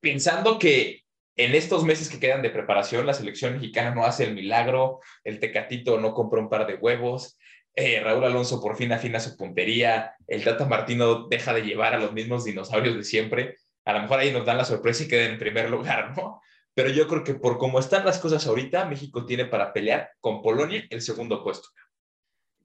Pensando 0.00 0.58
que 0.58 1.02
en 1.36 1.54
estos 1.54 1.84
meses 1.84 2.08
que 2.08 2.18
quedan 2.18 2.40
de 2.40 2.48
preparación, 2.48 3.04
la 3.04 3.12
selección 3.12 3.54
mexicana 3.54 3.94
no 3.94 4.04
hace 4.04 4.24
el 4.24 4.34
milagro, 4.34 5.00
el 5.22 5.38
Tecatito 5.38 6.00
no 6.00 6.14
compra 6.14 6.40
un 6.40 6.48
par 6.48 6.66
de 6.66 6.76
huevos, 6.76 7.38
eh, 7.74 8.00
Raúl 8.00 8.24
Alonso 8.24 8.60
por 8.60 8.76
fin 8.76 8.90
afina 8.90 9.20
su 9.20 9.36
puntería, 9.36 10.14
el 10.26 10.42
Tata 10.42 10.64
Martino 10.64 11.28
deja 11.28 11.52
de 11.52 11.62
llevar 11.62 11.94
a 11.94 11.98
los 11.98 12.12
mismos 12.12 12.44
dinosaurios 12.44 12.96
de 12.96 13.04
siempre 13.04 13.56
a 13.88 13.94
lo 13.94 14.02
mejor 14.02 14.20
ahí 14.20 14.30
nos 14.30 14.44
dan 14.44 14.58
la 14.58 14.66
sorpresa 14.66 15.02
y 15.02 15.08
queden 15.08 15.32
en 15.32 15.38
primer 15.38 15.70
lugar, 15.70 16.14
¿no? 16.14 16.42
Pero 16.74 16.90
yo 16.90 17.08
creo 17.08 17.24
que 17.24 17.32
por 17.32 17.56
cómo 17.56 17.78
están 17.78 18.04
las 18.04 18.18
cosas 18.18 18.46
ahorita, 18.46 18.84
México 18.84 19.24
tiene 19.24 19.46
para 19.46 19.72
pelear 19.72 20.10
con 20.20 20.42
Polonia 20.42 20.86
el 20.90 21.00
segundo 21.00 21.42
puesto. 21.42 21.68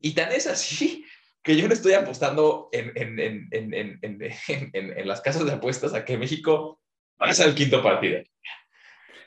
Y 0.01 0.13
tan 0.15 0.33
es 0.33 0.47
así 0.47 1.05
que 1.41 1.55
yo 1.55 1.65
no 1.65 1.73
estoy 1.73 1.93
apostando 1.93 2.67
en, 2.73 2.91
en, 2.95 3.47
en, 3.51 3.99
en 4.03 5.07
las 5.07 5.21
casas 5.21 5.45
de 5.45 5.53
apuestas 5.53 5.93
a 5.93 6.03
que 6.03 6.17
México 6.17 6.81
pase 7.15 7.41
al 7.41 7.55
quinto 7.55 7.81
partido. 7.81 8.21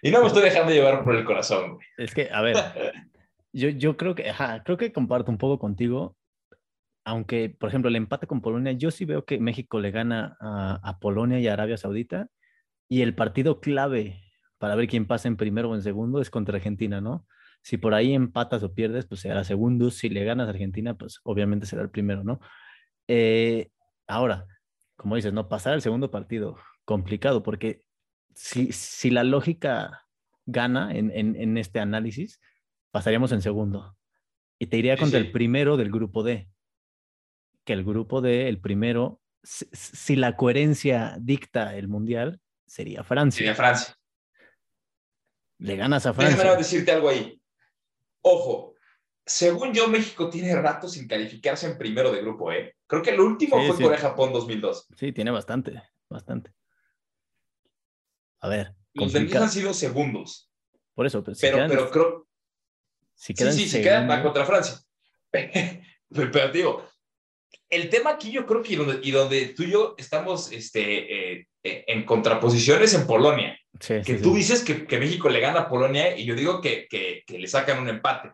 Y 0.03 0.11
no 0.11 0.21
me 0.21 0.27
estoy 0.27 0.43
dejando 0.43 0.75
llevar 0.75 1.03
por 1.03 1.17
el 1.17 1.25
corazón. 1.25 1.79
Es 1.97 2.13
que, 2.13 2.29
a 2.31 2.43
ver, 2.43 2.57
yo, 3.53 3.71
yo 3.71 3.97
creo 3.97 4.15
que, 4.15 4.29
ajá, 4.29 4.63
creo 4.65 4.77
que 4.77 4.93
comparto 4.93 5.31
un 5.31 5.39
poco 5.39 5.59
contigo 5.59 6.15
aunque, 7.07 7.49
por 7.49 7.69
ejemplo, 7.69 7.88
el 7.88 7.95
empate 7.95 8.27
con 8.27 8.40
Polonia, 8.40 8.73
yo 8.73 8.90
sí 8.90 9.05
veo 9.05 9.25
que 9.25 9.38
México 9.38 9.79
le 9.79 9.92
gana 9.92 10.37
a, 10.40 10.99
Polonia 10.99 11.38
y 11.38 11.47
a 11.47 11.53
Arabia 11.53 11.77
Saudita, 11.77 12.29
y 12.88 13.03
el 13.03 13.14
partido 13.14 13.61
clave 13.61 14.21
para 14.59 14.75
ver 14.75 14.88
quién 14.88 15.07
pasa 15.07 15.29
en 15.29 15.37
primero 15.37 15.71
o 15.71 15.77
en 15.77 15.83
segundo 15.83 16.21
es 16.21 16.31
contra 16.31 16.57
Argentina, 16.57 17.01
¿no? 17.01 17.25
Si 17.62 17.77
por 17.77 17.95
ahí 17.95 18.12
empatas 18.12 18.64
o 18.64 18.75
pierdes, 18.75 19.07
pues 19.07 19.21
será 19.21 19.45
segundo. 19.45 19.92
Si 19.92 20.09
le 20.09 20.25
ganas 20.25 20.49
a 20.49 20.51
Argentina, 20.51 20.95
pues 20.95 21.21
obviamente 21.23 21.66
será 21.66 21.83
el 21.83 21.90
primero, 21.90 22.25
¿no? 22.25 22.40
Eh, 23.07 23.71
ahora, 24.09 24.47
como 24.97 25.14
dices, 25.14 25.33
no 25.33 25.49
pasar 25.49 25.75
el 25.75 25.83
segundo 25.83 26.11
partido, 26.11 26.59
complicado, 26.85 27.45
porque 27.45 27.85
si, 28.35 28.73
si 28.73 29.11
la 29.11 29.23
lógica 29.23 30.07
gana 30.45 30.92
en, 30.92 31.12
en, 31.12 31.37
en 31.37 31.57
este 31.57 31.79
análisis, 31.79 32.40
pasaríamos 32.90 33.31
en 33.31 33.42
segundo. 33.42 33.97
Y 34.59 34.66
te 34.66 34.77
iría 34.77 34.97
contra 34.97 35.21
sí. 35.21 35.27
el 35.27 35.33
primero 35.33 35.77
del 35.77 35.92
grupo 35.92 36.25
D 36.25 36.49
que 37.67 37.75
el 37.75 37.85
grupo 37.85 38.23
de 38.23 38.49
el 38.49 38.61
primero, 38.61 39.21
si, 39.43 39.67
si, 39.73 40.17
la 40.17 40.37
coherencia 40.37 41.17
dicta 41.21 41.77
el 41.77 41.89
mundial, 41.89 42.41
sería 42.65 43.05
Francia. 43.05 43.39
Sería 43.39 43.55
Francia. 43.55 43.99
Le 45.59 45.77
ganas 45.77 46.07
a 46.07 46.15
Francia. 46.15 46.37
Déjame 46.37 46.59
decirte 46.59 46.93
algo 46.93 47.09
ahí. 47.09 47.41
Ojo, 48.23 48.75
según 49.27 49.75
yo, 49.75 49.89
México 49.89 50.31
tiene 50.31 50.55
rato 50.55 50.89
sin 50.89 51.09
calificarse 51.09 51.67
en 51.67 51.77
primero 51.77 52.13
de 52.13 52.23
grupo, 52.23 52.53
¿eh? 52.53 52.77
Creo 52.87 53.03
que 53.03 53.11
el 53.11 53.21
último 53.21 53.61
sí, 53.61 53.67
fue 53.67 53.77
sí. 53.77 53.83
Corea-Japón 53.83 54.33
2002. 54.33 54.87
Sí, 54.97 55.13
tiene 55.13 55.33
bastante, 55.33 55.83
bastante. 56.09 56.53
A 58.41 58.49
ver. 58.49 58.75
Los 58.95 59.12
demás 59.12 59.35
han 59.35 59.51
sido 59.51 59.75
segundos. 59.75 60.51
Por 60.95 61.05
eso, 61.07 61.23
pero, 61.25 61.35
si 61.35 61.41
pero, 61.41 61.67
pero 61.69 61.91
creo. 61.91 62.29
Si 63.14 63.35
quedan 63.35 63.53
sí, 63.53 63.64
sí, 63.64 63.69
si 63.79 63.83
quedan 63.83 64.09
va 64.09 64.23
contra 64.23 64.45
Francia. 64.45 64.79
pero 65.33 66.49
digo, 66.53 66.87
el 67.69 67.89
tema 67.89 68.11
aquí 68.11 68.31
yo 68.31 68.47
creo 68.47 68.63
que 68.63 68.75
y 68.75 68.77
donde, 68.77 69.01
y 69.03 69.11
donde 69.11 69.47
tú 69.49 69.65
y 69.65 69.71
yo 69.71 69.95
estamos 69.99 70.53
este, 70.53 71.33
eh, 71.33 71.47
eh 71.63 71.85
en 71.87 72.05
contraposiciones 72.05 72.95
en 72.95 73.07
Polonia. 73.07 73.59
Sí, 73.81 73.95
que 74.05 74.17
sí, 74.17 74.23
tú 74.23 74.31
sí. 74.31 74.37
dices 74.37 74.65
que, 74.65 74.87
que, 74.87 74.99
México 74.99 75.29
le 75.29 75.41
gana 75.41 75.61
a 75.61 75.69
Polonia 75.69 76.17
y 76.17 76.25
yo 76.25 76.35
digo 76.35 76.61
que, 76.61 76.87
que, 76.89 77.23
que, 77.27 77.39
le 77.39 77.47
sacan 77.47 77.81
un 77.81 77.89
empate. 77.89 78.33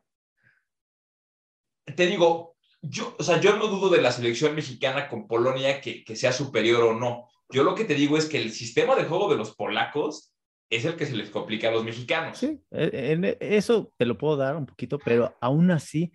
Te 1.96 2.06
digo, 2.06 2.56
yo, 2.80 3.16
o 3.18 3.22
sea, 3.22 3.40
yo 3.40 3.56
no 3.56 3.66
dudo 3.66 3.88
de 3.88 4.00
la 4.00 4.12
selección 4.12 4.54
mexicana 4.54 5.08
con 5.08 5.26
Polonia 5.26 5.80
que, 5.80 6.04
que 6.04 6.14
sea 6.14 6.32
superior 6.32 6.84
o 6.84 6.94
no. 6.94 7.28
Yo 7.50 7.64
lo 7.64 7.74
que 7.74 7.84
te 7.84 7.94
digo 7.94 8.16
es 8.16 8.26
que 8.26 8.38
el 8.38 8.52
sistema 8.52 8.94
de 8.94 9.04
juego 9.04 9.30
de 9.30 9.36
los 9.36 9.54
polacos 9.54 10.32
es 10.70 10.84
el 10.84 10.96
que 10.96 11.06
se 11.06 11.14
les 11.14 11.28
complica 11.28 11.68
a 11.68 11.72
los 11.72 11.84
mexicanos. 11.84 12.38
Sí, 12.38 12.62
en 12.70 13.36
eso 13.40 13.92
te 13.98 14.06
lo 14.06 14.16
puedo 14.16 14.36
dar 14.36 14.56
un 14.56 14.64
poquito, 14.64 14.98
pero 14.98 15.36
aún 15.40 15.70
así 15.70 16.12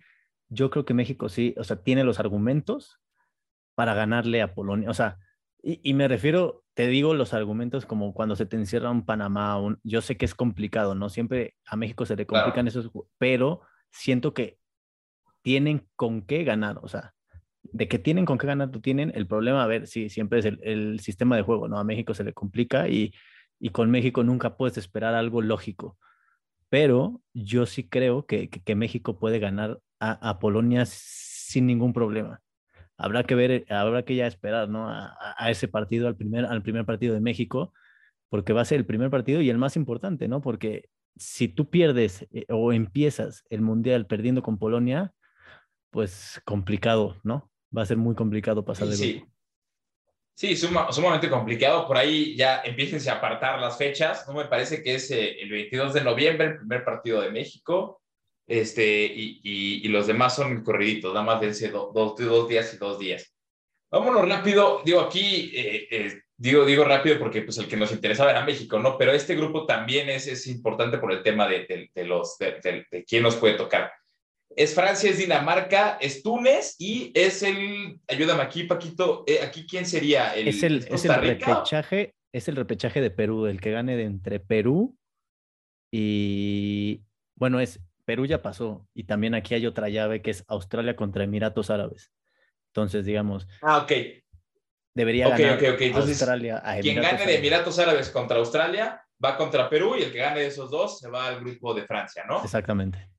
yo 0.48 0.70
creo 0.70 0.84
que 0.84 0.94
México 0.94 1.28
sí, 1.28 1.54
o 1.58 1.64
sea, 1.64 1.82
tiene 1.82 2.04
los 2.04 2.20
argumentos 2.20 3.00
para 3.74 3.94
ganarle 3.94 4.42
a 4.42 4.54
Polonia. 4.54 4.90
O 4.90 4.94
sea, 4.94 5.18
y, 5.62 5.92
me 5.94 6.06
refiero, 6.06 6.64
te 6.74 6.86
digo 6.86 7.14
los 7.14 7.34
argumentos 7.34 7.84
como 7.84 8.14
cuando 8.14 8.36
se 8.36 8.46
te 8.46 8.56
encierra 8.56 8.90
un 8.90 9.04
Panamá, 9.04 9.58
yo 9.82 10.00
sé 10.00 10.16
que 10.16 10.24
es 10.24 10.34
complicado, 10.34 10.94
¿no? 10.94 11.08
Siempre 11.08 11.56
a 11.66 11.76
México 11.76 12.06
se 12.06 12.16
le 12.16 12.26
complican 12.26 12.68
esos, 12.68 12.90
pero 13.18 13.62
siento 13.90 14.34
que 14.34 14.58
tienen 15.42 15.88
con 15.96 16.22
qué 16.22 16.44
ganar, 16.44 16.78
o 16.82 16.88
sea, 16.88 17.14
de 17.62 17.88
que 17.88 17.98
tienen 17.98 18.24
con 18.24 18.38
qué 18.38 18.46
ganar, 18.46 18.70
tú 18.70 18.80
tienen. 18.80 19.12
El 19.14 19.26
problema, 19.26 19.62
a 19.62 19.66
ver, 19.66 19.86
sí, 19.86 20.08
siempre 20.08 20.38
es 20.40 20.44
el, 20.46 21.00
sistema 21.00 21.36
de 21.36 21.42
juego, 21.42 21.68
¿no? 21.68 21.78
A 21.78 21.84
México 21.84 22.14
se 22.14 22.24
le 22.24 22.32
complica 22.32 22.88
y, 22.88 23.12
y, 23.58 23.70
con 23.70 23.90
México 23.90 24.22
nunca 24.24 24.56
puedes 24.56 24.78
esperar 24.78 25.14
algo 25.14 25.42
lógico. 25.42 25.98
Pero 26.68 27.20
yo 27.32 27.66
sí 27.66 27.88
creo 27.88 28.26
que, 28.26 28.48
que, 28.50 28.74
México 28.74 29.18
puede 29.18 29.38
ganar 29.38 29.80
a, 30.00 30.30
a, 30.30 30.38
Polonia 30.38 30.84
sin 30.86 31.66
ningún 31.66 31.92
problema. 31.92 32.40
Habrá 32.96 33.24
que 33.24 33.34
ver, 33.34 33.64
habrá 33.70 34.04
que 34.04 34.16
ya 34.16 34.26
esperar, 34.26 34.68
¿no? 34.68 34.88
A, 34.88 35.16
a, 35.36 35.50
ese 35.50 35.68
partido, 35.68 36.08
al 36.08 36.16
primer, 36.16 36.46
al 36.46 36.62
primer 36.62 36.84
partido 36.84 37.14
de 37.14 37.20
México, 37.20 37.72
porque 38.28 38.52
va 38.52 38.62
a 38.62 38.66
ser 38.66 38.78
el 38.78 38.86
primer 38.86 39.10
partido 39.10 39.40
y 39.40 39.50
el 39.50 39.58
más 39.58 39.76
importante, 39.76 40.28
¿no? 40.28 40.40
Porque 40.40 40.88
si 41.16 41.48
tú 41.48 41.70
pierdes 41.70 42.26
eh, 42.32 42.46
o 42.48 42.72
empiezas 42.72 43.44
el 43.50 43.60
Mundial 43.60 44.06
perdiendo 44.06 44.42
con 44.42 44.58
Polonia, 44.58 45.12
pues 45.90 46.40
complicado, 46.44 47.16
¿no? 47.22 47.50
Va 47.76 47.82
a 47.82 47.86
ser 47.86 47.96
muy 47.96 48.14
complicado 48.14 48.64
pasar 48.64 48.88
de 48.88 48.96
sí. 48.96 49.24
Sí, 50.38 50.54
sumamente 50.56 51.28
complicado. 51.28 51.84
Por 51.88 51.96
ahí 51.96 52.36
ya 52.36 52.62
empiecen 52.62 53.00
a 53.10 53.16
apartar 53.16 53.58
las 53.58 53.76
fechas. 53.76 54.24
No 54.28 54.34
me 54.34 54.44
parece 54.44 54.84
que 54.84 54.94
es 54.94 55.10
eh, 55.10 55.40
el 55.40 55.50
22 55.50 55.94
de 55.94 56.04
noviembre, 56.04 56.46
el 56.46 56.58
primer 56.58 56.84
partido 56.84 57.20
de 57.20 57.32
México. 57.32 57.97
Este, 58.48 59.04
y, 59.04 59.40
y, 59.42 59.88
los 59.88 60.06
demás 60.06 60.34
son 60.34 60.64
corriditos, 60.64 61.12
nada 61.12 61.26
más 61.26 61.40
de 61.40 61.68
dos, 61.68 61.92
dos, 62.16 62.48
días 62.48 62.72
y 62.72 62.78
dos 62.78 62.98
días. 62.98 63.34
Vámonos 63.90 64.26
rápido. 64.26 64.80
Digo, 64.84 65.02
aquí, 65.02 65.52
eh, 65.54 65.86
eh, 65.90 66.22
digo, 66.34 66.64
digo 66.64 66.84
rápido 66.84 67.18
porque 67.18 67.42
pues, 67.42 67.58
el 67.58 67.68
que 67.68 67.76
nos 67.76 67.92
interesaba 67.92 68.30
era 68.30 68.46
México, 68.46 68.78
¿no? 68.78 68.96
Pero 68.96 69.12
este 69.12 69.36
grupo 69.36 69.66
también 69.66 70.08
es, 70.08 70.26
es 70.26 70.46
importante 70.46 70.96
por 70.96 71.12
el 71.12 71.22
tema 71.22 71.46
de, 71.46 71.66
de, 71.66 71.90
de 71.94 72.04
los, 72.04 72.38
de, 72.38 72.86
de 72.90 73.04
quién 73.04 73.22
nos 73.22 73.36
puede 73.36 73.54
tocar 73.54 73.90
es 74.58 74.74
Francia, 74.74 75.10
es 75.10 75.18
Dinamarca, 75.18 75.98
es 76.00 76.20
Túnez 76.22 76.74
y 76.80 77.12
es 77.14 77.44
el, 77.44 78.00
ayúdame 78.08 78.42
aquí, 78.42 78.64
Paquito, 78.64 79.22
eh, 79.26 79.38
aquí 79.40 79.64
quién 79.66 79.86
sería 79.86 80.34
el, 80.34 80.48
es 80.48 80.62
el, 80.64 80.84
es 80.88 81.04
el 81.04 81.14
repechaje, 81.14 82.14
es 82.32 82.48
el 82.48 82.56
repechaje 82.56 83.00
de 83.00 83.10
Perú, 83.10 83.46
el 83.46 83.60
que 83.60 83.70
gane 83.70 83.96
de 83.96 84.02
entre 84.02 84.40
Perú 84.40 84.96
y 85.92 87.02
bueno, 87.36 87.60
es 87.60 87.80
Perú 88.08 88.24
ya 88.24 88.40
pasó 88.40 88.88
y 88.94 89.04
también 89.04 89.34
aquí 89.34 89.54
hay 89.54 89.66
otra 89.66 89.90
llave 89.90 90.22
que 90.22 90.30
es 90.30 90.42
Australia 90.48 90.96
contra 90.96 91.24
Emiratos 91.24 91.68
Árabes. 91.68 92.10
Entonces, 92.68 93.04
digamos. 93.04 93.46
Ah, 93.60 93.82
ok. 93.82 93.92
Debería 94.94 95.28
ganar 95.28 95.62
Australia 95.94 96.62
a 96.64 96.78
Quien 96.80 97.02
gane 97.02 97.26
de 97.26 97.36
Emiratos 97.36 97.78
Árabes 97.78 98.08
contra 98.08 98.38
Australia 98.38 99.04
va 99.22 99.36
contra 99.36 99.68
Perú 99.68 99.94
y 99.94 100.04
el 100.04 100.10
que 100.10 100.20
gane 100.20 100.40
de 100.40 100.46
esos 100.46 100.70
dos 100.70 101.00
se 101.00 101.10
va 101.10 101.26
al 101.26 101.40
grupo 101.40 101.74
de 101.74 101.84
Francia, 101.84 102.24
¿no? 102.26 102.42
Exactamente. 102.42 103.10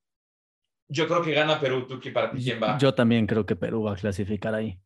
Yo 0.88 1.08
creo 1.08 1.22
que 1.22 1.34
gana 1.34 1.60
Perú, 1.60 1.86
¿tú 1.86 2.02
para 2.12 2.32
ti 2.32 2.44
quién 2.44 2.60
va? 2.60 2.80
Yo 2.80 2.92
también 2.92 3.28
creo 3.28 3.46
que 3.46 3.56
Perú 3.56 3.84
va 3.84 3.94
a 3.94 3.96
clasificar 3.96 4.56
ahí. 4.56 4.82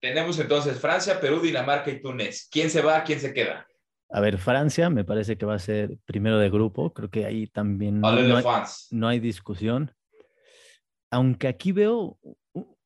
Tenemos 0.00 0.38
entonces 0.38 0.80
Francia, 0.80 1.20
Perú, 1.20 1.40
Dinamarca 1.40 1.90
y 1.90 2.00
Túnez. 2.00 2.48
¿Quién 2.50 2.70
se 2.70 2.80
va, 2.80 3.04
quién 3.04 3.20
se 3.20 3.34
queda? 3.34 3.66
A 4.14 4.20
ver, 4.20 4.38
Francia 4.38 4.90
me 4.90 5.04
parece 5.04 5.36
que 5.36 5.46
va 5.46 5.54
a 5.54 5.58
ser 5.58 5.98
primero 6.04 6.38
de 6.38 6.48
grupo. 6.48 6.92
Creo 6.92 7.10
que 7.10 7.26
ahí 7.26 7.46
también 7.48 8.00
no, 8.00 9.08
hay, 9.08 9.18
discusión. 9.18 9.92
Aunque 11.10 11.48
aquí 11.48 11.72
veo 11.72 12.18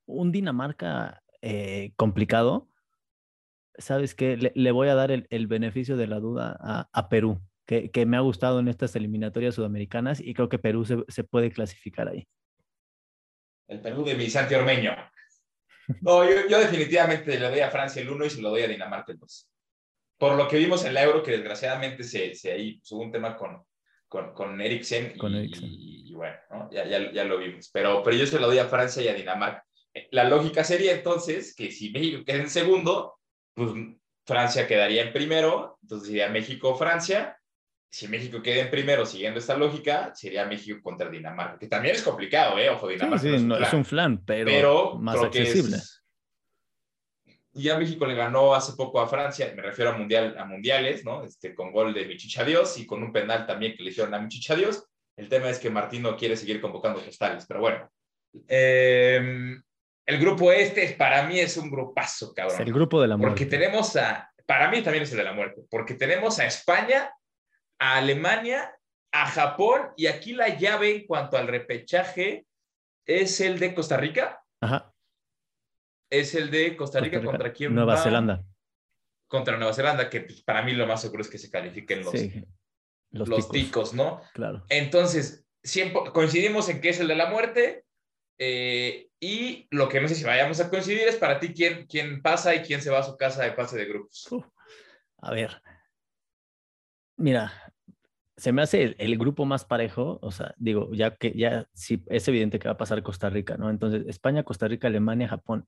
un 0.06 0.32
Dinamarca 0.32 1.22
eh, 1.42 1.92
complicado, 1.96 2.68
¿sabes 3.76 4.14
qué? 4.14 4.36
Le, 4.36 4.72
voy 4.72 4.88
a 4.88 4.94
dar 4.94 5.10
el, 5.10 5.46
beneficio 5.46 5.98
de 5.98 6.06
la 6.06 6.18
duda 6.18 6.56
a 6.92 7.08
Perú 7.10 7.42
que, 7.68 8.06
me 8.06 8.16
ha 8.16 8.20
gustado 8.20 8.60
en 8.60 8.68
estas 8.68 8.96
eliminatorias 8.96 9.54
sudamericanas 9.54 10.20
y 10.20 10.32
creo 10.32 10.48
que 10.48 10.58
Perú 10.58 10.86
se, 10.86 11.24
puede 11.24 11.50
clasificar 11.50 12.08
ahí. 12.08 12.26
El 13.68 13.82
Perú 13.82 14.04
de 14.04 14.30
Santi 14.30 14.54
Ormeño. 14.54 14.92
No, 16.00 16.24
yo, 16.24 16.58
definitivamente 16.58 17.38
le 17.38 17.50
doy 17.50 17.60
a 17.60 17.70
Francia 17.70 18.00
el 18.00 18.08
1 18.08 18.24
y 18.24 18.30
se 18.30 18.40
lo 18.40 18.50
doy 18.50 18.62
a 18.62 18.68
Dinamarca 18.68 19.12
el 19.12 19.18
2. 19.18 19.48
Por 20.18 20.36
lo 20.36 20.48
que 20.48 20.58
vimos 20.58 20.84
en 20.84 20.94
la 20.94 21.04
Euro, 21.04 21.22
que 21.22 21.30
desgraciadamente 21.30 22.02
se, 22.02 22.34
se 22.34 22.52
ahí 22.52 22.82
hubo 22.90 23.02
un 23.02 23.12
tema 23.12 23.36
con, 23.36 23.62
con, 24.08 24.34
con 24.34 24.60
Eriksen. 24.60 25.16
Con 25.16 25.34
y, 25.34 26.10
Y, 26.10 26.14
bueno, 26.14 26.36
ya, 26.72 26.84
ya, 26.86 27.12
ya, 27.12 27.24
lo 27.24 27.38
vimos. 27.38 27.70
Pero, 27.72 28.02
pero 28.02 28.16
yo 28.16 28.26
se 28.26 28.40
lo 28.40 28.48
doy 28.48 28.58
a 28.58 28.66
Francia 28.66 29.02
y 29.02 29.08
a 29.08 29.14
Dinamarca. 29.14 29.64
Eh, 29.94 30.08
la 30.10 30.24
lógica 30.24 30.64
sería 30.64 30.92
entonces 30.92 31.54
que 31.54 31.70
si 31.70 31.90
México 31.90 32.24
queda 32.24 32.38
en 32.38 32.50
segundo, 32.50 33.18
pues 33.54 33.70
Francia 34.26 34.66
quedaría 34.66 35.02
en 35.02 35.12
primero, 35.12 35.78
entonces 35.82 36.10
iría 36.10 36.28
México-Francia, 36.28 37.38
si 37.90 38.08
México 38.08 38.42
queda 38.42 38.62
en 38.62 38.70
primero 38.70 39.06
siguiendo 39.06 39.38
esta 39.38 39.56
lógica, 39.56 40.12
sería 40.14 40.44
México 40.44 40.80
contra 40.82 41.08
Dinamarca, 41.08 41.58
que 41.58 41.68
también 41.68 41.94
es 41.94 42.02
complicado, 42.02 42.58
¿eh? 42.58 42.68
Ojo, 42.68 42.88
Dinamarca. 42.88 43.22
Sí, 43.22 43.44
no 43.44 43.56
es, 43.56 43.72
un 43.72 43.84
flan, 43.84 44.22
pero, 44.24 44.96
más 44.96 45.22
accesible. 45.22 45.78
Ya 47.58 47.78
México 47.78 48.06
le 48.06 48.14
ganó 48.14 48.54
hace 48.54 48.74
poco 48.74 49.00
a 49.00 49.08
Francia, 49.08 49.52
me 49.54 49.62
refiero 49.62 49.90
a, 49.90 49.94
mundial, 49.96 50.36
a 50.38 50.44
mundiales, 50.44 51.04
¿no? 51.04 51.22
Este, 51.22 51.54
con 51.54 51.72
gol 51.72 51.92
de 51.92 52.06
Michicha 52.06 52.44
Dios 52.44 52.78
y 52.78 52.86
con 52.86 53.02
un 53.02 53.12
penal 53.12 53.46
también 53.46 53.76
que 53.76 53.82
le 53.82 53.90
hicieron 53.90 54.14
a 54.14 54.18
Michicha 54.18 54.54
Dios. 54.54 54.84
El 55.16 55.28
tema 55.28 55.50
es 55.50 55.58
que 55.58 55.70
Martino 55.70 56.16
quiere 56.16 56.36
seguir 56.36 56.60
convocando 56.60 57.00
postales, 57.04 57.44
pero 57.46 57.60
bueno. 57.60 57.90
Em, 58.46 59.60
el 60.06 60.18
grupo 60.18 60.52
este 60.52 60.88
para 60.92 61.26
mí 61.26 61.40
es 61.40 61.56
un 61.56 61.70
grupazo, 61.70 62.32
cabrón. 62.32 62.60
Es 62.60 62.66
el 62.66 62.72
grupo 62.72 63.00
de 63.00 63.08
la 63.08 63.16
muerte. 63.16 63.30
Porque 63.30 63.46
tenemos 63.46 63.96
a, 63.96 64.30
para 64.46 64.70
mí 64.70 64.82
también 64.82 65.04
es 65.04 65.10
el 65.10 65.18
de 65.18 65.24
la 65.24 65.32
muerte, 65.32 65.62
porque 65.70 65.94
tenemos 65.94 66.38
a 66.38 66.46
España, 66.46 67.12
a 67.78 67.96
Alemania, 67.96 68.74
a 69.12 69.26
Japón 69.26 69.90
y 69.96 70.06
aquí 70.06 70.32
la 70.32 70.56
llave 70.56 70.94
en 70.94 71.06
cuanto 71.06 71.36
al 71.36 71.48
repechaje 71.48 72.46
es 73.06 73.40
el 73.40 73.58
de 73.58 73.74
Costa 73.74 73.96
Rica. 73.96 74.42
Ajá. 74.60 74.92
Es 76.10 76.34
el 76.34 76.50
de 76.50 76.76
Costa 76.76 77.00
Rica, 77.00 77.22
contra 77.22 77.52
quién 77.52 77.74
Nueva 77.74 77.96
Zelanda. 77.96 78.44
Contra 79.26 79.56
Nueva 79.56 79.74
Zelanda, 79.74 80.08
que 80.08 80.22
pues, 80.22 80.42
para 80.42 80.62
mí 80.62 80.72
lo 80.72 80.86
más 80.86 81.02
seguro 81.02 81.22
es 81.22 81.28
que 81.28 81.38
se 81.38 81.50
califiquen 81.50 82.02
los, 82.02 83.28
los, 83.28 83.50
ticos. 83.50 83.94
¿no? 83.94 84.22
Claro. 84.32 84.64
Entonces, 84.68 85.46
siempre 85.62 86.12
coincidimos 86.12 86.68
en 86.68 86.80
que 86.80 86.90
es 86.90 87.00
el 87.00 87.08
de 87.08 87.16
la 87.16 87.30
muerte. 87.30 87.84
Eh, 88.40 89.08
y 89.20 89.66
lo 89.70 89.88
que 89.88 90.00
no 90.00 90.06
sé 90.06 90.14
si 90.14 90.24
vayamos 90.24 90.60
a 90.60 90.70
coincidir 90.70 91.08
es 91.08 91.16
para 91.16 91.40
ti 91.40 91.52
quién, 91.52 91.86
quién 91.86 92.22
pasa 92.22 92.54
y 92.54 92.60
quién 92.60 92.80
se 92.80 92.90
va 92.90 93.00
a 93.00 93.02
su 93.02 93.16
casa 93.16 93.42
de 93.42 93.50
pase 93.50 93.76
de 93.76 93.86
grupos. 93.86 94.28
a 95.20 95.32
ver, 95.32 95.60
mira, 97.16 97.52
se 98.38 98.52
me 98.52 98.62
hace 98.62 98.94
el, 98.98 99.18
grupo 99.18 99.44
más 99.44 99.64
parejo, 99.64 100.20
o 100.22 100.30
sea, 100.30 100.54
digo, 100.56 100.90
ya 100.92 101.16
que 101.16 101.32
ya 101.32 101.68
sí 101.74 102.04
es 102.06 102.28
evidente 102.28 102.60
que 102.60 102.68
va 102.68 102.74
a 102.74 102.78
pasar 102.78 103.02
Costa 103.02 103.28
Rica, 103.28 103.56
¿no? 103.56 103.68
Entonces, 103.68 104.04
España, 104.06 104.44
Costa 104.44 104.68
Rica, 104.68 104.86
Alemania, 104.86 105.28
Japón. 105.28 105.66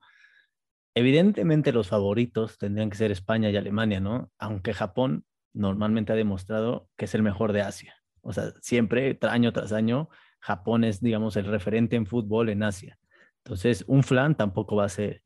Evidentemente 0.95 1.73
los 1.73 1.89
favoritos 1.89 2.59
tendrían 2.59 2.91
que 2.91 2.97
ser 2.97 3.11
España 3.11 3.51
y 3.51 3.57
Alemania, 3.57 4.01
¿no? 4.01 4.31
Aunque 4.39 4.75
Japón 4.75 5.25
normalmente 5.53 6.13
ha 6.13 6.17
demostrado 6.17 6.89
que 6.97 7.05
es 7.05 7.15
el 7.15 7.23
mejor 7.23 7.53
de 7.53 7.63
Asia. 7.63 7.95
O 8.23 8.33
sea, 8.33 8.53
siempre, 8.61 9.19
año 9.23 9.53
tras 9.53 9.73
año, 9.73 10.09
Japón 10.41 10.85
es, 10.85 11.01
digamos, 11.01 11.37
el 11.37 11.47
referente 11.47 11.97
en 11.97 12.07
fútbol 12.07 12.49
en 12.49 12.63
Asia. 12.63 12.99
Entonces, 13.45 13.85
un 13.87 14.03
flan 14.03 14.37
tampoco 14.37 14.77
va 14.77 14.85
a 14.85 14.89
ser. 14.89 15.23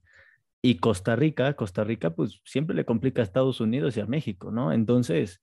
Y 0.63 0.77
Costa 0.77 1.17
Rica, 1.17 1.55
Costa 1.55 1.85
Rica, 1.85 2.15
pues 2.15 2.41
siempre 2.45 2.77
le 2.77 2.85
complica 2.85 3.23
a 3.23 3.25
Estados 3.25 3.61
Unidos 3.61 3.97
y 3.97 4.01
a 4.01 4.07
México, 4.07 4.51
¿no? 4.51 4.73
Entonces, 4.73 5.43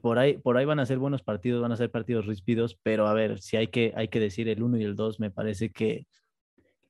por, 0.00 0.18
ahí, 0.18 0.38
por 0.38 0.56
ahí 0.56 0.64
van 0.64 0.78
a 0.78 0.86
ser 0.86 0.98
buenos 0.98 1.22
partidos, 1.22 1.60
van 1.60 1.72
a 1.72 1.76
ser 1.76 1.90
partidos 1.90 2.26
ríspidos, 2.26 2.78
pero 2.82 3.08
a 3.08 3.14
ver, 3.14 3.40
si 3.40 3.56
hay 3.56 3.68
que, 3.68 3.92
hay 3.96 4.08
que 4.08 4.20
decir 4.20 4.48
el 4.48 4.62
1 4.62 4.78
y 4.78 4.84
el 4.84 4.94
2, 4.94 5.20
me 5.20 5.30
parece 5.30 5.70
que, 5.70 6.06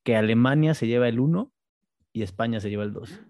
que 0.04 0.16
Alemania 0.16 0.74
se 0.74 0.86
lleva 0.86 1.08
el 1.08 1.18
1 1.18 1.52
y 2.12 2.22
España 2.22 2.60
se 2.60 2.70
lleva 2.70 2.84
el 2.84 2.92
2. 2.92 3.20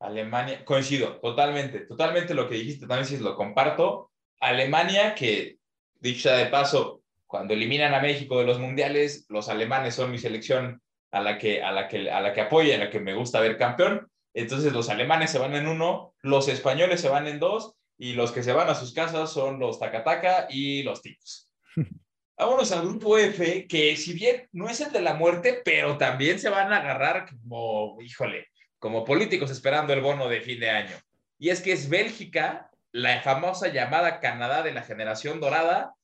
Alemania, 0.00 0.64
coincido, 0.64 1.18
totalmente, 1.20 1.80
totalmente 1.80 2.34
lo 2.34 2.48
que 2.48 2.56
dijiste, 2.56 2.86
también 2.86 3.06
si 3.06 3.18
lo 3.18 3.34
comparto. 3.34 4.10
Alemania, 4.40 5.14
que 5.14 5.58
dicho 5.94 6.30
de 6.30 6.46
paso, 6.46 7.02
cuando 7.26 7.54
eliminan 7.54 7.94
a 7.94 8.00
México 8.00 8.38
de 8.38 8.46
los 8.46 8.58
mundiales, 8.58 9.26
los 9.28 9.48
alemanes 9.48 9.94
son 9.94 10.10
mi 10.10 10.18
selección 10.18 10.82
a 11.10 11.20
la 11.20 11.38
que, 11.38 11.62
a 11.62 11.72
la 11.72 11.88
que, 11.88 12.10
a 12.10 12.20
la 12.20 12.32
que 12.32 12.42
apoyo, 12.42 12.74
a 12.74 12.78
la 12.78 12.90
que 12.90 13.00
me 13.00 13.14
gusta 13.14 13.40
ver 13.40 13.56
campeón. 13.56 14.10
Entonces 14.34 14.72
los 14.72 14.90
alemanes 14.90 15.30
se 15.30 15.38
van 15.38 15.54
en 15.54 15.66
uno, 15.66 16.14
los 16.20 16.48
españoles 16.48 17.00
se 17.00 17.08
van 17.08 17.26
en 17.26 17.40
dos 17.40 17.74
y 17.98 18.12
los 18.12 18.32
que 18.32 18.42
se 18.42 18.52
van 18.52 18.68
a 18.68 18.74
sus 18.74 18.92
casas 18.92 19.32
son 19.32 19.58
los 19.58 19.78
Takataka 19.78 20.46
y 20.50 20.82
los 20.82 21.00
Ticos. 21.02 21.50
Vámonos 22.36 22.70
al 22.72 22.86
grupo 22.86 23.16
F, 23.16 23.66
que 23.66 23.96
si 23.96 24.12
bien 24.12 24.48
no 24.52 24.68
es 24.68 24.80
el 24.80 24.92
de 24.92 25.00
la 25.00 25.14
muerte, 25.14 25.62
pero 25.64 25.96
también 25.96 26.38
se 26.38 26.50
van 26.50 26.72
a 26.72 26.78
agarrar 26.78 27.28
como, 27.30 27.96
híjole, 28.02 28.48
como 28.78 29.04
políticos 29.04 29.50
esperando 29.50 29.92
el 29.92 30.02
bono 30.02 30.28
de 30.28 30.42
fin 30.42 30.60
de 30.60 30.70
año. 30.70 30.96
Y 31.38 31.48
es 31.48 31.62
que 31.62 31.72
es 31.72 31.88
Bélgica, 31.88 32.70
la 32.92 33.20
famosa 33.22 33.68
llamada 33.68 34.20
Canadá 34.20 34.62
de 34.62 34.72
la 34.72 34.82
generación 34.82 35.40
dorada, 35.40 35.94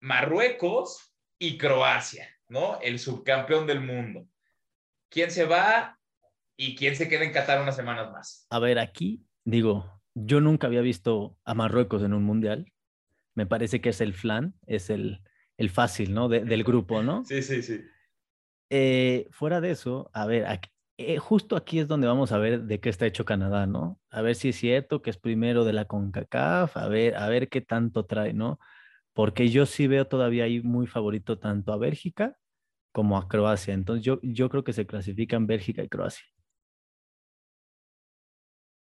Marruecos 0.00 1.14
y 1.38 1.56
Croacia, 1.56 2.28
¿no? 2.48 2.78
El 2.80 2.98
subcampeón 2.98 3.66
del 3.66 3.80
mundo. 3.80 4.26
¿Quién 5.08 5.30
se 5.30 5.44
va? 5.44 5.98
y 6.60 6.74
quién 6.74 6.94
se 6.94 7.08
queda 7.08 7.24
en 7.24 7.32
Qatar 7.32 7.62
unas 7.62 7.74
semanas 7.74 8.12
más. 8.12 8.46
A 8.50 8.58
ver, 8.58 8.78
aquí 8.78 9.24
digo, 9.46 9.98
yo 10.14 10.42
nunca 10.42 10.66
había 10.66 10.82
visto 10.82 11.38
a 11.46 11.54
Marruecos 11.54 12.02
en 12.02 12.12
un 12.12 12.22
mundial. 12.22 12.70
Me 13.34 13.46
parece 13.46 13.80
que 13.80 13.88
es 13.88 14.02
el 14.02 14.12
flan, 14.12 14.54
es 14.66 14.90
el, 14.90 15.22
el 15.60 15.68
fácil, 15.68 16.14
¿no? 16.14 16.30
del 16.30 16.64
grupo, 16.64 17.02
¿no? 17.02 17.22
Sí, 17.26 17.42
sí, 17.42 17.62
sí. 17.62 17.82
Eh, 18.70 19.28
fuera 19.30 19.60
de 19.60 19.72
eso, 19.72 20.10
a 20.14 20.24
ver, 20.24 20.46
eh, 20.96 21.18
justo 21.18 21.54
aquí 21.54 21.78
es 21.80 21.86
donde 21.86 22.06
vamos 22.06 22.32
a 22.32 22.38
ver 22.38 22.62
de 22.62 22.80
qué 22.80 22.88
está 22.88 23.04
hecho 23.04 23.26
Canadá, 23.26 23.66
¿no? 23.66 24.00
A 24.08 24.22
ver 24.22 24.36
si 24.36 24.48
es 24.48 24.56
cierto 24.56 25.02
que 25.02 25.10
es 25.10 25.18
primero 25.18 25.64
de 25.64 25.74
la 25.74 25.84
CONCACAF, 25.84 26.78
a 26.78 26.88
ver, 26.88 27.14
a 27.14 27.28
ver 27.28 27.50
qué 27.50 27.60
tanto 27.60 28.06
trae, 28.06 28.32
¿no? 28.32 28.58
Porque 29.12 29.50
yo 29.50 29.66
sí 29.66 29.86
veo 29.86 30.06
todavía 30.06 30.44
ahí 30.44 30.62
muy 30.62 30.86
favorito 30.86 31.38
tanto 31.38 31.74
a 31.74 31.76
Bélgica 31.76 32.36
como 32.92 33.18
a 33.18 33.28
Croacia. 33.28 33.74
Entonces 33.74 34.02
yo, 34.02 34.18
yo 34.22 34.48
creo 34.48 34.64
que 34.64 34.72
se 34.72 34.86
clasifican 34.86 35.46
Bélgica 35.46 35.82
y 35.82 35.88
Croacia. 35.90 36.24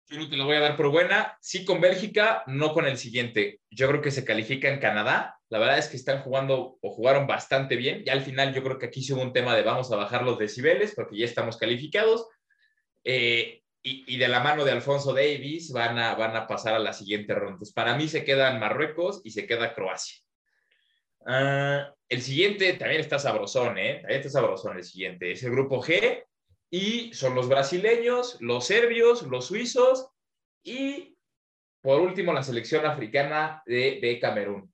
Yo 0.10 0.18
no 0.18 0.28
te 0.28 0.42
voy 0.42 0.56
a 0.56 0.60
dar 0.60 0.76
por 0.76 0.90
buena. 0.90 1.38
Sí 1.40 1.64
con 1.64 1.82
Bélgica, 1.82 2.44
no 2.48 2.74
con 2.74 2.88
el 2.88 2.98
siguiente. 2.98 3.62
Yo 3.70 3.88
creo 3.88 4.02
que 4.02 4.10
se 4.10 4.26
califica 4.26 4.68
en 4.68 4.80
Canadá. 4.80 5.38
La 5.50 5.60
verdad 5.60 5.78
es 5.78 5.88
que 5.88 5.98
están 5.98 6.22
jugando 6.24 6.80
o 6.82 6.90
jugaron 6.90 7.28
bastante 7.28 7.76
bien. 7.76 8.04
Ya 8.04 8.14
al 8.14 8.22
final 8.22 8.52
yo 8.52 8.64
creo 8.64 8.80
que 8.80 8.88
aquí 8.88 9.06
hubo 9.14 9.22
un 9.22 9.34
tema 9.34 9.56
de 9.56 9.62
vamos 9.62 9.92
a 9.92 9.98
bajar 9.98 10.24
los 10.24 10.40
decibeles 10.40 10.96
porque 10.96 11.16
ya 11.16 11.26
estamos 11.26 11.58
calificados. 11.58 12.28
Eh, 13.04 13.62
y, 13.84 14.18
de 14.18 14.28
la 14.28 14.42
mano 14.42 14.66
de 14.66 14.72
Alfonso 14.72 15.14
Davis 15.14 15.72
van 15.72 15.98
a, 16.00 16.16
van 16.16 16.36
a 16.36 16.48
pasar 16.48 16.74
a 16.74 16.80
la 16.80 16.92
siguiente 16.92 17.34
ronda. 17.34 17.54
Entonces, 17.54 17.74
para 17.74 17.96
mí 17.96 18.08
se 18.08 18.24
quedan 18.24 18.60
Marruecos 18.60 19.22
y 19.24 19.32
se 19.32 19.46
queda 19.46 19.74
Croacia. 19.74 20.18
Ah, 21.26 21.94
el 22.10 22.22
siguiente 22.22 22.74
también 22.74 23.02
está 23.02 23.20
sabrosón, 23.20 23.78
¿eh? 23.78 24.00
También 24.02 24.20
está 24.20 24.32
sabrosón 24.32 24.78
el 24.78 24.84
siguiente. 24.84 25.32
Es 25.32 25.44
el 25.44 25.52
grupo 25.52 25.82
G 25.82 26.24
y 26.72 27.14
son 27.14 27.36
los 27.36 27.50
brasileños, 27.50 28.38
los 28.40 28.66
serbios, 28.66 29.24
los 29.24 29.48
suizos 29.48 30.10
y 30.64 31.18
por 31.82 32.02
último 32.02 32.34
la 32.34 32.44
selección 32.44 32.86
africana 32.86 33.64
de, 33.66 34.18
Camerún. 34.22 34.72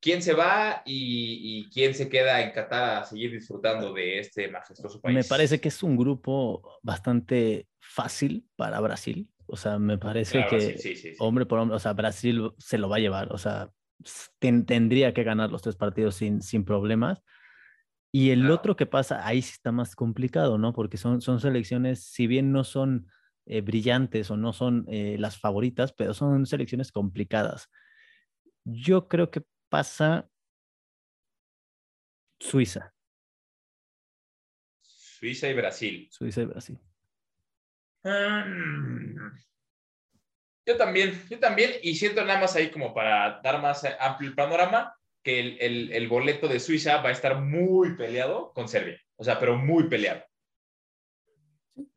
¿Quién 0.00 0.22
se 0.22 0.34
va 0.34 0.82
y, 0.84 1.68
quién 1.70 1.94
se 1.94 2.10
queda 2.10 2.42
en 2.42 2.52
Qatar 2.52 2.98
a 2.98 3.04
seguir 3.04 3.32
disfrutando 3.32 3.92
de 3.94 4.18
este 4.18 4.48
majestuoso 4.48 5.00
país? 5.00 5.14
Me 5.14 5.24
parece 5.24 5.60
que 5.60 5.68
es 5.68 5.82
un 5.82 5.96
grupo 5.96 6.78
bastante 6.82 7.68
fácil 7.80 8.46
para 8.54 8.80
Brasil. 8.80 9.28
O 9.46 9.56
sea, 9.56 9.78
me 9.78 9.98
parece 9.98 10.44
que 10.48 11.16
hombre 11.18 11.46
por 11.46 11.58
hombre, 11.58 11.76
o 11.76 11.80
sea, 11.80 11.94
Brasil 11.94 12.50
se 12.58 12.76
lo 12.76 12.88
va 12.90 12.96
a 12.96 13.00
llevar. 13.00 13.32
O 13.32 13.38
sea, 13.38 13.70
tendría 14.38 15.14
que 15.14 15.24
ganar 15.24 15.50
los 15.50 15.62
tres 15.62 15.76
partidos 15.76 16.16
sin, 16.16 16.42
sin 16.42 16.64
problemas. 16.64 17.22
Y 18.16 18.30
el 18.30 18.48
otro 18.48 18.76
que 18.76 18.86
pasa, 18.86 19.26
ahí 19.26 19.42
sí 19.42 19.54
está 19.54 19.72
más 19.72 19.96
complicado, 19.96 20.56
¿no? 20.56 20.72
Porque 20.72 20.98
son, 20.98 21.20
son 21.20 21.40
selecciones, 21.40 22.04
si 22.04 22.28
bien 22.28 22.52
no 22.52 22.62
son 22.62 23.08
eh, 23.44 23.60
brillantes 23.60 24.30
o 24.30 24.36
no 24.36 24.52
son 24.52 24.84
eh, 24.88 25.16
las 25.18 25.36
favoritas, 25.36 25.92
pero 25.92 26.14
son 26.14 26.46
selecciones 26.46 26.92
complicadas. 26.92 27.68
Yo 28.62 29.08
creo 29.08 29.32
que 29.32 29.42
pasa 29.68 30.28
Suiza. 32.38 32.94
Suiza 34.80 35.48
y 35.48 35.54
Brasil. 35.54 36.08
Suiza 36.12 36.42
y 36.42 36.44
Brasil. 36.44 36.78
Mm. 38.04 39.40
yo 40.66 40.76
también, 40.76 41.20
yo 41.28 41.40
también, 41.40 41.72
y 41.82 41.96
siento 41.96 42.24
nada 42.24 42.38
más 42.38 42.54
ahí 42.54 42.70
como 42.70 42.94
para 42.94 43.40
dar 43.42 43.60
más 43.60 43.82
amplio 43.98 44.30
el 44.30 44.36
panorama, 44.36 44.96
que 45.24 45.40
el, 45.40 45.92
el, 45.92 46.08
boleto 46.08 46.46
de 46.46 46.60
Suiza 46.60 47.00
va 47.00 47.08
a 47.08 47.12
estar 47.12 47.40
muy 47.40 47.96
peleado 47.96 48.52
con 48.52 48.68
Serbia. 48.68 49.00
O 49.16 49.24
sea, 49.24 49.40
pero 49.40 49.56
muy 49.56 49.88
peleado. 49.88 50.22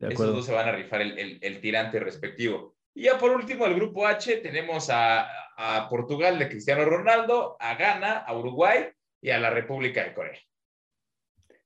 Esos 0.00 0.34
dos 0.34 0.46
se 0.46 0.52
van 0.52 0.68
a 0.68 0.72
rifar 0.72 1.02
el, 1.02 1.38
el, 1.40 1.60
tirante 1.60 2.00
respectivo. 2.00 2.74
Y 2.94 3.02
ya 3.02 3.18
por 3.18 3.30
último, 3.30 3.66
el 3.66 3.74
grupo 3.74 4.06
H, 4.06 4.38
tenemos 4.38 4.88
a, 4.90 5.28
a, 5.56 5.88
Portugal 5.88 6.38
de 6.38 6.48
Cristiano 6.48 6.84
Ronaldo, 6.84 7.56
a 7.60 7.74
Ghana, 7.76 8.16
a 8.18 8.36
Uruguay 8.36 8.86
y 9.20 9.30
a 9.30 9.38
la 9.38 9.50
República 9.50 10.02
de 10.02 10.14
Corea. 10.14 10.38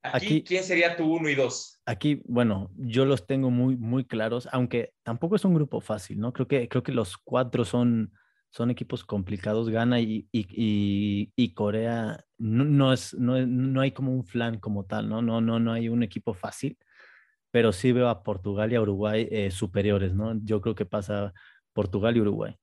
Aquí, 0.03 0.43
¿quién 0.43 0.65
sería 0.65 0.97
tu 0.97 1.15
uno 1.15 1.29
y 1.29 1.37
dos? 1.37 1.81
Aquí, 1.87 2.21
bueno, 2.25 2.73
yo 2.77 3.05
los 3.05 3.25
tengo 3.25 3.51
muy, 3.51 3.77
muy 3.77 4.05
claros, 4.05 4.49
aunque 4.51 4.93
tampoco 5.05 5.37
es 5.37 5.45
un 5.45 5.55
grupo 5.55 5.81
fácil, 5.81 6.19
¿no? 6.19 6.33
Creo 6.33 6.49
que, 6.49 6.69
creo 6.69 6.83
que 6.83 6.91
los 6.91 7.17
cuatro 7.19 7.65
son, 7.65 8.13
son 8.53 8.71
equipos 8.71 9.05
complicados. 9.05 9.71
Gana 9.71 10.01
y, 10.01 10.29
y, 10.33 11.55
Corea 11.55 12.25
no, 12.39 12.93
es, 12.93 13.15
no, 13.15 13.81
hay 13.81 13.93
como 13.93 14.13
un 14.13 14.25
flan 14.25 14.61
como 14.61 14.85
tal, 14.85 15.09
¿no? 15.09 15.23
No, 15.23 15.41
no, 15.41 15.59
no 15.59 15.73
hay 15.73 15.89
un 15.89 16.03
equipo 16.03 16.35
fácil, 16.35 16.79
pero 17.51 17.73
sí 17.73 17.93
veo 17.93 18.09
a 18.09 18.23
Portugal 18.23 18.73
y 18.73 18.77
a 18.77 18.83
Uruguay 18.83 19.29
eh, 19.31 19.51
superiores, 19.51 20.15
¿no? 20.15 20.35
Yo 20.45 20.61
creo 20.61 20.75
que 20.75 20.87
pasa 20.87 21.33
Portugal 21.73 22.17
y 22.17 22.21
Uruguay. 22.21 22.57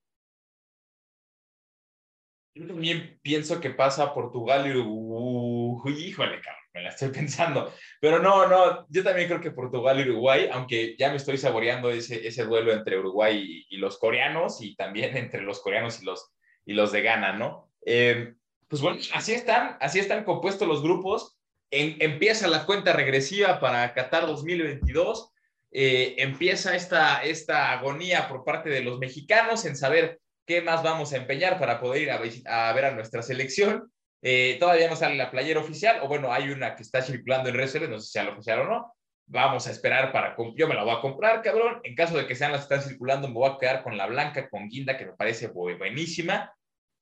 Yo 2.56 2.68
también 2.68 3.20
pienso 3.22 3.60
que 3.60 3.70
pasa 3.70 4.14
Portugal 4.14 4.68
y 4.68 4.72
Uruguay. 4.72 6.08
Híjole, 6.08 6.42
cabrón 6.42 6.60
me 6.74 6.82
la 6.82 6.90
estoy 6.90 7.10
pensando. 7.14 7.74
Pero 8.00 8.20
no, 8.20 8.48
no, 8.48 8.86
yo 8.90 9.04
también 9.04 9.28
creo 9.28 9.42
que 9.42 9.52
Portugal 9.52 10.00
y 10.00 10.10
Uruguay, 10.10 10.50
aunque 10.52 10.96
ya 10.98 11.10
me 11.10 11.18
estoy 11.18 11.38
saboreando 11.38 11.90
ese, 11.90 12.28
ese 12.28 12.44
duelo 12.46 12.72
entre 12.72 12.98
Uruguay 12.98 13.66
y, 13.70 13.78
los 13.78 13.98
coreanos 13.98 14.62
y 14.62 14.76
también 14.76 15.16
entre 15.18 15.42
los 15.42 15.62
coreanos 15.62 16.02
y 16.02 16.06
los, 16.06 16.32
y 16.66 16.74
los 16.74 16.92
de 16.92 17.02
Ghana, 17.02 17.34
¿no? 17.34 17.72
Eh, 17.86 18.34
pues 18.68 18.82
bueno, 18.82 19.00
así 19.14 19.34
están, 19.34 19.78
así 19.80 20.00
están 20.00 20.24
compuestos 20.24 20.68
los 20.68 20.84
grupos. 20.84 21.40
empieza 21.72 22.48
la 22.48 22.66
cuenta 22.66 22.94
regresiva 22.94 23.60
para 23.60 23.94
Qatar 23.94 24.28
2022. 24.28 25.34
Eh, 25.72 26.16
empieza 26.18 26.76
esta, 26.76 27.24
esta 27.24 27.72
agonía 27.72 28.28
por 28.28 28.44
parte 28.44 28.70
de 28.70 28.82
los 28.82 29.00
mexicanos 29.00 29.66
en 29.66 29.76
saber 29.76 30.20
qué 30.50 30.64
más 30.64 30.82
vamos 30.82 31.14
a 31.14 31.18
empeñar 31.18 31.60
para 31.60 31.80
poder 31.80 32.02
ir 32.02 32.10
a, 32.10 32.74
ver 32.74 32.86
a 32.86 32.92
nuestra 32.92 33.22
selección. 33.22 33.94
Eh, 34.24 34.58
todavía 34.60 34.90
no 34.90 34.96
sale 34.96 35.14
la 35.14 35.30
playera 35.30 35.60
oficial, 35.60 36.00
o 36.02 36.08
bueno, 36.08 36.34
hay 36.34 36.50
una 36.50 36.76
que 36.76 36.82
está 36.82 37.04
circulando 37.04 37.50
en 37.50 37.56
redes, 37.56 37.88
no 37.88 38.00
sé 38.00 38.08
si 38.08 38.14
sea 38.14 38.24
la 38.24 38.32
oficial 38.32 38.62
o 38.62 38.64
no. 38.66 38.94
Vamos 39.28 39.68
a 39.68 39.72
esperar 39.72 40.12
para. 40.12 40.36
Yo 40.56 40.68
me 40.68 40.74
la 40.74 40.84
voy 40.84 40.96
a 40.96 41.02
comprar, 41.02 41.44
cabrón. 41.44 41.80
En 41.84 41.94
caso 41.94 42.18
de 42.18 42.26
que 42.26 42.34
sean 42.34 42.52
las 42.52 42.66
que 42.66 42.74
están 42.74 42.90
circulando, 42.90 43.28
me 43.28 43.36
voy 43.36 43.48
a 43.48 43.58
quedar 43.60 43.84
con 43.84 43.96
la 43.96 44.08
blanca 44.08 44.50
con 44.50 44.68
guinda, 44.70 44.98
que 44.98 45.06
me 45.06 45.14
parece 45.14 45.50
buenísima. 45.50 46.52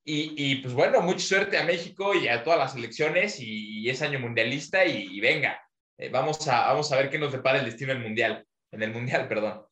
Y, 0.04 0.56
pues 0.58 0.74
bueno, 0.74 1.00
mucha 1.00 1.26
suerte 1.26 1.58
a 1.58 1.64
México 1.64 2.14
y 2.16 2.28
a 2.28 2.44
todas 2.44 2.60
las 2.60 2.76
elecciones. 2.76 3.40
Y, 3.40 3.90
es 3.90 4.02
año 4.02 4.20
mundialista. 4.20 4.86
Y, 4.86 5.22
venga, 5.22 5.62
eh, 5.98 6.10
vamos, 6.10 6.46
a, 6.50 6.68
vamos 6.68 6.92
a 6.92 6.98
ver 6.98 7.10
qué 7.10 7.18
nos 7.18 7.32
depara 7.32 7.60
el 7.60 7.66
destino 7.66 7.94
en 7.94 8.00
el 8.00 8.04
mundial. 8.04 8.46
En 8.72 8.84
el 8.84 8.92
mundial, 8.92 9.30
perdón. 9.30 9.66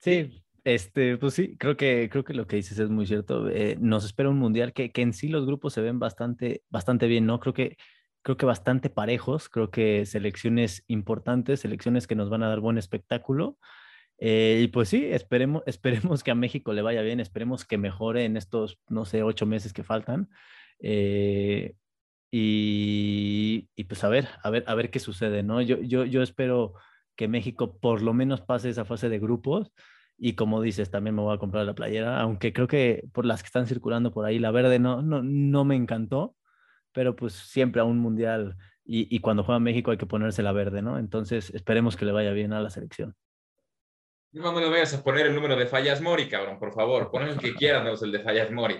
Sí, 0.00 0.42
este, 0.74 1.16
pues 1.16 1.34
sí, 1.34 1.56
creo 1.56 1.76
que, 1.76 2.08
creo 2.10 2.24
que 2.24 2.34
lo 2.34 2.46
que 2.46 2.56
dices 2.56 2.78
es 2.78 2.90
muy 2.90 3.06
cierto. 3.06 3.48
Eh, 3.48 3.76
nos 3.80 4.04
espera 4.04 4.28
un 4.28 4.38
mundial 4.38 4.72
que, 4.72 4.92
que, 4.92 5.02
en 5.02 5.14
sí 5.14 5.28
los 5.28 5.46
grupos 5.46 5.72
se 5.72 5.80
ven 5.80 5.98
bastante, 5.98 6.62
bastante 6.68 7.06
bien, 7.06 7.26
¿no? 7.26 7.40
Creo 7.40 7.54
que, 7.54 7.78
creo 8.22 8.36
que 8.36 8.46
bastante 8.46 8.90
parejos, 8.90 9.48
creo 9.48 9.70
que 9.70 10.04
selecciones 10.04 10.84
importantes, 10.86 11.60
selecciones 11.60 12.06
que 12.06 12.16
nos 12.16 12.28
van 12.30 12.42
a 12.42 12.48
dar 12.48 12.60
buen 12.60 12.76
espectáculo. 12.78 13.58
Eh, 14.18 14.60
y 14.64 14.68
pues 14.68 14.90
sí, 14.90 15.06
esperemos, 15.06 15.62
esperemos 15.66 16.22
que 16.22 16.30
a 16.32 16.34
México 16.34 16.72
le 16.74 16.82
vaya 16.82 17.02
bien, 17.02 17.20
esperemos 17.20 17.64
que 17.64 17.78
mejore 17.78 18.24
en 18.26 18.36
estos, 18.36 18.78
no 18.88 19.04
sé, 19.06 19.22
ocho 19.22 19.46
meses 19.46 19.72
que 19.72 19.84
faltan. 19.84 20.28
Eh, 20.80 21.74
y, 22.30 23.68
y, 23.74 23.84
pues 23.84 24.04
a 24.04 24.08
ver, 24.10 24.28
a 24.42 24.50
ver, 24.50 24.64
a 24.66 24.74
ver 24.74 24.90
qué 24.90 24.98
sucede, 24.98 25.42
¿no? 25.42 25.62
Yo, 25.62 25.78
yo, 25.80 26.04
yo 26.04 26.22
espero 26.22 26.74
que 27.16 27.26
México 27.26 27.78
por 27.78 28.02
lo 28.02 28.12
menos 28.12 28.42
pase 28.42 28.68
esa 28.68 28.84
fase 28.84 29.08
de 29.08 29.18
grupos 29.18 29.72
y 30.18 30.34
como 30.34 30.60
dices, 30.60 30.90
también 30.90 31.14
me 31.14 31.22
voy 31.22 31.34
a 31.34 31.38
comprar 31.38 31.64
la 31.64 31.74
playera, 31.74 32.20
aunque 32.20 32.52
creo 32.52 32.66
que 32.66 33.04
por 33.12 33.24
las 33.24 33.42
que 33.42 33.46
están 33.46 33.66
circulando 33.66 34.12
por 34.12 34.26
ahí, 34.26 34.38
la 34.38 34.50
verde 34.50 34.78
no, 34.78 35.00
no, 35.00 35.22
no 35.22 35.64
me 35.64 35.76
encantó, 35.76 36.34
pero 36.92 37.14
pues 37.14 37.34
siempre 37.34 37.80
a 37.80 37.84
un 37.84 37.98
mundial 37.98 38.56
y, 38.84 39.14
y 39.14 39.20
cuando 39.20 39.44
juega 39.44 39.60
México 39.60 39.92
hay 39.92 39.96
que 39.96 40.06
ponerse 40.06 40.42
la 40.42 40.52
verde, 40.52 40.82
¿no? 40.82 40.98
Entonces 40.98 41.50
esperemos 41.54 41.96
que 41.96 42.04
le 42.04 42.12
vaya 42.12 42.32
bien 42.32 42.52
a 42.52 42.60
la 42.60 42.70
selección. 42.70 43.14
No 44.32 44.52
me 44.52 44.60
lo 44.60 44.70
vayas 44.70 44.92
a 44.92 45.02
poner 45.02 45.26
el 45.26 45.34
número 45.34 45.56
de 45.56 45.66
Fallas 45.66 46.02
Mori, 46.02 46.28
cabrón, 46.28 46.58
por 46.58 46.72
favor. 46.74 47.10
Pon 47.10 47.22
el 47.22 47.38
que 47.38 47.54
quieras, 47.54 48.02
el 48.02 48.12
de 48.12 48.20
Fallas 48.20 48.50
Mori. 48.50 48.76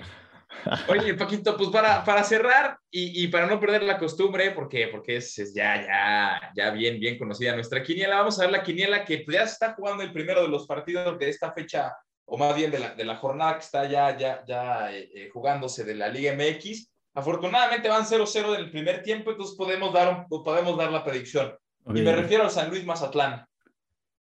Oye, 0.89 1.15
Paquito, 1.15 1.57
pues 1.57 1.71
para, 1.71 2.05
para 2.05 2.25
cerrar 2.25 2.79
y, 2.91 3.25
y, 3.25 3.29
para 3.29 3.47
no 3.47 3.61
perder 3.61 3.83
la 3.83 3.99
costumbre, 3.99 4.51
porque, 4.53 4.89
porque 4.89 5.17
es, 5.17 5.39
es, 5.39 5.55
ya, 5.55 5.83
ya, 5.83 6.53
ya 6.55 6.71
bien, 6.71 6.99
bien 6.99 7.19
conocida 7.19 7.55
nuestra 7.55 7.83
quiniela, 7.83 8.17
vamos 8.17 8.39
a 8.39 8.43
ver 8.43 8.53
la 8.53 8.63
quiniela 8.63 9.05
que 9.05 9.25
ya 9.29 9.47
se 9.47 9.53
está 9.53 9.75
jugando 9.75 10.03
el 10.03 10.13
primero 10.13 10.43
de 10.43 10.49
los 10.49 10.67
partidos 10.67 11.19
de 11.19 11.29
esta 11.29 11.53
fecha, 11.53 11.95
o 12.25 12.37
más 12.37 12.55
bien 12.57 12.71
de 12.71 12.79
la, 12.79 12.95
de 12.95 13.05
la 13.05 13.17
jornada 13.17 13.55
que 13.55 13.65
está 13.65 13.89
ya, 13.89 14.17
ya, 14.17 14.45
ya 14.47 14.93
eh, 14.93 15.11
eh, 15.15 15.31
jugándose 15.33 15.85
de 15.85 15.95
la 15.95 16.09
Liga 16.09 16.35
MX. 16.35 16.91
Afortunadamente 17.15 17.89
van 17.89 18.05
0-0 18.05 18.55
en 18.55 18.61
el 18.61 18.71
primer 18.71 19.03
tiempo, 19.03 19.31
entonces 19.31 19.57
podemos 19.57 19.93
dar, 19.93 20.27
podemos 20.29 20.77
dar 20.77 20.93
la 20.93 21.05
predicción. 21.05 21.55
Y 21.87 22.03
me 22.03 22.15
refiero 22.15 22.45
al 22.45 22.51
San 22.51 22.69
Luis 22.69 22.85
Mazatlán. 22.85 23.47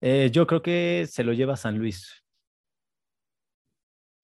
Eh, 0.02 0.30
yo 0.32 0.46
creo 0.46 0.62
que 0.62 1.08
se 1.10 1.24
lo 1.24 1.34
lleva 1.34 1.58
San 1.58 1.78
Luis. 1.78 2.25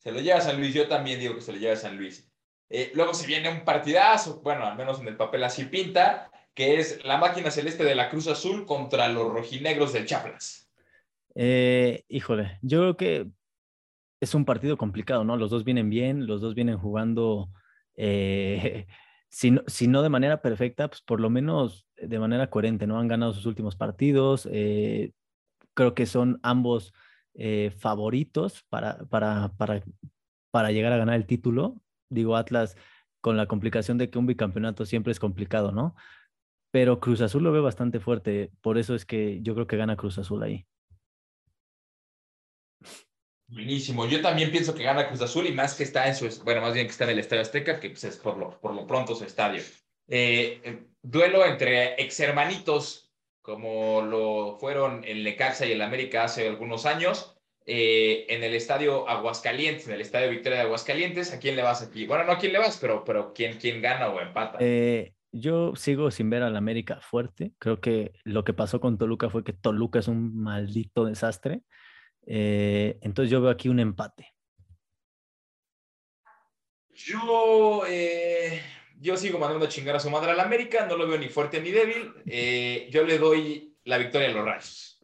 Se 0.01 0.11
lo 0.11 0.19
lleva 0.19 0.41
San 0.41 0.59
Luis, 0.59 0.73
yo 0.73 0.87
también 0.87 1.19
digo 1.19 1.35
que 1.35 1.41
se 1.41 1.53
lo 1.53 1.59
lleva 1.59 1.75
San 1.75 1.95
Luis. 1.95 2.27
Eh, 2.69 2.91
luego 2.95 3.13
se 3.13 3.27
viene 3.27 3.51
un 3.51 3.63
partidazo, 3.63 4.41
bueno, 4.41 4.65
al 4.65 4.75
menos 4.75 4.99
en 4.99 5.07
el 5.07 5.15
papel 5.15 5.43
así 5.43 5.65
pinta. 5.65 6.27
que 6.53 6.79
es 6.79 7.05
la 7.05 7.17
máquina 7.17 7.49
celeste 7.49 7.85
de 7.85 7.95
la 7.95 8.09
Cruz 8.09 8.27
Azul 8.27 8.65
contra 8.65 9.07
los 9.07 9.31
rojinegros 9.31 9.93
del 9.93 10.05
Chaplas. 10.05 10.69
Eh, 11.33 12.03
híjole, 12.09 12.59
yo 12.61 12.79
creo 12.79 12.97
que 12.97 13.27
es 14.19 14.35
un 14.35 14.43
partido 14.43 14.75
complicado, 14.75 15.23
¿no? 15.23 15.37
Los 15.37 15.49
dos 15.49 15.63
vienen 15.63 15.89
bien, 15.89 16.27
los 16.27 16.41
dos 16.41 16.53
vienen 16.53 16.77
jugando, 16.77 17.49
eh, 17.95 18.85
si, 19.29 19.51
no, 19.51 20.01
de 20.01 20.09
manera 20.09 20.41
perfecta, 20.41 20.89
pues 20.89 21.01
por 21.01 21.21
lo 21.21 21.29
menos 21.29 21.87
de 21.95 22.19
manera 22.19 22.49
coherente, 22.49 22.85
¿no? 22.85 22.99
Han 22.99 23.07
ganado 23.07 23.33
sus 23.33 23.45
últimos 23.45 23.77
partidos, 23.77 24.43
creo 25.73 25.93
que 25.95 26.05
son 26.05 26.39
ambos 26.43 26.93
favoritos 27.77 28.63
para, 28.69 28.97
para, 29.05 29.53
para, 29.57 29.83
para 30.51 30.71
llegar 30.71 30.93
a 30.93 30.97
ganar 30.97 31.15
el 31.15 31.25
título. 31.25 31.81
Digo, 32.09 32.35
Atlas 32.35 32.75
con 33.21 33.37
la 33.37 33.47
complicación 33.47 33.97
de 33.97 34.09
que 34.09 34.17
un 34.17 34.25
bicampeonato 34.25 34.85
siempre 34.85 35.11
es 35.11 35.19
complicado, 35.19 35.71
¿no? 35.71 35.95
Pero 36.71 36.99
Cruz 36.99 37.21
Azul 37.21 37.43
lo 37.43 37.51
ve 37.51 37.59
bastante 37.59 37.99
fuerte, 37.99 38.51
por 38.61 38.77
eso 38.77 38.95
es 38.95 39.05
que 39.05 39.41
yo 39.41 39.53
creo 39.53 39.67
que 39.67 39.77
gana 39.77 39.97
Cruz 39.97 40.17
Azul 40.17 40.41
ahí. 40.43 40.65
Buenísimo. 43.47 44.07
Yo 44.07 44.21
también 44.21 44.49
pienso 44.49 44.73
que 44.73 44.83
gana 44.83 45.09
Cruz 45.09 45.21
Azul 45.21 45.45
y 45.45 45.51
más 45.51 45.75
que 45.75 45.83
está 45.83 46.07
en 46.07 46.15
su, 46.15 46.43
bueno, 46.43 46.61
más 46.61 46.73
bien 46.73 46.85
que 46.87 46.91
está 46.91 47.03
en 47.03 47.11
el 47.11 47.19
Estadio 47.19 47.41
Azteca, 47.41 47.79
que 47.79 47.89
pues, 47.89 48.05
es 48.05 48.15
por 48.15 48.37
lo, 48.37 48.59
por 48.61 48.73
lo 48.73 48.87
pronto 48.87 49.13
su 49.13 49.25
estadio. 49.25 49.61
Eh, 50.07 50.61
eh, 50.63 50.87
duelo 51.01 51.45
entre 51.45 52.01
ex 52.01 52.19
hermanitos, 52.21 53.10
como 53.41 54.01
lo 54.01 54.57
fueron 54.59 55.03
en 55.03 55.23
Lecaxa 55.23 55.65
y 55.65 55.71
el 55.71 55.81
América 55.81 56.23
hace 56.23 56.47
algunos 56.47 56.85
años, 56.85 57.35
eh, 57.65 58.25
en 58.29 58.43
el 58.43 58.53
Estadio 58.53 59.07
Aguascalientes, 59.07 59.87
en 59.87 59.93
el 59.93 60.01
Estadio 60.01 60.29
Victoria 60.29 60.59
de 60.59 60.65
Aguascalientes. 60.65 61.33
¿A 61.33 61.39
quién 61.39 61.55
le 61.55 61.61
vas 61.61 61.81
aquí? 61.81 62.05
Bueno, 62.05 62.23
no 62.23 62.33
a 62.33 62.37
quién 62.37 62.53
le 62.53 62.59
vas, 62.59 62.77
pero, 62.79 63.03
pero 63.03 63.33
¿quién, 63.33 63.57
quién 63.57 63.81
gana 63.81 64.09
o 64.09 64.19
empata? 64.19 64.59
yo 65.33 65.75
sigo 65.75 66.11
sin 66.11 66.29
ver 66.29 66.43
al 66.43 66.57
América 66.57 66.99
fuerte. 67.01 67.53
Creo 67.57 67.79
que 67.79 68.13
lo 68.23 68.43
que 68.43 68.53
pasó 68.53 68.81
con 68.81 68.97
Toluca 68.97 69.29
fue 69.29 69.43
que 69.43 69.53
Toluca 69.53 69.99
es 69.99 70.07
un 70.07 70.35
maldito 70.35 71.05
desastre. 71.05 71.61
Eh, 72.25 72.97
entonces 73.01 73.31
yo 73.31 73.41
veo 73.41 73.51
aquí 73.51 73.69
un 73.69 73.79
empate. 73.79 74.33
Yo, 76.93 77.83
eh, 77.87 78.61
yo 79.01 79.17
sigo 79.17 79.39
mandando 79.39 79.65
a 79.65 79.69
chingar 79.69 79.95
a 79.95 79.99
su 79.99 80.09
madre 80.09 80.31
al 80.31 80.39
América, 80.39 80.85
no 80.85 80.95
lo 80.95 81.07
veo 81.07 81.17
ni 81.17 81.27
fuerte 81.27 81.59
ni 81.59 81.71
débil. 81.71 82.13
Eh, 82.25 82.87
yo 82.91 83.03
le 83.03 83.17
doy 83.17 83.75
la 83.83 83.97
victoria 83.97 84.29
a 84.29 84.31
los 84.31 84.45
Rayos. 84.45 85.03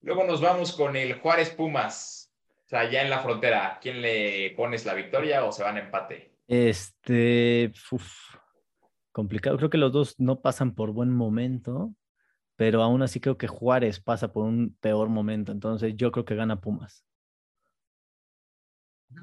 Luego 0.00 0.24
nos 0.24 0.40
vamos 0.40 0.72
con 0.72 0.96
el 0.96 1.14
Juárez 1.14 1.50
Pumas. 1.50 2.32
O 2.66 2.68
sea, 2.68 2.90
ya 2.90 3.02
en 3.02 3.10
la 3.10 3.20
frontera, 3.20 3.78
¿quién 3.80 4.02
le 4.02 4.50
pones 4.56 4.84
la 4.84 4.94
victoria 4.94 5.44
o 5.44 5.52
se 5.52 5.62
van 5.62 5.76
a 5.76 5.80
empate? 5.80 6.34
Este, 6.46 7.72
complicado. 9.10 9.56
Creo 9.56 9.70
que 9.70 9.78
los 9.78 9.92
dos 9.92 10.14
no 10.18 10.40
pasan 10.40 10.74
por 10.74 10.92
buen 10.92 11.10
momento 11.10 11.94
pero 12.58 12.82
aún 12.82 13.02
así 13.02 13.20
creo 13.20 13.38
que 13.38 13.46
Juárez 13.46 14.00
pasa 14.00 14.32
por 14.32 14.44
un 14.44 14.76
peor 14.80 15.08
momento, 15.08 15.52
entonces 15.52 15.94
yo 15.96 16.10
creo 16.10 16.24
que 16.24 16.34
gana 16.34 16.60
Pumas. 16.60 17.04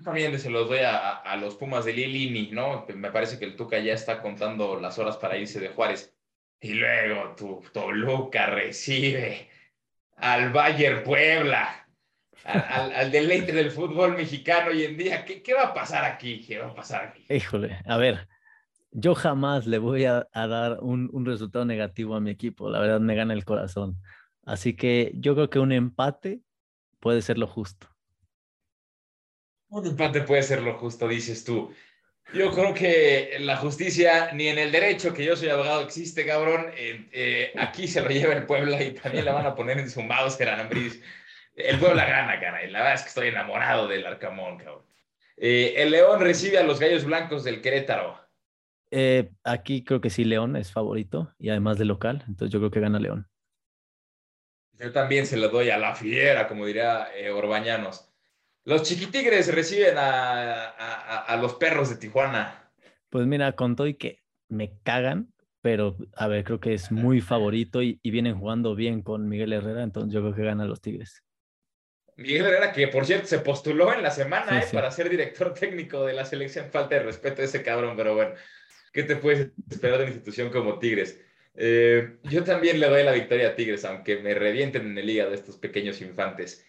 También 0.03 0.37
se 0.39 0.49
los 0.49 0.69
doy 0.69 0.79
a, 0.83 1.35
los 1.37 1.55
Pumas 1.55 1.85
de 1.85 1.93
Lilini, 1.93 2.51
¿no? 2.51 2.85
Me 2.95 3.11
parece 3.11 3.39
que 3.39 3.45
el 3.45 3.55
Tuca 3.55 3.79
ya 3.79 3.93
está 3.93 4.21
contando 4.21 4.79
las 4.79 4.97
horas 4.99 5.17
para 5.17 5.37
irse 5.37 5.59
de 5.59 5.69
Juárez. 5.69 6.15
Y 6.59 6.73
luego 6.73 7.35
tu 7.35 7.63
Toluca 7.73 8.47
recibe 8.47 9.49
al 10.17 10.51
Bayern 10.51 11.03
Puebla, 11.03 11.87
al, 12.43 13.11
deleite 13.11 13.51
del 13.51 13.71
fútbol 13.71 14.15
mexicano 14.15 14.71
hoy 14.71 14.83
en 14.83 14.97
día. 14.97 15.25
¿Qué, 15.25 15.43
¿Qué 15.43 15.53
va 15.53 15.63
a 15.63 15.73
pasar 15.73 16.05
aquí? 16.05 16.41
¿Qué 16.45 16.59
va 16.59 16.67
a 16.67 16.75
pasar 16.75 17.05
aquí? 17.05 17.25
Híjole, 17.29 17.79
a 17.85 17.97
ver, 17.97 18.27
yo 18.97 19.13
jamás 19.13 19.67
le 19.67 19.77
voy 19.77 20.05
a, 20.05 20.25
dar 20.33 20.79
un, 20.81 21.25
resultado 21.25 21.65
negativo 21.65 22.15
a 22.15 22.21
mi 22.21 22.31
equipo. 22.31 22.69
La 22.69 22.79
verdad 22.79 23.01
me 23.01 23.13
gana 23.13 23.33
el 23.33 23.43
corazón. 23.43 24.01
Así 24.43 24.75
que 24.75 25.11
yo 25.15 25.35
creo 25.35 25.49
que 25.49 25.59
un 25.59 25.73
empate 25.73 26.41
puede 27.01 27.21
ser 27.21 27.37
lo 27.37 27.45
justo. 27.45 27.87
Un 29.69 29.85
empate 29.85 30.21
puede 30.21 30.43
ser 30.43 30.61
lo 30.61 30.77
justo, 30.77 31.07
dices 31.07 31.43
tú. 31.43 31.73
Yo 32.33 32.51
creo 32.51 32.73
que 32.73 33.37
la 33.39 33.57
justicia 33.57 34.31
ni 34.33 34.47
en 34.47 34.57
el 34.57 34.71
derecho, 34.71 35.13
que 35.13 35.23
yo 35.23 35.35
soy 35.35 35.49
abogado, 35.49 35.81
existe, 35.81 36.25
cabrón. 36.25 36.71
Eh, 36.75 37.53
aquí 37.57 37.87
se 37.87 38.01
lo 38.01 38.09
lleva 38.09 38.33
el 38.33 38.45
pueblo 38.45 38.81
y 38.81 38.91
también 38.91 39.25
la 39.25 39.33
van 39.33 39.45
a 39.45 39.55
poner 39.55 39.77
en 39.79 39.89
su 39.89 40.01
mouse, 40.01 40.41
Ambris. 40.41 41.01
El 41.55 41.79
pueblo 41.79 41.95
la 41.95 42.05
gana, 42.05 42.39
cara. 42.39 42.65
Y 42.65 42.71
la 42.71 42.79
verdad 42.79 42.95
es 42.95 43.01
que 43.03 43.09
estoy 43.09 43.27
enamorado 43.29 43.87
del 43.87 44.05
Arcamón, 44.05 44.57
cabrón. 44.57 44.83
Eh, 45.37 45.75
el 45.77 45.91
León 45.91 46.19
recibe 46.19 46.57
a 46.57 46.63
los 46.63 46.79
Gallos 46.79 47.05
Blancos 47.05 47.43
del 47.43 47.61
Querétaro. 47.61 48.19
Eh, 48.91 49.31
aquí 49.43 49.83
creo 49.83 50.01
que 50.01 50.09
sí, 50.09 50.23
León 50.23 50.55
es 50.55 50.71
favorito 50.71 51.33
y 51.37 51.49
además 51.49 51.77
de 51.77 51.85
local, 51.85 52.23
entonces 52.27 52.51
yo 52.51 52.59
creo 52.59 52.71
que 52.71 52.79
gana 52.79 52.99
León. 52.99 53.27
Yo 54.73 54.91
también 54.91 55.25
se 55.25 55.37
lo 55.37 55.49
doy 55.49 55.69
a 55.69 55.77
la 55.77 55.95
fiera, 55.95 56.47
como 56.47 56.65
diría 56.65 57.09
Orbañanos. 57.33 58.14
Los 58.65 58.81
chiquitigres 58.81 59.53
reciben 59.53 59.93
a, 59.97 61.37
los 61.39 61.53
perros 61.53 61.89
de 61.91 61.97
Tijuana. 61.97 62.71
Pues 63.09 63.27
mira, 63.27 63.51
con 63.51 63.75
todo 63.75 63.85
y 63.85 63.93
que 63.93 64.23
me 64.49 64.79
cagan, 64.81 65.31
pero 65.61 65.95
a 66.15 66.27
ver, 66.27 66.43
creo 66.43 66.59
que 66.59 66.73
es 66.73 66.91
muy 66.91 67.21
favorito 67.21 67.83
y, 67.83 67.99
vienen 68.03 68.39
jugando 68.39 68.73
bien 68.73 69.03
con 69.03 69.29
Miguel 69.29 69.53
Herrera, 69.53 69.83
entonces 69.83 70.11
yo 70.11 70.21
creo 70.21 70.33
que 70.33 70.43
gana 70.43 70.65
los 70.65 70.81
Tigres. 70.81 71.23
Miguel 72.17 72.45
Herrera, 72.45 72.71
que 72.71 72.87
por 72.87 73.05
cierto 73.05 73.27
se 73.27 73.39
postuló 73.39 73.93
en 73.93 74.01
la 74.01 74.09
semana 74.09 74.59
eh, 74.59 74.67
para 74.73 74.89
ser 74.89 75.09
director 75.09 75.53
técnico 75.53 76.03
de 76.03 76.13
la 76.13 76.25
selección. 76.25 76.71
Falta 76.71 76.95
de 76.95 77.03
respeto 77.03 77.41
a 77.43 77.45
ese 77.45 77.61
cabrón, 77.61 77.95
pero 77.95 78.15
bueno. 78.15 78.33
¿Qué 78.91 79.03
te 79.03 79.17
puedes 79.17 79.51
esperar 79.69 79.97
de 79.97 80.05
una 80.05 80.13
institución 80.13 80.49
como 80.49 80.79
Tigres? 80.79 81.21
Eh, 81.53 82.17
yo 82.23 82.43
también 82.43 82.79
le 82.79 82.87
doy 82.87 83.03
la 83.03 83.11
victoria 83.11 83.49
a 83.49 83.55
Tigres, 83.55 83.85
aunque 83.85 84.17
me 84.17 84.33
revienten 84.33 84.87
en 84.87 84.97
el 84.97 85.09
hígado 85.09 85.33
estos 85.33 85.57
pequeños 85.57 86.01
infantes. 86.01 86.65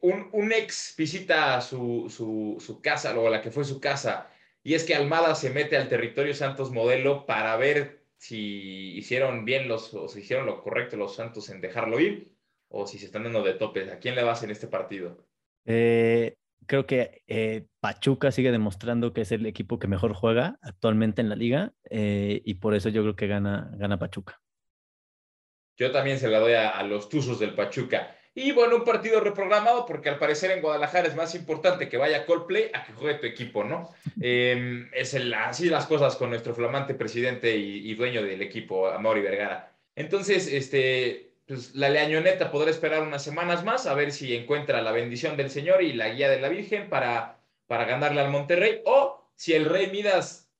Un, 0.00 0.52
ex 0.52 0.94
visita 0.96 1.60
su, 1.60 2.08
su, 2.10 2.80
casa, 2.82 3.18
o 3.18 3.28
la 3.28 3.40
que 3.40 3.50
fue 3.50 3.64
su 3.64 3.80
casa, 3.80 4.30
y 4.62 4.74
es 4.74 4.84
que 4.84 4.94
Almada 4.94 5.34
se 5.34 5.50
mete 5.50 5.76
al 5.76 5.88
territorio 5.88 6.34
Santos 6.34 6.70
modelo 6.70 7.26
para 7.26 7.56
ver 7.56 8.04
si 8.16 8.96
hicieron 8.96 9.44
bien 9.44 9.68
los, 9.68 9.92
o 9.94 10.08
si 10.08 10.20
hicieron 10.20 10.46
lo 10.46 10.62
correcto 10.62 10.96
los 10.96 11.14
Santos 11.14 11.50
en 11.50 11.60
dejarlo 11.60 12.00
ir, 12.00 12.32
o 12.68 12.86
si 12.86 12.98
se 12.98 13.06
están 13.06 13.24
dando 13.24 13.42
de 13.42 13.54
topes. 13.54 13.90
¿A 13.90 13.98
quién 13.98 14.14
le 14.14 14.22
vas 14.22 14.42
en 14.42 14.50
este 14.50 14.66
partido? 14.66 15.26
Eh, 15.66 16.36
creo 16.66 16.86
que 16.86 17.22
eh, 17.26 17.66
Pachuca 17.80 18.32
sigue 18.32 18.52
demostrando 18.52 19.12
que 19.12 19.22
es 19.22 19.32
el 19.32 19.46
equipo 19.46 19.78
que 19.78 19.88
mejor 19.88 20.14
juega 20.14 20.58
actualmente 20.62 21.20
en 21.20 21.28
la 21.28 21.36
liga 21.36 21.72
eh, 21.90 22.42
y 22.44 22.54
por 22.54 22.74
eso 22.74 22.88
yo 22.88 23.02
creo 23.02 23.16
que 23.16 23.26
gana, 23.26 23.70
gana 23.76 23.98
Pachuca. 23.98 24.40
Yo 25.76 25.90
también 25.90 26.18
se 26.18 26.28
la 26.28 26.38
doy 26.38 26.52
a, 26.52 26.82
los 26.84 27.08
Tuzos 27.08 27.40
del 27.40 27.54
Pachuca. 27.54 28.16
Y 28.36 28.50
bueno, 28.50 28.76
un 28.76 28.84
partido 28.84 29.20
reprogramado 29.20 29.86
porque 29.86 30.08
al 30.08 30.18
parecer 30.18 30.50
en 30.50 30.60
Guadalajara 30.60 31.06
es 31.06 31.14
más 31.14 31.36
importante 31.36 31.88
que 31.88 31.96
vaya 31.96 32.26
Coldplay 32.26 32.70
a 32.72 32.84
que 32.84 32.92
juegue 32.92 33.18
tu 33.20 33.26
equipo, 33.26 33.62
¿no? 33.62 33.94
Em, 34.20 34.90
es 34.92 35.16
así 35.36 35.70
las 35.70 35.86
cosas 35.86 36.16
con 36.16 36.30
nuestro 36.30 36.52
flamante 36.52 36.94
presidente 36.94 37.56
y, 37.56 37.94
dueño 37.94 38.24
del 38.24 38.42
equipo, 38.42 38.88
Amaury 38.88 39.22
Vergara. 39.22 39.72
Entonces, 39.94 40.48
este, 40.52 41.34
pues, 41.46 41.76
la 41.76 41.88
leañoneta 41.88 42.50
podrá 42.50 42.70
esperar 42.70 43.02
unas 43.02 43.22
semanas 43.22 43.64
más 43.64 43.86
a 43.86 43.94
ver 43.94 44.10
si 44.10 44.34
encuentra 44.34 44.82
la 44.82 44.90
bendición 44.90 45.36
del 45.36 45.50
Señor 45.50 45.82
y 45.82 45.92
la 45.92 46.08
guía 46.08 46.28
de 46.28 46.40
la 46.40 46.48
Virgen 46.48 46.88
para, 46.88 47.38
para 47.68 47.84
ganarle 47.84 48.20
al 48.20 48.30
Monterrey. 48.30 48.80
O 48.84 49.30
si 49.36 49.52
el 49.52 49.66
Rey 49.66 49.92
Midas, 49.92 50.50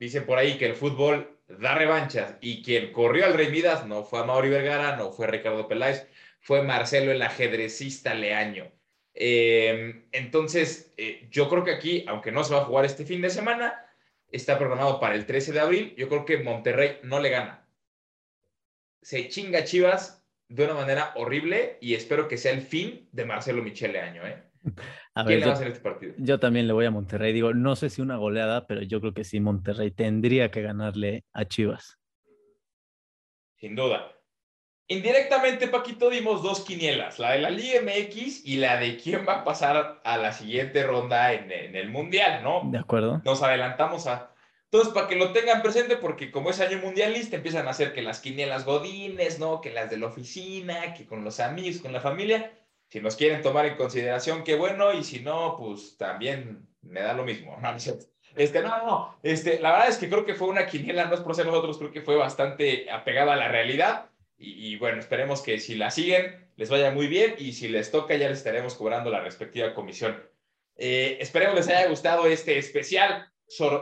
dice 0.00 0.20
por 0.22 0.38
ahí 0.38 0.58
que 0.58 0.66
el 0.66 0.74
fútbol 0.74 1.38
da 1.46 1.74
revanchas 1.74 2.36
y 2.40 2.62
quien 2.62 2.92
corrió 2.92 3.24
al 3.26 3.34
Rey 3.34 3.50
Midas 3.50 3.86
no 3.86 4.02
fue 4.02 4.20
a 4.20 4.24
Mauri 4.24 4.48
Vergara, 4.48 4.96
no 4.96 5.12
fue 5.12 5.26
Ricardo 5.26 5.68
Peláez, 5.68 6.08
fue 6.40 6.62
Marcelo 6.62 7.12
el 7.12 7.22
ajedrecista 7.22 8.14
Leaño. 8.14 8.72
Em, 9.14 10.06
entonces, 10.12 10.92
eh, 10.96 11.28
yo 11.30 11.48
creo 11.48 11.64
que 11.64 11.72
aquí, 11.72 12.04
aunque 12.08 12.32
no 12.32 12.42
se 12.44 12.54
va 12.54 12.60
a 12.60 12.64
jugar 12.64 12.84
este 12.84 13.04
fin 13.04 13.20
de 13.20 13.30
semana, 13.30 13.86
está 14.32 14.58
programado 14.58 15.00
para 15.00 15.14
el 15.14 15.26
13 15.26 15.52
de 15.52 15.60
abril. 15.60 15.94
Yo 15.96 16.08
creo 16.08 16.24
que 16.24 16.38
Monterrey 16.38 16.98
no 17.02 17.20
le 17.20 17.30
gana. 17.30 17.68
Se 19.02 19.28
chinga 19.28 19.64
Chivas 19.64 20.26
de 20.48 20.64
una 20.64 20.74
manera 20.74 21.12
horrible 21.16 21.78
y 21.80 21.94
espero 21.94 22.28
que 22.28 22.36
sea 22.36 22.52
el 22.52 22.62
fin 22.62 23.08
de 23.12 23.24
Marcelo 23.24 23.62
Michele 23.62 24.00
Año. 24.00 24.26
¿eh? 24.26 24.42
¿Quién 25.26 25.40
le 25.40 25.46
va 25.46 25.52
a 25.52 25.54
hacer 25.54 25.68
este 25.68 25.82
partido? 25.82 26.14
Yo 26.18 26.38
también 26.38 26.66
le 26.66 26.72
voy 26.72 26.86
a 26.86 26.90
Monterrey. 26.90 27.32
Digo, 27.32 27.52
no 27.52 27.76
sé 27.76 27.90
si 27.90 28.02
una 28.02 28.16
goleada, 28.16 28.66
pero 28.66 28.82
yo 28.82 29.00
creo 29.00 29.14
que 29.14 29.24
sí, 29.24 29.40
Monterrey 29.40 29.90
tendría 29.90 30.50
que 30.50 30.62
ganarle 30.62 31.24
a 31.32 31.44
Chivas. 31.46 31.98
Sin 33.56 33.76
duda. 33.76 34.19
Indirectamente, 34.90 35.68
Paquito, 35.68 36.10
dimos 36.10 36.42
dos 36.42 36.60
quinielas, 36.60 37.18
la 37.20 37.32
de 37.32 37.38
la 37.38 37.50
Liga 37.50 37.80
MX 37.80 38.44
y 38.44 38.56
la 38.56 38.76
de 38.76 38.96
quién 38.96 39.24
va 39.26 39.36
a 39.36 39.44
pasar 39.44 40.00
a 40.02 40.16
la 40.18 40.32
siguiente 40.32 40.82
ronda 40.82 41.32
en, 41.32 41.52
en 41.52 41.76
el 41.76 41.90
Mundial, 41.90 42.42
¿no? 42.42 42.62
De 42.64 42.78
acuerdo. 42.78 43.22
Nos 43.24 43.40
adelantamos 43.40 44.08
a, 44.08 44.30
entonces, 44.72 44.92
para 44.94 45.08
que 45.08 45.16
lo 45.16 45.32
tengan 45.32 45.62
presente, 45.62 45.96
porque 45.96 46.30
como 46.30 46.50
es 46.50 46.60
año 46.60 46.78
mundialista, 46.78 47.34
empiezan 47.34 47.66
a 47.66 47.70
hacer 47.70 47.92
que 47.92 48.02
las 48.02 48.20
quinielas 48.20 48.64
godines, 48.64 49.40
¿no? 49.40 49.60
Que 49.60 49.72
las 49.72 49.90
de 49.90 49.96
la 49.96 50.06
oficina, 50.06 50.94
que 50.94 51.06
con 51.06 51.24
los 51.24 51.40
amigos, 51.40 51.82
con 51.82 51.92
la 51.92 52.00
familia. 52.00 52.52
Si 52.88 53.00
nos 53.00 53.16
quieren 53.16 53.42
tomar 53.42 53.66
en 53.66 53.76
consideración, 53.76 54.44
qué 54.44 54.54
bueno, 54.54 54.92
y 54.92 55.02
si 55.02 55.20
no, 55.20 55.56
pues 55.58 55.96
también 55.96 56.68
me 56.82 57.00
da 57.00 57.14
lo 57.14 57.24
mismo. 57.24 57.56
No, 57.60 57.74
este, 58.36 58.62
no, 58.62 58.86
no, 58.86 59.16
este, 59.24 59.58
la 59.58 59.72
verdad 59.72 59.88
es 59.88 59.98
que 59.98 60.08
creo 60.08 60.24
que 60.24 60.34
fue 60.34 60.46
una 60.46 60.66
quiniela, 60.66 61.06
no 61.06 61.14
es 61.14 61.20
por 61.20 61.34
ser 61.34 61.46
nosotros, 61.46 61.78
creo 61.78 61.90
que 61.90 62.02
fue 62.02 62.14
bastante 62.14 62.88
apegada 62.92 63.32
a 63.32 63.36
la 63.36 63.48
realidad. 63.48 64.09
Y, 64.42 64.76
bueno, 64.76 64.98
esperemos 65.00 65.42
que 65.42 65.60
si 65.60 65.74
la 65.74 65.90
siguen 65.90 66.48
les 66.56 66.70
vaya 66.70 66.90
muy 66.90 67.08
bien 67.08 67.34
y 67.38 67.52
si 67.52 67.68
les 67.68 67.90
toca 67.90 68.16
ya 68.16 68.28
les 68.28 68.38
estaremos 68.38 68.74
cobrando 68.74 69.10
la 69.10 69.20
respectiva 69.20 69.74
comisión. 69.74 70.18
Eh, 70.76 71.18
esperemos 71.20 71.56
les 71.56 71.68
haya 71.68 71.88
gustado 71.88 72.26
este 72.26 72.56
especial 72.56 73.30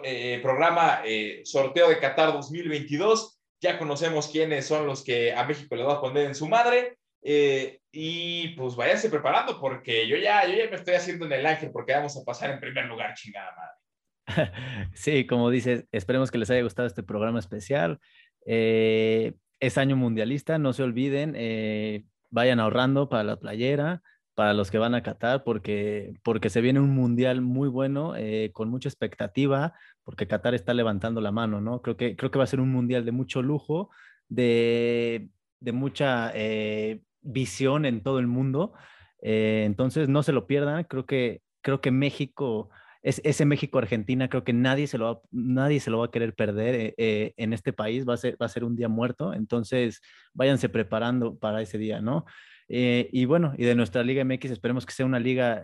eh, 0.03 0.41
programa 0.43 1.03
eh, 1.05 1.43
sorteo 1.45 1.89
de 1.89 2.01
Qatar 2.01 2.33
2022. 2.33 3.41
Ya 3.61 3.79
conocemos 3.79 4.27
quiénes 4.27 4.67
son 4.67 4.87
los 4.87 5.05
que 5.05 5.33
a 5.33 5.45
México 5.45 5.77
le 5.77 5.85
va 5.85 5.95
a 5.95 6.01
poner 6.01 6.27
en 6.27 6.35
su 6.35 6.49
madre. 6.49 6.99
y 7.23 8.49
pues 8.57 8.75
váyanse 8.75 9.11
preparando 9.11 9.61
porque 9.61 10.09
yo 10.09 10.17
ya, 10.17 10.45
yo 10.47 10.57
ya 10.57 10.69
me 10.71 10.77
estoy 10.77 10.95
haciendo 10.95 11.27
en 11.27 11.33
el 11.33 11.47
ángel 11.47 11.71
porque 11.71 11.93
vamos 11.93 12.17
a 12.17 12.25
pasar 12.25 12.51
en 12.51 12.61
primer 12.61 12.87
lugar, 12.87 13.15
chingada 13.15 13.55
madre. 13.57 13.79
Sí, 14.95 15.25
como 15.25 15.51
dices, 15.51 15.85
esperemos 15.93 16.33
que 16.33 16.39
les 16.39 16.51
haya 16.51 16.63
gustado 16.63 16.89
este 16.89 17.05
programa 17.05 17.39
especial. 17.39 18.01
Eh, 18.47 19.35
es 19.61 19.79
año 19.79 19.97
mundialista, 19.97 20.59
no 20.59 20.73
se 20.73 20.83
olviden, 20.83 21.35
eh, 21.37 22.05
vayan 22.31 22.61
ahorrando 22.61 23.09
para 23.09 23.25
la 23.25 23.37
playera, 23.37 24.03
para 24.35 24.55
los 24.55 24.71
que 24.71 24.79
van 24.79 24.95
a 24.95 25.03
Qatar, 25.03 25.43
porque, 25.43 26.15
porque 26.23 26.49
se 26.49 26.61
viene 26.61 26.79
un 26.81 26.91
mundial 26.91 27.41
muy 27.41 27.69
bueno, 27.69 28.15
eh, 28.17 28.51
con 28.53 28.69
mucha 28.69 28.89
expectativa, 28.89 29.75
porque 30.05 30.29
Qatar 30.29 30.55
está 30.55 30.75
levantando 30.75 31.21
la 31.21 31.33
mano, 31.33 31.61
¿no? 31.61 31.83
Creo 31.83 31.97
que, 31.97 32.15
creo 32.15 32.31
que 32.31 32.39
va 32.39 32.45
a 32.45 32.49
ser 32.49 32.61
un 32.61 32.71
mundial 32.71 33.05
de 33.05 33.13
mucho 33.13 33.43
lujo, 33.43 33.91
de, 34.29 35.29
de 35.61 35.73
mucha 35.73 36.31
eh, 36.35 37.03
visión 37.21 37.85
en 37.85 38.03
todo 38.03 38.21
el 38.21 38.29
mundo. 38.29 38.75
entonces, 39.21 40.09
no 40.09 40.23
se 40.23 40.33
lo 40.33 40.47
pierdan, 40.47 40.85
creo 40.85 41.05
que, 41.07 41.43
creo 41.61 41.81
que 41.81 41.91
México 41.91 42.71
ese 43.03 43.45
México-Argentina 43.45 44.29
creo 44.29 44.45
que 44.45 44.53
nadie 44.53 44.87
se, 44.87 44.99
lo 44.99 45.05
va, 45.05 45.21
nadie 45.31 45.81
se 45.81 45.91
lo 45.91 45.99
va 45.99 46.07
a 46.07 46.11
querer 46.11 46.35
perder 46.35 46.75
eh, 46.75 46.95
eh, 46.99 47.35
en 47.37 47.53
este 47.53 47.73
país, 47.73 48.07
va 48.07 48.15
a, 48.15 48.17
ser, 48.17 48.41
va 48.41 48.47
a 48.47 48.51
ser 48.51 48.65
un 48.65 48.77
día 48.77 48.89
muerto, 48.89 49.33
entonces 49.35 50.01
váyanse 50.35 50.69
preparando 50.69 51.37
para 51.39 51.63
ese 51.63 51.79
día, 51.79 52.01
¿no? 52.01 52.25
Eh, 52.69 53.09
y 53.13 53.25
bueno, 53.25 53.55
y 53.57 53.65
de 53.65 53.75
nuestra 53.75 54.03
Liga 54.03 54.25
MX 54.25 54.51
esperemos 54.51 54.85
que 54.85 54.93
sea 54.93 55.07
una 55.07 55.21
liga, 55.21 55.63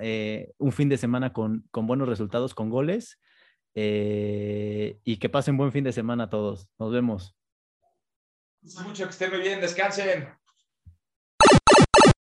un 0.59 0.73
fin 0.73 0.89
de 0.89 0.97
semana 0.97 1.33
con, 1.33 1.65
con 1.71 1.87
buenos 1.87 2.09
resultados, 2.09 2.55
con 2.55 2.71
goles, 2.71 3.21
y 3.75 5.17
que 5.17 5.29
pasen 5.29 5.57
buen 5.57 5.73
fin 5.73 5.85
de 5.85 5.93
semana 5.93 6.31
todos. 6.31 6.69
Nos 6.79 6.93
vemos. 6.93 7.37
Mucho 8.87 9.05
que 9.05 9.11
estén 9.11 9.31
muy 9.31 9.41
bien, 9.41 9.61
descansen. 9.61 10.29